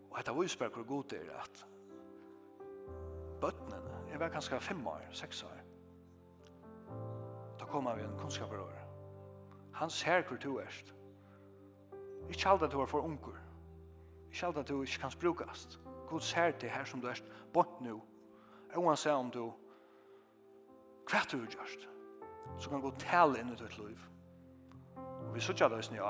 Og 0.10 0.20
etter 0.20 0.34
var 0.34 0.44
jo 0.44 0.70
hvor 0.74 0.90
god 0.90 1.08
det 1.14 1.22
er 1.22 1.40
at 1.42 1.64
bøttene, 3.42 3.82
jeg 4.10 4.20
var 4.20 4.34
kanskje 4.34 4.60
fem 4.60 4.88
år, 4.88 5.08
seks 5.14 5.44
år, 5.44 5.58
da 7.60 7.66
kom 7.66 7.86
han 7.86 7.98
ved 7.98 8.06
en 8.06 8.20
kunnskaperår. 8.20 8.78
Han 9.78 9.90
ser 9.90 10.24
hvor 10.26 10.38
du 10.38 10.60
erst. 10.60 10.96
Ikke 12.30 12.50
alt 12.50 12.64
at 12.64 12.72
du 12.72 12.82
er 12.82 12.90
for 12.90 13.06
unger. 13.06 13.38
Ikke 14.32 14.46
alt 14.46 14.58
at 14.58 14.68
du 14.68 14.82
ikke 14.82 15.00
kan 15.00 15.12
brukast. 15.20 15.80
Gud 16.08 16.22
ser 16.22 16.52
til 16.52 16.70
her 16.70 16.86
som 16.86 17.02
du 17.02 17.08
er 17.08 17.22
bort 17.54 17.82
nå. 17.82 18.00
Og 18.76 18.88
han 18.88 18.98
ser 18.98 19.18
om 19.18 19.32
du 19.32 19.48
hva 21.08 21.22
du 21.32 21.38
har 21.40 21.52
gjort, 21.52 21.88
så 22.60 22.70
kan 22.70 22.82
Gud 22.84 22.98
tale 23.00 23.40
inn 23.40 23.52
i 23.54 23.56
ditt 23.56 23.78
liv. 23.80 24.00
Og 24.98 25.30
vi 25.36 25.44
sier 25.44 25.70
det 25.72 25.84
som 25.86 25.96
jeg 25.96 26.04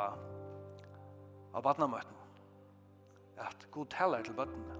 av 1.53 1.63
badnamøtten, 1.63 2.15
at 3.37 3.67
Gud 3.71 3.85
taler 3.93 4.25
til 4.25 4.33
bøttene. 4.33 4.77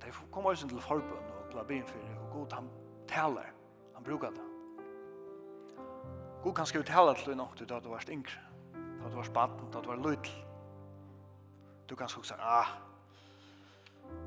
De 0.00 0.12
kommer 0.32 0.50
også 0.50 0.68
til 0.68 0.80
forbund 0.80 1.32
og 1.36 1.50
til 1.50 1.60
å 1.60 1.64
begynne 1.68 1.88
for 1.88 2.00
det. 2.00 2.16
og 2.20 2.32
Gud 2.32 2.52
han 2.56 2.70
taler, 3.08 3.52
han 3.94 4.04
brukar 4.04 4.30
det. 4.30 4.44
Gud 6.42 6.54
kan 6.54 6.66
skrive 6.66 6.84
tala 6.84 7.14
til 7.14 7.32
deg 7.32 7.36
nok 7.36 7.56
til 7.56 7.72
at 7.74 7.84
du 7.84 7.88
varst 7.90 8.12
yngre, 8.12 8.40
Da 8.72 9.10
du 9.10 9.16
varst 9.16 9.32
baden, 9.32 9.70
til 9.70 9.78
at 9.78 9.84
du 9.84 9.88
var 9.88 9.96
lydel. 9.96 10.32
Du 11.88 11.96
kan 11.96 12.08
skrive, 12.08 12.40
ah, 12.40 12.66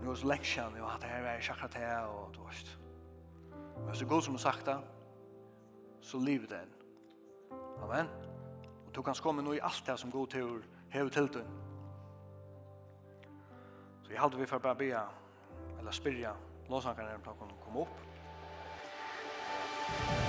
nu 0.02 0.08
var 0.08 0.16
så 0.16 0.28
lenge 0.28 0.78
jo, 0.78 0.88
at 0.88 1.02
det 1.02 1.10
her 1.10 1.22
var 1.22 1.42
sakra 1.42 1.68
til, 1.68 1.82
og 2.08 2.36
du 2.36 2.44
vet. 2.44 2.80
Men 3.86 3.96
så 3.96 4.06
god 4.06 4.22
som 4.22 4.34
du 4.34 4.40
sagt 4.40 4.66
det, 4.66 4.78
så 6.02 6.20
liv 6.20 6.48
det 6.48 6.62
en. 6.62 6.74
Amen. 7.84 8.08
Og 8.88 8.96
du 8.96 9.02
kan 9.02 9.16
komme 9.24 9.42
nå 9.42 9.54
i 9.54 9.60
alt 9.64 9.84
det 9.86 10.00
som 10.00 10.12
god 10.12 10.28
tur, 10.28 10.62
hev 10.90 11.10
til 11.10 11.28
du. 11.28 11.42
Så 14.04 14.12
jeg 14.12 14.20
halte 14.22 14.38
vi 14.38 14.46
for 14.46 14.58
bare 14.58 14.76
be, 14.76 14.94
eller 15.80 15.92
spyrja, 15.92 16.34
låsankarne 16.70 17.10
er 17.10 17.22
på 17.24 17.32
å 17.32 17.52
komme 17.64 17.86
opp. 17.86 18.00
Amen. 19.90 20.29